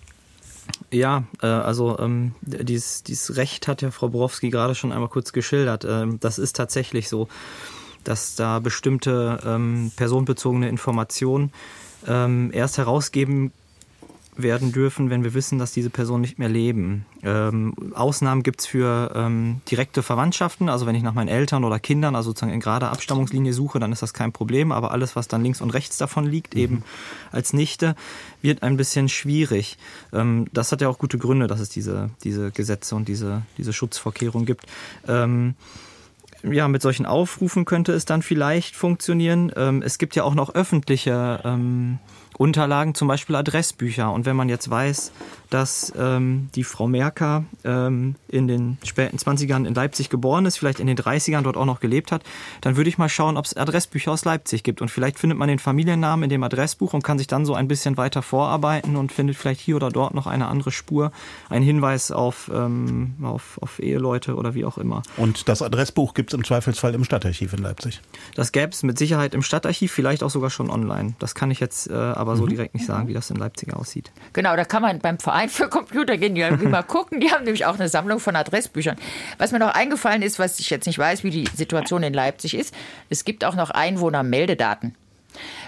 Ja, 0.93 1.24
äh, 1.41 1.47
also 1.47 1.99
ähm, 1.99 2.34
dieses, 2.41 3.03
dieses 3.05 3.36
Recht 3.36 3.68
hat 3.68 3.82
ja 3.82 3.91
Frau 3.91 4.09
Borowski 4.09 4.51
gerade 4.51 4.74
schon 4.74 4.93
einmal 4.93 5.09
kurz 5.09 5.32
geschildert. 5.32 5.84
Ähm, 5.88 6.18
das 6.20 6.38
ist 6.38 6.57
tatsächlich 6.57 7.09
so, 7.09 7.28
dass 8.03 8.34
da 8.34 8.59
bestimmte 8.59 9.38
ähm, 9.45 9.93
personenbezogene 9.95 10.68
Informationen 10.68 11.53
ähm, 12.09 12.51
erst 12.53 12.78
herausgeben 12.78 13.53
werden 14.37 14.72
dürfen, 14.72 15.11
wenn 15.11 15.24
wir 15.24 15.35
wissen, 15.35 15.59
dass 15.59 15.72
diese 15.72 15.91
Personen 15.91 16.22
nicht 16.22 16.39
mehr 16.39 16.49
leben. 16.49 17.05
Ähm, 17.22 17.74
Ausnahmen 17.95 18.43
gibt 18.43 18.61
es 18.61 18.66
für 18.66 19.12
ähm, 19.14 19.61
direkte 19.70 20.03
Verwandtschaften, 20.03 20.68
also 20.68 20.87
wenn 20.87 20.95
ich 20.95 21.03
nach 21.03 21.14
meinen 21.14 21.28
Eltern 21.28 21.64
oder 21.64 21.78
Kindern, 21.78 22.14
also 22.16 22.31
sozusagen 22.31 22.53
in 22.53 22.61
gerader 22.61 22.93
Abstammungslinie 22.93 23.53
suche, 23.53 23.78
dann 23.81 23.93
ist 23.93 24.03
das 24.03 24.14
kein 24.14 24.33
Problem, 24.33 24.72
aber 24.72 24.93
alles, 24.93 25.16
was 25.16 25.28
dann 25.28 25.43
links 25.43 25.61
und 25.61 25.70
rechts 25.70 25.99
davon 25.99 26.26
liegt, 26.26 26.55
mhm. 26.55 26.61
eben 26.61 26.85
als 27.33 27.53
Nichte, 27.53 27.97
wird 28.43 28.62
ein 28.62 28.76
bisschen 28.76 29.09
schwierig. 29.09 29.78
Ähm, 30.12 30.47
das 30.53 30.72
hat 30.72 30.81
ja 30.81 30.89
auch 30.89 30.99
gute 30.99 31.18
Gründe, 31.18 31.47
dass 31.47 31.61
es 31.61 31.68
diese, 31.68 32.11
diese 32.24 32.51
Gesetze 32.51 32.95
und 32.95 33.09
diese, 33.09 33.43
diese 33.59 33.72
Schutzvorkehrungen 33.72 34.47
gibt. 34.47 34.66
Ähm, 35.07 35.55
ja, 36.43 36.68
mit 36.68 36.81
solchen 36.81 37.05
Aufrufen 37.05 37.64
könnte 37.64 37.93
es 37.93 38.05
dann 38.05 38.22
vielleicht 38.22 38.74
funktionieren. 38.74 39.53
Ähm, 39.57 39.83
es 39.83 39.99
gibt 39.99 40.16
ja 40.16 40.24
auch 40.24 40.35
noch 40.35 40.55
öffentliche 40.55 41.41
ähm, 41.45 41.99
Unterlagen, 42.41 42.95
zum 42.95 43.07
Beispiel 43.07 43.36
Adressbücher. 43.36 44.11
Und 44.11 44.24
wenn 44.24 44.34
man 44.34 44.49
jetzt 44.49 44.70
weiß, 44.70 45.12
dass 45.51 45.93
ähm, 45.99 46.49
die 46.55 46.64
Frau 46.64 46.88
Merker 46.88 47.45
ähm, 47.64 48.14
in 48.28 48.49
den 48.49 48.78
späten 48.82 49.18
20ern 49.18 49.66
in 49.66 49.74
Leipzig 49.74 50.09
geboren 50.09 50.47
ist, 50.47 50.57
vielleicht 50.57 50.80
in 50.80 50.86
den 50.86 50.97
30ern 50.97 51.43
dort 51.43 51.59
auch 51.59 51.66
noch 51.66 51.80
gelebt 51.80 52.12
hat, 52.12 52.22
dann 52.62 52.76
würde 52.76 52.88
ich 52.88 52.97
mal 52.97 53.11
schauen, 53.11 53.36
ob 53.36 53.45
es 53.45 53.55
Adressbücher 53.55 54.12
aus 54.12 54.24
Leipzig 54.24 54.62
gibt. 54.62 54.80
Und 54.80 54.91
vielleicht 54.91 55.18
findet 55.18 55.38
man 55.38 55.49
den 55.49 55.59
Familiennamen 55.59 56.24
in 56.24 56.30
dem 56.30 56.43
Adressbuch 56.43 56.95
und 56.95 57.05
kann 57.05 57.18
sich 57.18 57.26
dann 57.26 57.45
so 57.45 57.53
ein 57.53 57.68
bisschen 57.68 57.99
weiter 57.99 58.22
vorarbeiten 58.22 58.97
und 58.97 59.12
findet 59.12 59.36
vielleicht 59.36 59.61
hier 59.61 59.76
oder 59.76 59.91
dort 59.91 60.14
noch 60.14 60.26
eine 60.26 60.49
andere 60.49 60.70
Spur, 60.70 61.12
einen 61.51 61.64
Hinweis 61.64 62.11
auf, 62.11 62.51
ähm, 62.55 63.16
auf, 63.22 63.59
auf 63.61 63.80
Eheleute 63.80 64.34
oder 64.34 64.55
wie 64.55 64.64
auch 64.64 64.78
immer. 64.78 65.03
Und 65.18 65.47
das 65.47 65.61
Adressbuch 65.61 66.14
gibt 66.14 66.32
es 66.32 66.38
im 66.38 66.45
Zweifelsfall 66.45 66.95
im 66.95 67.05
Stadtarchiv 67.05 67.53
in 67.53 67.62
Leipzig? 67.62 68.01
Das 68.34 68.53
gäbe 68.53 68.72
es 68.72 68.82
mit 68.82 68.97
Sicherheit 68.97 69.34
im 69.34 69.43
Stadtarchiv, 69.43 69.93
vielleicht 69.93 70.22
auch 70.22 70.30
sogar 70.30 70.49
schon 70.49 70.70
online. 70.70 71.12
Das 71.18 71.34
kann 71.34 71.51
ich 71.51 71.61
jetzt 71.61 71.91
äh, 71.91 71.95
aber 71.95 72.30
so 72.37 72.45
mhm. 72.45 72.51
direkt 72.51 72.74
nicht 72.74 72.87
sagen, 72.87 73.09
wie 73.09 73.14
das 73.14 73.31
in 73.31 73.37
Leipzig 73.37 73.74
aussieht. 73.74 74.11
Genau, 74.33 74.57
da 74.57 74.64
kann 74.64 74.83
man 74.83 74.99
beim 74.99 75.18
Verein 75.18 75.49
für 75.49 75.68
Computergenealogie 75.68 76.66
mal 76.68 76.83
gucken. 76.83 77.20
Die 77.20 77.31
haben 77.31 77.45
nämlich 77.45 77.66
auch 77.66 77.74
eine 77.74 77.89
Sammlung 77.89 78.20
von 78.20 78.37
Adressbüchern. 78.37 78.97
Was 79.39 79.53
mir 79.53 79.59
noch 79.59 79.74
eingefallen 79.74 80.22
ist, 80.22 80.39
was 80.39 80.59
ich 80.61 80.70
jetzt 80.70 80.87
nicht 80.87 80.99
weiß, 80.99 81.24
wie 81.24 81.31
die 81.31 81.49
Situation 81.55 82.03
in 82.03 82.14
Leipzig 82.14 82.55
ist, 82.55 82.74
es 83.09 83.24
gibt 83.24 83.45
auch 83.45 83.55
noch 83.55 83.70
Einwohnermeldedaten. 83.70 84.95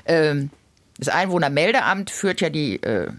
Ähm, 0.06 0.50
das 0.98 1.08
Einwohnermeldeamt 1.08 2.10
führt 2.10 2.40
ja 2.40 2.50
die 2.50 2.82
äh, 2.82 3.10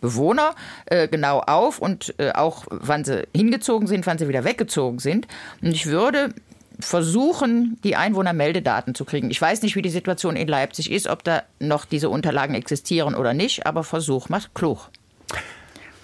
Bewohner 0.00 0.54
äh, 0.86 1.08
genau 1.08 1.40
auf 1.40 1.78
und 1.78 2.14
äh, 2.18 2.32
auch 2.32 2.66
wann 2.70 3.04
sie 3.04 3.26
hingezogen 3.34 3.88
sind, 3.88 4.06
wann 4.06 4.18
sie 4.18 4.28
wieder 4.28 4.44
weggezogen 4.44 4.98
sind. 4.98 5.26
Und 5.62 5.72
ich 5.72 5.86
würde 5.86 6.34
versuchen, 6.78 7.78
die 7.84 7.96
Einwohnermeldedaten 7.96 8.94
zu 8.94 9.04
kriegen. 9.04 9.30
Ich 9.30 9.40
weiß 9.40 9.62
nicht, 9.62 9.76
wie 9.76 9.82
die 9.82 9.90
Situation 9.90 10.36
in 10.36 10.48
Leipzig 10.48 10.90
ist, 10.90 11.08
ob 11.08 11.24
da 11.24 11.42
noch 11.58 11.84
diese 11.84 12.10
Unterlagen 12.10 12.54
existieren 12.54 13.14
oder 13.14 13.34
nicht, 13.34 13.66
aber 13.66 13.84
Versuch 13.84 14.28
macht 14.28 14.54
klug. 14.54 14.88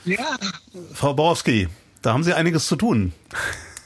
Ja. 0.04 0.36
Frau 0.94 1.14
Borowski, 1.14 1.68
da 2.00 2.12
haben 2.12 2.24
Sie 2.24 2.34
einiges 2.34 2.66
zu 2.66 2.76
tun. 2.76 3.12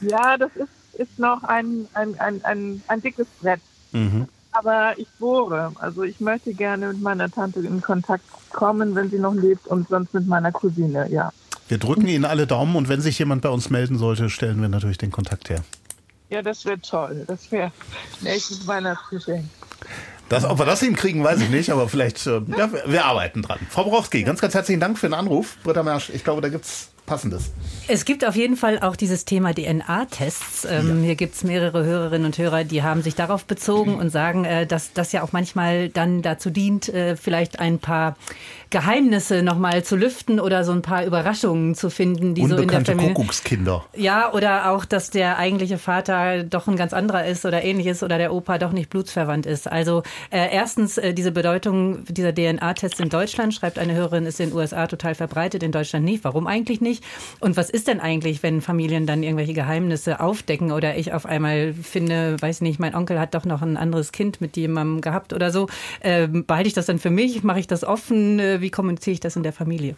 Ja, 0.01 0.37
das 0.37 0.51
ist, 0.55 1.01
ist 1.01 1.19
noch 1.19 1.43
ein, 1.45 1.87
ein, 1.95 2.19
ein, 2.19 2.45
ein, 2.45 2.83
ein 2.87 3.03
dickes 3.03 3.27
Brett. 3.41 3.61
Mhm. 3.93 4.29
Aber 4.53 4.95
ich 4.97 5.09
bohre. 5.19 5.73
Also 5.81 6.05
ich 6.05 6.21
möchte 6.21 6.55
gerne 6.55 6.89
mit 6.89 7.03
meiner 7.03 7.31
Tante 7.31 7.61
in 7.61 7.83
Kontakt 7.83 8.25
kommen, 8.51 8.95
wenn 8.95 9.11
sie 9.11 9.19
noch 9.19 9.35
lebt 9.35 9.67
und 9.67 9.89
sonst 9.89 10.15
mit 10.15 10.27
meiner 10.27 10.53
Cousine, 10.53 11.09
ja. 11.11 11.31
Wir 11.69 11.79
drücken 11.79 12.07
Ihnen 12.07 12.25
alle 12.25 12.47
Daumen 12.47 12.77
und 12.77 12.89
wenn 12.89 13.01
sich 13.01 13.19
jemand 13.19 13.43
bei 13.43 13.49
uns 13.49 13.71
melden 13.71 13.99
sollte, 13.99 14.31
stellen 14.31 14.61
wir 14.63 14.69
natürlich 14.69 14.99
den 14.99 15.11
Kontakt 15.11 15.51
her. 15.51 15.63
Ja, 16.29 16.43
das 16.43 16.65
wäre 16.65 16.81
toll. 16.81 17.25
Das 17.27 17.51
wäre 17.53 17.73
nächstes 18.21 18.67
Weihnachtsgeschenk. 18.67 19.45
Das, 20.29 20.45
ob 20.45 20.59
wir 20.59 20.67
das 20.67 20.81
hinkriegen, 20.81 21.23
weiß 21.23 21.41
ich 21.41 21.51
nicht, 21.51 21.71
aber 21.71 21.89
vielleicht, 21.89 22.27
äh, 22.27 22.41
ja, 22.57 22.69
wir 22.87 23.05
arbeiten 23.05 23.43
dran. 23.43 23.61
Frau 23.71 23.85
Borowski, 23.85 24.25
ganz, 24.25 24.41
ganz 24.41 24.55
herzlichen 24.55 24.81
Dank 24.81 24.99
für 24.99 25.07
den 25.07 25.15
Anruf. 25.15 25.57
Britta 25.63 25.85
Mersch, 25.85 26.11
ich 26.11 26.25
glaube, 26.25 26.41
da 26.41 26.49
gibt 26.49 26.65
es 26.65 26.91
Passendes. 27.07 27.51
Es 27.89 28.05
gibt 28.05 28.25
auf 28.25 28.35
jeden 28.37 28.57
Fall 28.57 28.81
auch 28.81 28.97
dieses 28.97 29.25
Thema 29.25 29.55
DNA-Tests. 29.55 30.67
Ähm, 30.69 31.01
ja. 31.01 31.07
Hier 31.07 31.15
gibt 31.15 31.37
es 31.37 31.45
mehrere 31.45 31.85
Hörerinnen 31.85 32.27
und 32.27 32.37
Hörer, 32.37 32.65
die 32.65 32.83
haben 32.83 33.03
sich 33.03 33.15
darauf 33.15 33.45
bezogen 33.45 33.95
und 33.95 34.11
sagen, 34.11 34.45
äh, 34.45 34.67
dass 34.67 34.93
das 34.93 35.13
ja 35.13 35.23
auch 35.23 35.33
manchmal 35.33 35.89
dann 35.89 36.23
dazu 36.23 36.51
dient, 36.51 36.89
äh, 36.89 37.17
vielleicht 37.17 37.61
ein 37.61 37.79
paar 37.79 38.17
Geheimnisse 38.71 39.43
nochmal 39.43 39.85
zu 39.85 39.95
lüften 39.95 40.41
oder 40.41 40.65
so 40.65 40.73
ein 40.73 40.83
paar 40.83 41.05
Überraschungen 41.05 41.77
zu 41.77 41.89
finden, 41.89 42.35
die 42.35 42.45
so 42.47 42.57
in 42.57 42.69
der 42.69 42.85
Familie. 42.85 43.15
Kuckuckskinder. 43.15 43.85
Ja, 43.95 44.33
oder 44.33 44.73
auch, 44.73 44.85
dass 44.85 45.11
der 45.11 45.39
eigentliche 45.39 45.79
Vater 45.79 46.43
doch 46.43 46.67
ein 46.67 46.77
ganz 46.77 46.93
anderer 46.93 47.27
ist 47.27 47.45
oder 47.45 47.63
ähnliches 47.63 48.03
oder 48.03 48.19
der 48.19 48.33
Opa 48.33 48.59
doch 48.59 48.73
nicht 48.73 48.91
blutsverwandt 48.91 49.47
ist. 49.47 49.71
Also 49.71 50.03
äh, 50.31 50.53
erstens 50.53 50.99
äh, 50.99 51.15
diese 51.15 51.31
Bedeutung 51.31 52.05
dieser 52.07 52.35
DNA-Tests 52.35 52.99
in 52.99 53.09
Deutschland, 53.09 53.55
schreibt 53.55 53.79
eine 53.79 53.95
Hörerin, 53.95 54.27
ist 54.27 54.41
in 54.41 54.51
den 54.51 54.57
USA 54.57 54.89
total 54.89 55.15
verbreitet, 55.15 55.63
in 55.63 55.71
Deutschland 55.71 56.05
nicht. 56.05 56.25
Warum 56.25 56.49
eigentlich 56.49 56.81
nicht? 56.81 56.96
Und 57.41 57.57
was 57.57 57.71
ist 57.71 57.89
denn 57.89 58.01
eigentlich, 58.01 58.43
wenn 58.43 58.61
Familien 58.61 59.07
dann 59.07 59.23
irgendwelche 59.23 59.55
Geheimnisse 59.55 60.21
aufdecken 60.21 60.73
oder 60.73 60.97
ich 60.97 61.13
auf 61.13 61.27
einmal 61.27 61.75
finde, 61.75 62.37
weiß 62.41 62.61
nicht, 62.61 62.79
mein 62.79 62.95
Onkel 62.95 63.19
hat 63.19 63.35
doch 63.35 63.45
noch 63.45 63.63
ein 63.63 63.77
anderes 63.77 64.13
Kind 64.13 64.41
mit 64.41 64.57
jemandem 64.57 65.01
gehabt 65.01 65.33
oder 65.33 65.51
so. 65.51 65.69
Äh, 66.01 66.29
behalte 66.29 66.69
ich 66.69 66.75
das 66.75 66.87
dann 66.87 66.99
für 66.99 67.11
mich? 67.11 67.43
Mache 67.43 67.61
ich 67.61 67.67
das 67.67 67.85
offen? 67.85 68.39
Äh, 68.39 68.61
wie 68.61 68.71
kommuniziere 68.71 69.15
ich 69.15 69.21
das 69.21 69.37
in 69.37 69.43
der 69.43 69.53
Familie? 69.53 69.97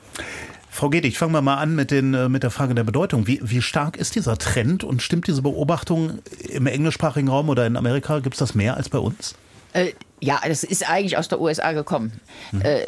Frau 0.71 0.91
Gedig, 0.91 1.17
fangen 1.17 1.33
wir 1.33 1.43
mal 1.43 1.57
an 1.57 1.75
mit, 1.75 1.91
den, 1.91 2.15
äh, 2.15 2.29
mit 2.29 2.43
der 2.43 2.51
Frage 2.51 2.75
der 2.75 2.85
Bedeutung. 2.85 3.27
Wie, 3.27 3.41
wie 3.43 3.63
stark 3.63 3.97
ist 3.97 4.15
dieser 4.15 4.39
Trend 4.39 4.85
und 4.85 5.03
stimmt 5.03 5.27
diese 5.27 5.43
Beobachtung 5.43 6.19
im 6.49 6.67
englischsprachigen 6.67 7.29
Raum 7.29 7.49
oder 7.49 7.67
in 7.67 7.77
Amerika? 7.77 8.21
Gibt 8.21 8.35
es 8.35 8.39
das 8.39 8.55
mehr 8.55 8.77
als 8.77 8.89
bei 8.89 8.99
uns? 8.99 9.35
Äh, 9.73 9.93
ja, 10.21 10.41
das 10.47 10.65
ist 10.65 10.89
eigentlich 10.89 11.17
aus 11.17 11.29
der 11.29 11.41
USA 11.41 11.73
gekommen. 11.73 12.21
Mhm. 12.53 12.63
Äh, 12.63 12.87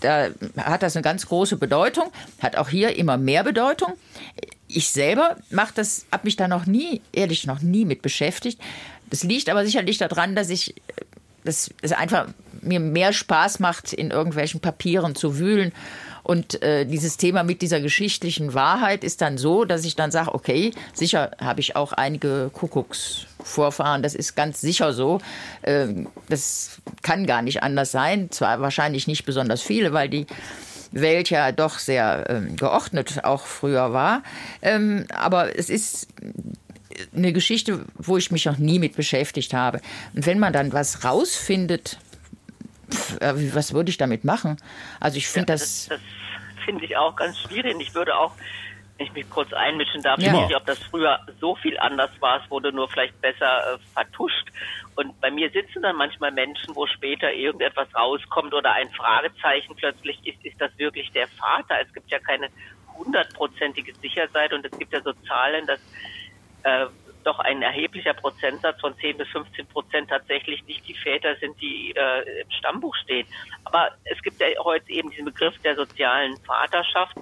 da 0.00 0.28
hat 0.56 0.82
das 0.82 0.96
eine 0.96 1.02
ganz 1.02 1.26
große 1.26 1.56
Bedeutung, 1.56 2.10
hat 2.40 2.56
auch 2.56 2.68
hier 2.68 2.96
immer 2.96 3.16
mehr 3.16 3.44
Bedeutung. 3.44 3.94
Ich 4.68 4.90
selber 4.90 5.36
mache 5.50 5.72
das, 5.74 6.06
habe 6.12 6.24
mich 6.24 6.36
da 6.36 6.48
noch 6.48 6.66
nie, 6.66 7.00
ehrlich 7.12 7.46
noch 7.46 7.60
nie 7.60 7.84
mit 7.84 8.02
beschäftigt. 8.02 8.60
Das 9.10 9.24
liegt 9.24 9.48
aber 9.48 9.64
sicherlich 9.64 9.98
daran, 9.98 10.36
dass 10.36 10.50
ich 10.50 10.74
dass 11.44 11.70
es 11.80 11.92
einfach 11.92 12.28
mir 12.60 12.80
mehr 12.80 13.12
Spaß 13.12 13.60
macht, 13.60 13.92
in 13.92 14.10
irgendwelchen 14.10 14.60
Papieren 14.60 15.14
zu 15.14 15.38
wühlen. 15.38 15.72
Und 16.22 16.62
äh, 16.62 16.84
dieses 16.84 17.16
Thema 17.16 17.42
mit 17.42 17.62
dieser 17.62 17.80
geschichtlichen 17.80 18.54
Wahrheit 18.54 19.04
ist 19.04 19.20
dann 19.20 19.38
so, 19.38 19.64
dass 19.64 19.84
ich 19.84 19.96
dann 19.96 20.10
sage, 20.10 20.34
okay, 20.34 20.72
sicher 20.92 21.30
habe 21.40 21.60
ich 21.60 21.76
auch 21.76 21.92
einige 21.92 22.50
Kuckucksvorfahren, 22.52 24.02
das 24.02 24.14
ist 24.14 24.36
ganz 24.36 24.60
sicher 24.60 24.92
so. 24.92 25.20
Äh, 25.62 25.88
das 26.28 26.80
kann 27.02 27.26
gar 27.26 27.42
nicht 27.42 27.62
anders 27.62 27.92
sein. 27.92 28.30
Zwar 28.30 28.60
wahrscheinlich 28.60 29.06
nicht 29.06 29.24
besonders 29.24 29.62
viele, 29.62 29.92
weil 29.92 30.08
die 30.08 30.26
Welt 30.92 31.30
ja 31.30 31.52
doch 31.52 31.78
sehr 31.78 32.26
ähm, 32.28 32.56
geordnet 32.56 33.24
auch 33.24 33.46
früher 33.46 33.92
war. 33.92 34.22
Ähm, 34.62 35.06
aber 35.14 35.56
es 35.56 35.70
ist 35.70 36.08
eine 37.14 37.32
Geschichte, 37.32 37.84
wo 37.96 38.16
ich 38.16 38.30
mich 38.30 38.44
noch 38.44 38.58
nie 38.58 38.78
mit 38.78 38.96
beschäftigt 38.96 39.54
habe. 39.54 39.80
Und 40.14 40.26
wenn 40.26 40.38
man 40.38 40.52
dann 40.52 40.72
was 40.72 41.04
rausfindet, 41.04 41.98
äh, 43.20 43.54
was 43.54 43.72
würde 43.72 43.90
ich 43.90 43.98
damit 43.98 44.24
machen? 44.24 44.56
Also 45.00 45.18
ich 45.18 45.28
finde 45.28 45.52
ja, 45.52 45.54
das. 45.54 45.88
Das, 45.88 45.98
das 45.98 46.64
finde 46.64 46.84
ich 46.84 46.96
auch 46.96 47.16
ganz 47.16 47.38
schwierig. 47.38 47.76
Ich 47.80 47.94
würde 47.94 48.16
auch, 48.16 48.32
wenn 48.96 49.06
ich 49.06 49.12
mich 49.12 49.30
kurz 49.30 49.52
einmischen 49.52 50.02
darf, 50.02 50.18
ja. 50.20 50.32
ich 50.32 50.40
nicht, 50.48 50.56
ob 50.56 50.66
das 50.66 50.78
früher 50.78 51.18
so 51.40 51.56
viel 51.56 51.78
anders 51.78 52.10
war. 52.20 52.42
Es 52.42 52.50
wurde 52.50 52.72
nur 52.72 52.88
vielleicht 52.88 53.20
besser 53.20 53.74
äh, 53.74 53.78
vertuscht. 53.94 54.48
Und 54.96 55.18
bei 55.20 55.30
mir 55.30 55.50
sitzen 55.50 55.82
dann 55.82 55.96
manchmal 55.96 56.32
Menschen, 56.32 56.74
wo 56.76 56.86
später 56.86 57.32
irgendetwas 57.32 57.88
rauskommt 57.94 58.52
oder 58.52 58.72
ein 58.72 58.90
Fragezeichen 58.90 59.74
plötzlich 59.76 60.18
ist, 60.26 60.44
ist 60.44 60.60
das 60.60 60.70
wirklich 60.78 61.10
der 61.12 61.28
Vater? 61.28 61.76
Es 61.80 61.92
gibt 61.94 62.10
ja 62.10 62.18
keine 62.18 62.48
hundertprozentige 62.96 63.94
Sicherheit 63.94 64.52
und 64.52 64.64
es 64.64 64.78
gibt 64.78 64.92
ja 64.92 65.00
so 65.00 65.12
Zahlen, 65.26 65.66
dass 65.66 65.80
äh, 66.62 66.86
doch 67.24 67.38
ein 67.38 67.62
erheblicher 67.62 68.14
Prozentsatz 68.14 68.80
von 68.80 68.96
10 68.98 69.18
bis 69.18 69.28
15 69.28 69.66
Prozent 69.66 70.10
tatsächlich 70.10 70.64
nicht 70.66 70.86
die 70.86 70.94
Väter 70.94 71.36
sind, 71.36 71.60
die 71.60 71.92
äh, 71.96 72.42
im 72.42 72.50
Stammbuch 72.50 72.94
stehen. 72.96 73.26
Aber 73.64 73.90
es 74.04 74.20
gibt 74.22 74.40
ja 74.40 74.48
heute 74.62 74.90
eben 74.90 75.10
diesen 75.10 75.26
Begriff 75.26 75.56
der 75.62 75.76
sozialen 75.76 76.36
Vaterschaft 76.38 77.16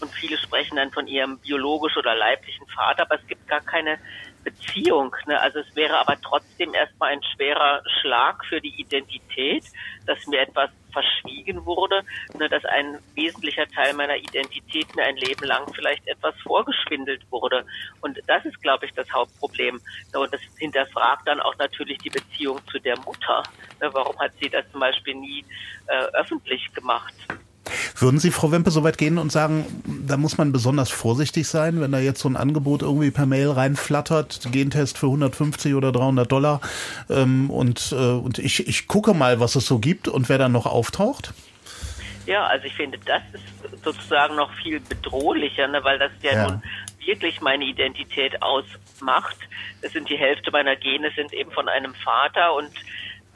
und 0.00 0.10
viele 0.12 0.36
sprechen 0.38 0.76
dann 0.76 0.90
von 0.90 1.06
ihrem 1.06 1.38
biologisch 1.38 1.96
oder 1.96 2.14
leiblichen 2.14 2.66
Vater, 2.66 3.02
aber 3.02 3.16
es 3.16 3.26
gibt 3.26 3.46
gar 3.48 3.60
keine 3.60 3.98
Beziehung. 4.44 5.14
Ne? 5.26 5.40
Also 5.40 5.60
es 5.60 5.76
wäre 5.76 5.98
aber 5.98 6.20
trotzdem 6.20 6.74
erstmal 6.74 7.12
ein 7.12 7.22
schwerer 7.34 7.82
Schlag 8.00 8.44
für 8.46 8.60
die 8.60 8.80
Identität, 8.80 9.64
dass 10.06 10.26
mir 10.26 10.40
etwas 10.40 10.70
verschwiegen 10.92 11.64
wurde, 11.64 12.02
ne, 12.38 12.48
dass 12.48 12.64
ein 12.66 12.98
wesentlicher 13.14 13.66
Teil 13.66 13.94
meiner 13.94 14.16
Identität 14.16 14.94
mir 14.94 15.04
ein 15.04 15.16
Leben 15.16 15.46
lang 15.46 15.72
vielleicht 15.74 16.06
etwas 16.06 16.34
vorgeschwindelt 16.42 17.22
wurde. 17.30 17.64
Und 18.02 18.20
das 18.26 18.44
ist, 18.44 18.60
glaube 18.60 18.86
ich, 18.86 18.92
das 18.92 19.10
Hauptproblem. 19.10 19.80
Und 20.14 20.32
das 20.32 20.40
hinterfragt 20.58 21.26
dann 21.26 21.40
auch 21.40 21.56
natürlich 21.56 21.98
die 21.98 22.10
Beziehung 22.10 22.60
zu 22.70 22.78
der 22.78 22.98
Mutter. 23.00 23.42
Ne, 23.80 23.88
warum 23.92 24.18
hat 24.18 24.32
sie 24.40 24.50
das 24.50 24.70
zum 24.70 24.80
Beispiel 24.80 25.14
nie 25.14 25.44
äh, 25.86 26.04
öffentlich 26.14 26.72
gemacht? 26.74 27.14
Würden 27.96 28.18
Sie, 28.20 28.30
Frau 28.30 28.50
Wempe, 28.52 28.70
so 28.70 28.84
weit 28.84 28.98
gehen 28.98 29.18
und 29.18 29.32
sagen, 29.32 29.64
da 30.06 30.16
muss 30.16 30.38
man 30.38 30.52
besonders 30.52 30.90
vorsichtig 30.90 31.48
sein, 31.48 31.80
wenn 31.80 31.92
da 31.92 31.98
jetzt 31.98 32.20
so 32.20 32.28
ein 32.28 32.36
Angebot 32.36 32.82
irgendwie 32.82 33.10
per 33.10 33.26
Mail 33.26 33.50
reinflattert, 33.50 34.40
Gentest 34.52 34.98
für 34.98 35.06
150 35.06 35.74
oder 35.74 35.92
300 35.92 36.30
Dollar 36.30 36.60
ähm, 37.10 37.50
und, 37.50 37.92
äh, 37.92 37.96
und 37.96 38.38
ich, 38.38 38.66
ich 38.66 38.86
gucke 38.86 39.14
mal, 39.14 39.40
was 39.40 39.54
es 39.54 39.66
so 39.66 39.78
gibt 39.78 40.08
und 40.08 40.28
wer 40.28 40.38
dann 40.38 40.52
noch 40.52 40.66
auftaucht? 40.66 41.32
Ja, 42.26 42.46
also 42.46 42.66
ich 42.66 42.74
finde, 42.74 42.98
das 43.04 43.22
ist 43.32 43.84
sozusagen 43.84 44.36
noch 44.36 44.52
viel 44.54 44.80
bedrohlicher, 44.80 45.66
ne, 45.66 45.82
weil 45.82 45.98
das 45.98 46.12
ja, 46.22 46.32
ja. 46.32 46.48
nun 46.48 46.62
wirklich 47.04 47.40
meine 47.40 47.64
Identität 47.64 48.40
ausmacht. 48.42 49.36
Es 49.80 49.92
sind 49.92 50.08
die 50.08 50.16
Hälfte 50.16 50.50
meiner 50.52 50.76
Gene 50.76 51.10
sind 51.16 51.32
eben 51.32 51.50
von 51.50 51.68
einem 51.68 51.94
Vater 51.94 52.54
und 52.54 52.70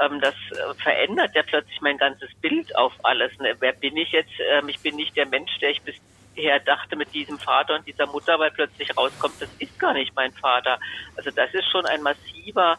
ähm, 0.00 0.20
das 0.20 0.34
äh, 0.34 0.74
verändert 0.82 1.34
ja 1.34 1.42
plötzlich 1.42 1.80
mein 1.80 1.98
ganzes 1.98 2.32
Bild 2.40 2.76
auf 2.76 2.92
alles. 3.02 3.36
Ne? 3.38 3.54
Wer 3.60 3.72
bin 3.72 3.96
ich 3.96 4.12
jetzt? 4.12 4.32
Ähm, 4.50 4.68
ich 4.68 4.80
bin 4.80 4.96
nicht 4.96 5.16
der 5.16 5.26
Mensch, 5.26 5.56
der 5.60 5.70
ich 5.70 5.82
bisher 5.82 6.60
dachte 6.60 6.96
mit 6.96 7.12
diesem 7.14 7.38
Vater 7.38 7.76
und 7.76 7.86
dieser 7.86 8.06
Mutter, 8.06 8.38
weil 8.38 8.50
plötzlich 8.50 8.96
rauskommt, 8.96 9.40
das 9.40 9.48
ist 9.58 9.78
gar 9.78 9.94
nicht 9.94 10.14
mein 10.14 10.32
Vater. 10.32 10.78
Also 11.16 11.30
das 11.30 11.52
ist 11.54 11.70
schon 11.70 11.86
ein 11.86 12.02
massiver 12.02 12.78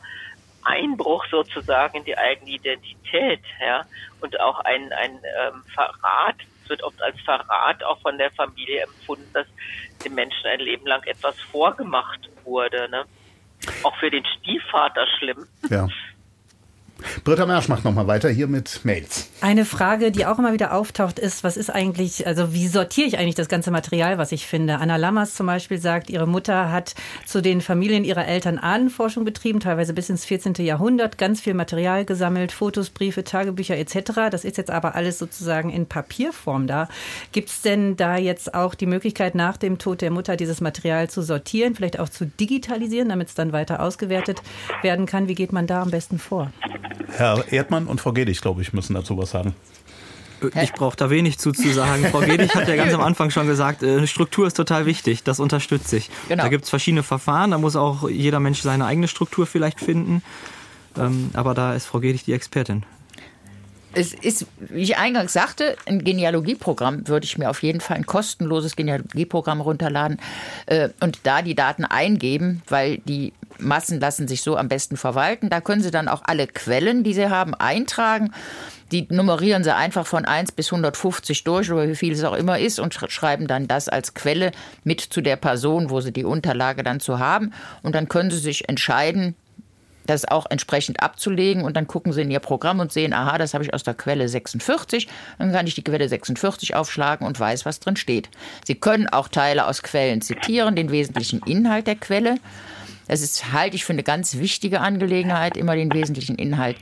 Einbruch 0.63 1.25
sozusagen 1.31 1.97
in 1.97 2.03
die 2.03 2.17
eigene 2.17 2.51
Identität, 2.51 3.41
ja, 3.61 3.85
und 4.19 4.39
auch 4.39 4.59
ein, 4.61 4.91
ein 4.91 5.11
ähm, 5.13 5.63
Verrat. 5.73 6.35
Es 6.63 6.69
wird 6.69 6.83
oft 6.83 7.01
als 7.01 7.19
Verrat 7.21 7.83
auch 7.83 8.01
von 8.01 8.17
der 8.17 8.31
Familie 8.31 8.83
empfunden, 8.83 9.29
dass 9.33 9.47
dem 10.03 10.15
Menschen 10.15 10.45
ein 10.45 10.59
Leben 10.59 10.85
lang 10.85 11.03
etwas 11.03 11.39
vorgemacht 11.39 12.29
wurde. 12.43 12.89
Ne? 12.89 13.05
Auch 13.83 13.95
für 13.97 14.11
den 14.11 14.25
Stiefvater 14.25 15.07
schlimm. 15.17 15.47
Ja. 15.69 15.87
Britta 17.23 17.45
Mersch 17.45 17.67
macht 17.67 17.83
nochmal 17.83 18.07
weiter 18.07 18.29
hier 18.29 18.47
mit 18.47 18.81
Mails. 18.83 19.29
Eine 19.41 19.65
Frage, 19.65 20.11
die 20.11 20.25
auch 20.25 20.39
immer 20.39 20.53
wieder 20.53 20.73
auftaucht, 20.73 21.19
ist, 21.19 21.43
was 21.43 21.57
ist 21.57 21.69
eigentlich, 21.69 22.25
also 22.25 22.53
wie 22.53 22.67
sortiere 22.67 23.07
ich 23.07 23.19
eigentlich 23.19 23.35
das 23.35 23.49
ganze 23.49 23.69
Material, 23.69 24.17
was 24.17 24.31
ich 24.31 24.47
finde? 24.47 24.79
Anna 24.79 24.95
Lammers 24.95 25.35
zum 25.35 25.45
Beispiel 25.45 25.77
sagt, 25.77 26.09
ihre 26.09 26.27
Mutter 26.27 26.71
hat 26.71 26.95
zu 27.25 27.41
den 27.41 27.61
Familien 27.61 28.03
ihrer 28.03 28.25
Eltern 28.25 28.57
Ahnenforschung 28.57 29.25
betrieben, 29.25 29.59
teilweise 29.59 29.93
bis 29.93 30.09
ins 30.09 30.25
14. 30.25 30.53
Jahrhundert, 30.65 31.17
ganz 31.17 31.41
viel 31.41 31.53
Material 31.53 32.05
gesammelt, 32.05 32.51
Fotos, 32.51 32.89
Briefe, 32.89 33.23
Tagebücher 33.23 33.77
etc. 33.77 34.29
Das 34.31 34.43
ist 34.43 34.57
jetzt 34.57 34.71
aber 34.71 34.95
alles 34.95 35.19
sozusagen 35.19 35.69
in 35.69 35.85
Papierform 35.85 36.67
da. 36.67 36.87
Gibt 37.31 37.49
es 37.49 37.61
denn 37.61 37.95
da 37.95 38.17
jetzt 38.17 38.53
auch 38.53 38.73
die 38.73 38.87
Möglichkeit, 38.87 39.35
nach 39.35 39.57
dem 39.57 39.77
Tod 39.77 40.01
der 40.01 40.11
Mutter 40.11 40.35
dieses 40.35 40.61
Material 40.61 41.09
zu 41.09 41.21
sortieren, 41.21 41.75
vielleicht 41.75 41.99
auch 41.99 42.09
zu 42.09 42.25
digitalisieren, 42.25 43.09
damit 43.09 43.29
es 43.29 43.35
dann 43.35 43.51
weiter 43.51 43.81
ausgewertet 43.81 44.41
werden 44.81 45.05
kann? 45.05 45.27
Wie 45.27 45.35
geht 45.35 45.53
man 45.53 45.67
da 45.67 45.81
am 45.81 45.91
besten 45.91 46.19
vor? 46.19 46.51
Herr 47.15 47.51
Erdmann 47.51 47.87
und 47.87 48.01
Frau 48.01 48.13
Gedig, 48.13 48.41
glaube 48.41 48.61
ich, 48.61 48.73
müssen 48.73 48.93
dazu 48.93 49.17
was 49.17 49.31
sagen. 49.31 49.53
Äh, 50.41 50.63
ich 50.63 50.73
brauche 50.73 50.95
da 50.95 51.09
wenig 51.09 51.37
zuzusagen. 51.39 52.05
Frau 52.05 52.19
Gedig 52.19 52.55
hat 52.55 52.67
ja 52.67 52.75
ganz 52.75 52.93
am 52.93 53.01
Anfang 53.01 53.29
schon 53.29 53.47
gesagt, 53.47 53.83
äh, 53.83 54.07
Struktur 54.07 54.47
ist 54.47 54.55
total 54.55 54.85
wichtig, 54.85 55.23
das 55.23 55.39
unterstütze 55.39 55.97
ich. 55.97 56.09
Genau. 56.27 56.43
Da 56.43 56.49
gibt 56.49 56.65
es 56.65 56.69
verschiedene 56.69 57.03
Verfahren, 57.03 57.51
da 57.51 57.57
muss 57.57 57.75
auch 57.75 58.09
jeder 58.09 58.39
Mensch 58.39 58.61
seine 58.61 58.85
eigene 58.85 59.07
Struktur 59.07 59.45
vielleicht 59.45 59.79
finden. 59.79 60.21
Ähm, 60.97 61.31
aber 61.33 61.53
da 61.53 61.73
ist 61.73 61.85
Frau 61.85 61.99
Gedig 61.99 62.25
die 62.25 62.33
Expertin. 62.33 62.83
Es 63.93 64.13
ist, 64.13 64.45
wie 64.59 64.81
ich 64.81 64.97
eingangs 64.97 65.33
sagte, 65.33 65.75
ein 65.87 66.03
Genealogieprogramm 66.03 67.07
würde 67.07 67.25
ich 67.25 67.37
mir 67.37 67.49
auf 67.49 67.63
jeden 67.63 67.81
Fall 67.81 67.97
ein 67.97 68.05
kostenloses 68.05 68.75
Genealogieprogramm 68.75 69.59
runterladen 69.59 70.19
äh, 70.67 70.89
und 70.99 71.21
da 71.23 71.41
die 71.41 71.55
Daten 71.55 71.83
eingeben, 71.83 72.61
weil 72.67 72.99
die 72.99 73.33
Massen 73.59 73.99
lassen 73.99 74.27
sich 74.27 74.41
so 74.41 74.57
am 74.57 74.67
besten 74.67 74.97
verwalten. 74.97 75.49
Da 75.49 75.61
können 75.61 75.81
Sie 75.81 75.91
dann 75.91 76.07
auch 76.07 76.21
alle 76.25 76.47
Quellen, 76.47 77.03
die 77.03 77.13
Sie 77.13 77.29
haben, 77.29 77.53
eintragen. 77.55 78.31
Die 78.91 79.07
nummerieren 79.09 79.63
Sie 79.63 79.75
einfach 79.75 80.07
von 80.07 80.25
1 80.25 80.53
bis 80.53 80.71
150 80.71 81.43
durch 81.43 81.71
oder 81.71 81.87
wie 81.89 81.95
viel 81.95 82.13
es 82.13 82.23
auch 82.23 82.35
immer 82.35 82.59
ist 82.59 82.79
und 82.79 82.93
schreiben 82.93 83.47
dann 83.47 83.67
das 83.67 83.89
als 83.89 84.13
Quelle 84.13 84.51
mit 84.83 85.01
zu 85.01 85.21
der 85.21 85.35
Person, 85.35 85.89
wo 85.89 86.01
Sie 86.01 86.13
die 86.13 86.23
Unterlage 86.23 86.83
dann 86.83 86.99
zu 86.99 87.19
haben. 87.19 87.53
Und 87.83 87.95
dann 87.95 88.07
können 88.07 88.31
Sie 88.31 88.39
sich 88.39 88.69
entscheiden, 88.69 89.35
das 90.09 90.27
auch 90.27 90.45
entsprechend 90.49 91.03
abzulegen 91.03 91.63
und 91.63 91.75
dann 91.75 91.87
gucken 91.87 92.13
sie 92.13 92.21
in 92.21 92.31
ihr 92.31 92.39
Programm 92.39 92.79
und 92.79 92.91
sehen, 92.91 93.13
aha, 93.13 93.37
das 93.37 93.53
habe 93.53 93.63
ich 93.63 93.73
aus 93.73 93.83
der 93.83 93.93
Quelle 93.93 94.27
46, 94.27 95.07
dann 95.37 95.51
kann 95.51 95.67
ich 95.67 95.75
die 95.75 95.83
Quelle 95.83 96.09
46 96.09 96.75
aufschlagen 96.75 97.27
und 97.27 97.39
weiß, 97.39 97.65
was 97.65 97.79
drin 97.79 97.95
steht. 97.95 98.29
Sie 98.65 98.75
können 98.75 99.07
auch 99.07 99.27
Teile 99.27 99.67
aus 99.67 99.83
Quellen 99.83 100.21
zitieren, 100.21 100.75
den 100.75 100.91
wesentlichen 100.91 101.41
Inhalt 101.45 101.87
der 101.87 101.95
Quelle. 101.95 102.35
Das 103.07 103.21
ist, 103.21 103.51
halte 103.53 103.75
ich 103.75 103.85
für 103.85 103.93
eine 103.93 104.03
ganz 104.03 104.37
wichtige 104.37 104.81
Angelegenheit, 104.81 105.57
immer 105.57 105.75
den 105.75 105.93
wesentlichen 105.93 106.35
Inhalt 106.35 106.77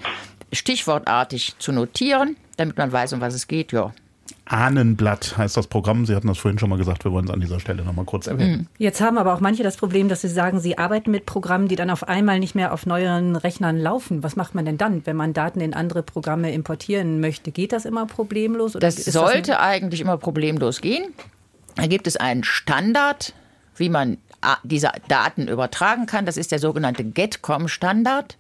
stichwortartig 0.52 1.56
zu 1.60 1.72
notieren, 1.72 2.38
damit 2.58 2.78
man 2.78 2.92
weiß, 2.92 3.14
um 3.14 3.22
was 3.22 3.34
es 3.34 3.48
geht, 3.48 3.72
ja. 3.72 3.94
Ahnenblatt 4.46 5.38
heißt 5.38 5.58
das 5.58 5.68
Programm. 5.68 6.06
Sie 6.06 6.16
hatten 6.16 6.28
das 6.28 6.38
vorhin 6.38 6.60
schon 6.60 6.70
mal 6.70 6.78
gesagt, 6.78 7.04
wir 7.04 7.12
wollen 7.12 7.26
es 7.26 7.32
an 7.32 7.42
dieser 7.42 7.60
Stelle 7.60 7.84
noch 7.84 7.94
mal 7.94 8.06
kurz 8.06 8.28
erwähnen. 8.28 8.58
Mhm. 8.58 8.68
Jetzt 8.78 9.02
haben 9.02 9.18
aber 9.18 9.34
auch 9.34 9.40
manche 9.40 9.64
das 9.64 9.76
Problem, 9.76 10.08
dass 10.08 10.22
sie 10.22 10.28
sagen, 10.28 10.60
sie 10.60 10.78
arbeiten 10.78 11.10
mit 11.10 11.26
Programmen, 11.26 11.68
die 11.68 11.76
dann 11.76 11.90
auf 11.90 12.08
einmal 12.08 12.40
nicht 12.40 12.54
mehr 12.54 12.72
auf 12.74 12.86
neueren 12.86 13.36
Rechnern 13.36 13.80
laufen. 13.80 14.24
Was 14.24 14.36
macht 14.36 14.54
man 14.54 14.66
denn 14.66 14.78
dann, 14.78 15.06
wenn 15.06 15.16
man 15.16 15.34
Daten 15.34 15.62
in 15.62 15.74
andere 15.74 16.04
Programme 16.04 16.52
importieren 16.54 17.20
möchte? 17.20 17.52
Geht 17.52 17.72
das 17.72 17.86
immer 17.86 18.06
problemlos? 18.06 18.74
das 18.74 19.04
sollte 19.04 19.52
das 19.52 19.60
eigentlich 19.60 20.02
immer 20.02 20.18
problemlos 20.18 20.82
gehen. 20.82 21.06
Da 21.76 21.88
gibt 21.88 22.06
es 22.08 22.16
einen 22.16 22.44
Standard, 22.44 23.34
wie 23.76 23.90
man 23.90 24.18
diese 24.64 24.92
Daten 25.08 25.48
übertragen 25.48 26.06
kann. 26.06 26.26
Das 26.26 26.38
ist 26.38 26.52
der 26.52 26.60
sogenannte 26.60 27.04
GetCom-Standard. 27.04 28.38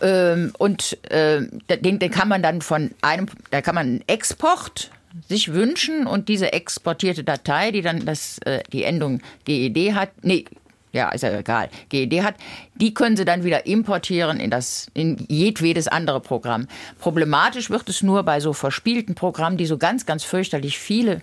Ähm, 0.00 0.52
und 0.58 0.98
äh, 1.10 1.42
den, 1.80 1.98
den 1.98 2.10
kann 2.10 2.28
man 2.28 2.42
dann 2.42 2.60
von 2.60 2.90
einem, 3.02 3.26
da 3.50 3.62
kann 3.62 3.74
man 3.74 3.86
einen 3.86 4.08
Export 4.08 4.90
sich 5.28 5.52
wünschen 5.52 6.06
und 6.06 6.28
diese 6.28 6.52
exportierte 6.52 7.24
Datei, 7.24 7.70
die 7.70 7.82
dann 7.82 8.04
das, 8.04 8.38
äh, 8.38 8.62
die 8.72 8.84
Endung 8.84 9.20
GED 9.44 9.94
hat, 9.94 10.10
nee, 10.22 10.46
ja, 10.92 11.08
ist 11.10 11.22
ja 11.22 11.38
egal, 11.38 11.70
GED 11.88 12.22
hat, 12.22 12.34
die 12.74 12.94
können 12.94 13.16
Sie 13.16 13.24
dann 13.24 13.44
wieder 13.44 13.66
importieren 13.66 14.40
in 14.40 14.50
das, 14.50 14.88
in 14.94 15.24
jedwedes 15.28 15.88
andere 15.88 16.20
Programm. 16.20 16.66
Problematisch 16.98 17.70
wird 17.70 17.88
es 17.88 18.02
nur 18.02 18.22
bei 18.22 18.40
so 18.40 18.52
verspielten 18.52 19.14
Programmen, 19.14 19.56
die 19.56 19.66
so 19.66 19.78
ganz, 19.78 20.04
ganz 20.06 20.24
fürchterlich 20.24 20.78
viele 20.78 21.22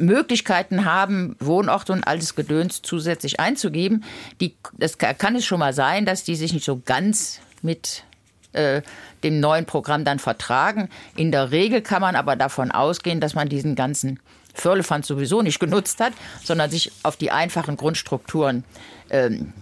Möglichkeiten 0.00 0.84
haben, 0.84 1.36
Wohnort 1.38 1.90
und 1.90 2.06
alles 2.06 2.34
Gedöns 2.34 2.82
zusätzlich 2.82 3.38
einzugeben. 3.40 4.04
Die, 4.40 4.56
das 4.76 4.98
kann 4.98 5.36
es 5.36 5.44
schon 5.44 5.60
mal 5.60 5.72
sein, 5.72 6.06
dass 6.06 6.24
die 6.24 6.36
sich 6.36 6.52
nicht 6.52 6.64
so 6.64 6.80
ganz 6.84 7.40
mit 7.62 8.04
äh, 8.52 8.82
dem 9.22 9.40
neuen 9.40 9.66
Programm 9.66 10.04
dann 10.04 10.18
vertragen. 10.18 10.88
In 11.16 11.30
der 11.30 11.50
Regel 11.50 11.82
kann 11.82 12.00
man 12.00 12.16
aber 12.16 12.36
davon 12.36 12.70
ausgehen, 12.70 13.20
dass 13.20 13.34
man 13.34 13.48
diesen 13.48 13.74
ganzen 13.74 14.18
Firlefanz 14.54 15.06
sowieso 15.06 15.42
nicht 15.42 15.60
genutzt 15.60 16.00
hat, 16.00 16.12
sondern 16.42 16.70
sich 16.70 16.90
auf 17.02 17.16
die 17.16 17.30
einfachen 17.30 17.76
Grundstrukturen, 17.76 18.64
ähm, 19.10 19.52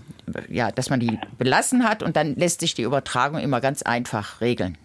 ja, 0.49 0.71
dass 0.71 0.91
man 0.91 1.01
die 1.01 1.19
belassen 1.39 1.85
hat 1.85 2.03
und 2.03 2.17
dann 2.17 2.35
lässt 2.37 2.61
sich 2.61 2.75
die 2.75 2.83
Übertragung 2.83 3.39
immer 3.41 3.61
ganz 3.61 3.83
einfach 3.83 4.41
regeln. 4.41 4.79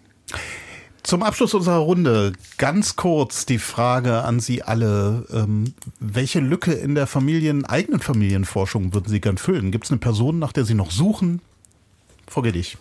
Zum 1.04 1.22
Abschluss 1.22 1.52
unserer 1.52 1.76
Runde 1.76 2.32
ganz 2.56 2.96
kurz 2.96 3.44
die 3.44 3.58
Frage 3.58 4.22
an 4.22 4.40
Sie 4.40 4.62
alle. 4.62 5.26
Ähm, 5.30 5.74
welche 6.00 6.40
Lücke 6.40 6.72
in 6.72 6.94
der 6.94 7.06
Familien, 7.06 7.66
eigenen 7.66 8.00
Familienforschung 8.00 8.94
würden 8.94 9.10
Sie 9.10 9.20
gern 9.20 9.36
füllen? 9.36 9.70
Gibt 9.70 9.84
es 9.84 9.90
eine 9.90 10.00
Person, 10.00 10.38
nach 10.38 10.52
der 10.52 10.64
Sie 10.64 10.72
noch 10.72 10.90
suchen? 10.90 11.42
Frau 12.26 12.40
Gedich. 12.40 12.78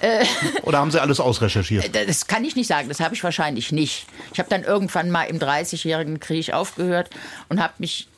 Äh, 0.00 0.24
Oder 0.62 0.78
haben 0.78 0.90
Sie 0.90 0.98
alles 0.98 1.20
ausrecherchiert? 1.20 1.90
Das 1.94 2.26
kann 2.26 2.42
ich 2.42 2.56
nicht 2.56 2.68
sagen, 2.68 2.88
das 2.88 3.00
habe 3.00 3.14
ich 3.14 3.22
wahrscheinlich 3.22 3.70
nicht. 3.70 4.06
Ich 4.32 4.38
habe 4.38 4.48
dann 4.48 4.64
irgendwann 4.64 5.10
mal 5.10 5.24
im 5.24 5.38
30-jährigen 5.38 6.20
Krieg 6.20 6.54
aufgehört 6.54 7.10
und 7.50 7.60
habe 7.60 7.74
mich 7.76 8.08
äh, 8.08 8.09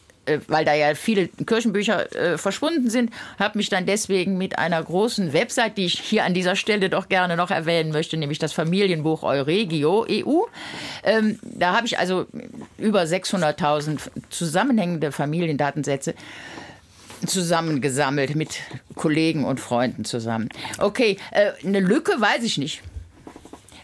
weil 0.47 0.65
da 0.65 0.75
ja 0.75 0.95
viele 0.95 1.29
Kirchenbücher 1.29 2.15
äh, 2.15 2.39
verschwunden 2.39 2.91
sind, 2.91 3.11
habe 3.39 3.59
mich 3.59 3.69
dann 3.69 3.87
deswegen 3.87 4.39
mit 4.39 4.59
einer 4.59 4.83
großen 4.83 5.33
Website, 5.33 5.77
die 5.77 5.87
ich 5.87 5.99
hier 5.99 6.25
an 6.25 6.35
dieser 6.35 6.55
Stelle 6.55 6.91
doch 6.91 7.09
gerne 7.09 7.37
noch 7.37 7.51
erwähnen 7.51 7.91
möchte, 7.91 8.17
nämlich 8.17 8.39
das 8.39 8.53
Familienbuch 8.53 9.23
Euregio 9.23 10.07
EU. 10.09 10.43
Ähm, 11.03 11.39
da 11.43 11.77
habe 11.77 11.87
ich 11.87 11.99
also 11.99 12.27
über 12.79 13.03
600.000 13.03 13.99
zusammenhängende 14.31 15.13
Familiendatensätze 15.13 16.15
zusammengesammelt 17.27 18.35
mit 18.35 18.61
Kollegen 18.95 19.45
und 19.45 19.61
Freunden 19.61 20.05
zusammen. 20.05 20.49
Okay, 20.79 21.19
äh, 21.31 21.53
eine 21.65 21.81
Lücke 21.81 22.21
weiß 22.21 22.43
ich 22.45 22.59
nicht. 22.59 22.83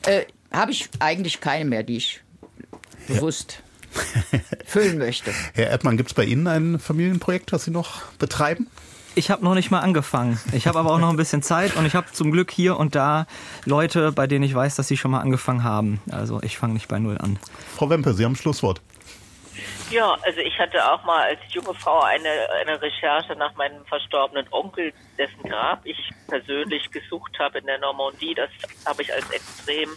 Äh, 0.07 0.23
Habe 0.53 0.73
ich 0.73 0.89
eigentlich 0.99 1.41
keine 1.41 1.65
mehr, 1.65 1.83
die 1.83 1.97
ich 1.97 2.21
bewusst 3.07 3.59
ja. 3.59 3.68
füllen 4.67 4.99
möchte. 4.99 5.33
Herr 5.55 5.69
Erdmann, 5.69 5.97
gibt 5.97 6.11
es 6.11 6.15
bei 6.15 6.25
Ihnen 6.25 6.47
ein 6.47 6.79
Familienprojekt, 6.79 7.53
das 7.53 7.65
Sie 7.65 7.71
noch 7.71 8.03
betreiben? 8.19 8.69
Ich 9.15 9.31
habe 9.33 9.45
noch 9.45 9.55
nicht 9.55 9.73
mal 9.73 9.81
angefangen. 9.81 10.39
Ich 10.53 10.69
habe 10.69 10.79
aber 10.79 10.93
auch 10.93 10.99
noch 11.01 11.11
ein 11.11 11.17
bisschen 11.17 11.43
Zeit 11.43 11.75
und 11.75 11.85
ich 11.85 11.97
habe 11.97 12.07
zum 12.13 12.31
Glück 12.31 12.53
hier 12.53 12.77
und 12.77 12.95
da 12.95 13.27
Leute, 13.65 14.13
bei 14.13 14.29
denen 14.29 14.45
ich 14.45 14.55
weiß, 14.55 14.77
dass 14.77 14.87
sie 14.87 14.97
schon 14.97 15.11
mal 15.11 15.21
angefangen 15.21 15.65
haben. 15.65 16.01
Also 16.13 16.41
ich 16.43 16.57
fange 16.57 16.75
nicht 16.75 16.87
bei 16.87 17.01
Null 17.01 17.19
an. 17.19 17.37
Frau 17.75 17.91
Wempe, 17.91 18.15
Sie 18.15 18.25
haben 18.25 18.37
Schlusswort. 18.37 18.81
Ja, 19.91 20.17
also 20.23 20.39
ich 20.39 20.57
hatte 20.59 20.85
auch 20.89 21.03
mal 21.05 21.31
als 21.31 21.41
junge 21.49 21.75
Frau 21.75 22.01
eine, 22.01 22.29
eine 22.61 22.81
Recherche 22.81 23.35
nach 23.37 23.55
meinem 23.57 23.85
verstorbenen 23.87 24.47
Onkel, 24.53 24.93
dessen 25.17 25.43
Grab 25.43 25.81
ich 25.85 26.11
persönlich 26.29 26.91
gesucht 26.91 27.39
habe 27.39 27.59
in 27.59 27.67
der 27.67 27.79
Normandie. 27.79 28.35
Das 28.35 28.51
habe 28.87 29.03
ich 29.03 29.13
als 29.13 29.29
extrem 29.31 29.89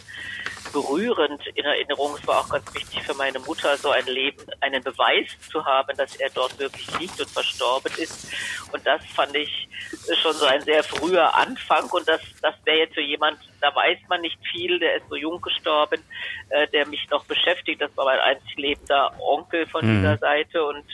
berührend 0.72 1.46
in 1.54 1.64
Erinnerung. 1.64 2.16
Es 2.18 2.26
war 2.26 2.40
auch 2.40 2.48
ganz 2.48 2.74
wichtig 2.74 3.02
für 3.02 3.14
meine 3.14 3.38
Mutter, 3.40 3.76
so 3.76 3.90
ein 3.90 4.06
Leben, 4.06 4.44
einen 4.60 4.82
Beweis 4.82 5.28
zu 5.50 5.64
haben, 5.64 5.96
dass 5.96 6.16
er 6.16 6.30
dort 6.30 6.58
wirklich 6.58 6.98
liegt 6.98 7.20
und 7.20 7.30
verstorben 7.30 7.92
ist. 7.98 8.32
Und 8.72 8.86
das 8.86 9.04
fand 9.06 9.34
ich 9.36 9.68
schon 10.20 10.32
so 10.32 10.46
ein 10.46 10.60
sehr 10.62 10.82
früher 10.82 11.34
Anfang. 11.34 11.88
Und 11.90 12.08
das, 12.08 12.20
das 12.40 12.54
wäre 12.64 12.78
jetzt 12.78 12.94
so 12.94 13.00
jemand, 13.00 13.38
da 13.60 13.74
weiß 13.74 13.98
man 14.08 14.20
nicht 14.20 14.38
viel, 14.50 14.78
der 14.78 14.96
ist 14.96 15.08
so 15.08 15.16
jung 15.16 15.40
gestorben, 15.40 16.02
äh, 16.50 16.66
der 16.68 16.86
mich 16.86 17.08
noch 17.10 17.24
beschäftigt. 17.24 17.80
Das 17.80 17.96
war 17.96 18.04
mein 18.04 18.20
einzig 18.20 18.56
lebender 18.56 19.12
Onkel 19.20 19.66
von 19.66 19.86
mhm. 19.86 19.96
dieser 19.96 20.18
Seite. 20.18 20.64
Und 20.64 20.84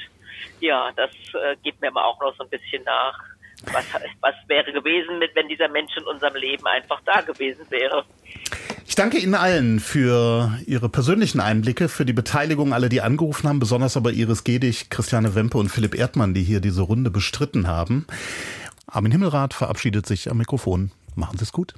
ja, 0.60 0.90
das 0.96 1.10
äh, 1.34 1.56
geht 1.62 1.80
mir 1.80 1.88
aber 1.88 2.04
auch 2.04 2.20
noch 2.20 2.36
so 2.36 2.44
ein 2.44 2.50
bisschen 2.50 2.82
nach. 2.84 3.18
Was, 3.72 3.84
was 4.20 4.34
wäre 4.46 4.72
gewesen, 4.72 5.20
wenn 5.34 5.48
dieser 5.48 5.66
Mensch 5.66 5.96
in 5.96 6.04
unserem 6.04 6.36
Leben 6.36 6.64
einfach 6.68 7.00
da 7.04 7.22
gewesen 7.22 7.68
wäre? 7.70 8.04
Ich 8.88 8.94
danke 8.94 9.18
Ihnen 9.18 9.34
allen 9.34 9.80
für 9.80 10.58
Ihre 10.64 10.88
persönlichen 10.88 11.40
Einblicke, 11.40 11.90
für 11.90 12.06
die 12.06 12.14
Beteiligung, 12.14 12.72
alle, 12.72 12.88
die 12.88 13.02
angerufen 13.02 13.46
haben, 13.46 13.58
besonders 13.58 13.98
aber 13.98 14.12
Iris 14.14 14.44
Gedig, 14.44 14.88
Christiane 14.88 15.34
Wempe 15.34 15.58
und 15.58 15.68
Philipp 15.68 15.94
Erdmann, 15.94 16.32
die 16.32 16.42
hier 16.42 16.60
diese 16.60 16.80
Runde 16.80 17.10
bestritten 17.10 17.66
haben. 17.66 18.06
Armin 18.86 19.12
Himmelrath 19.12 19.52
verabschiedet 19.52 20.06
sich 20.06 20.30
am 20.30 20.38
Mikrofon. 20.38 20.90
Machen 21.16 21.36
Sie 21.36 21.44
es 21.44 21.52
gut. 21.52 21.74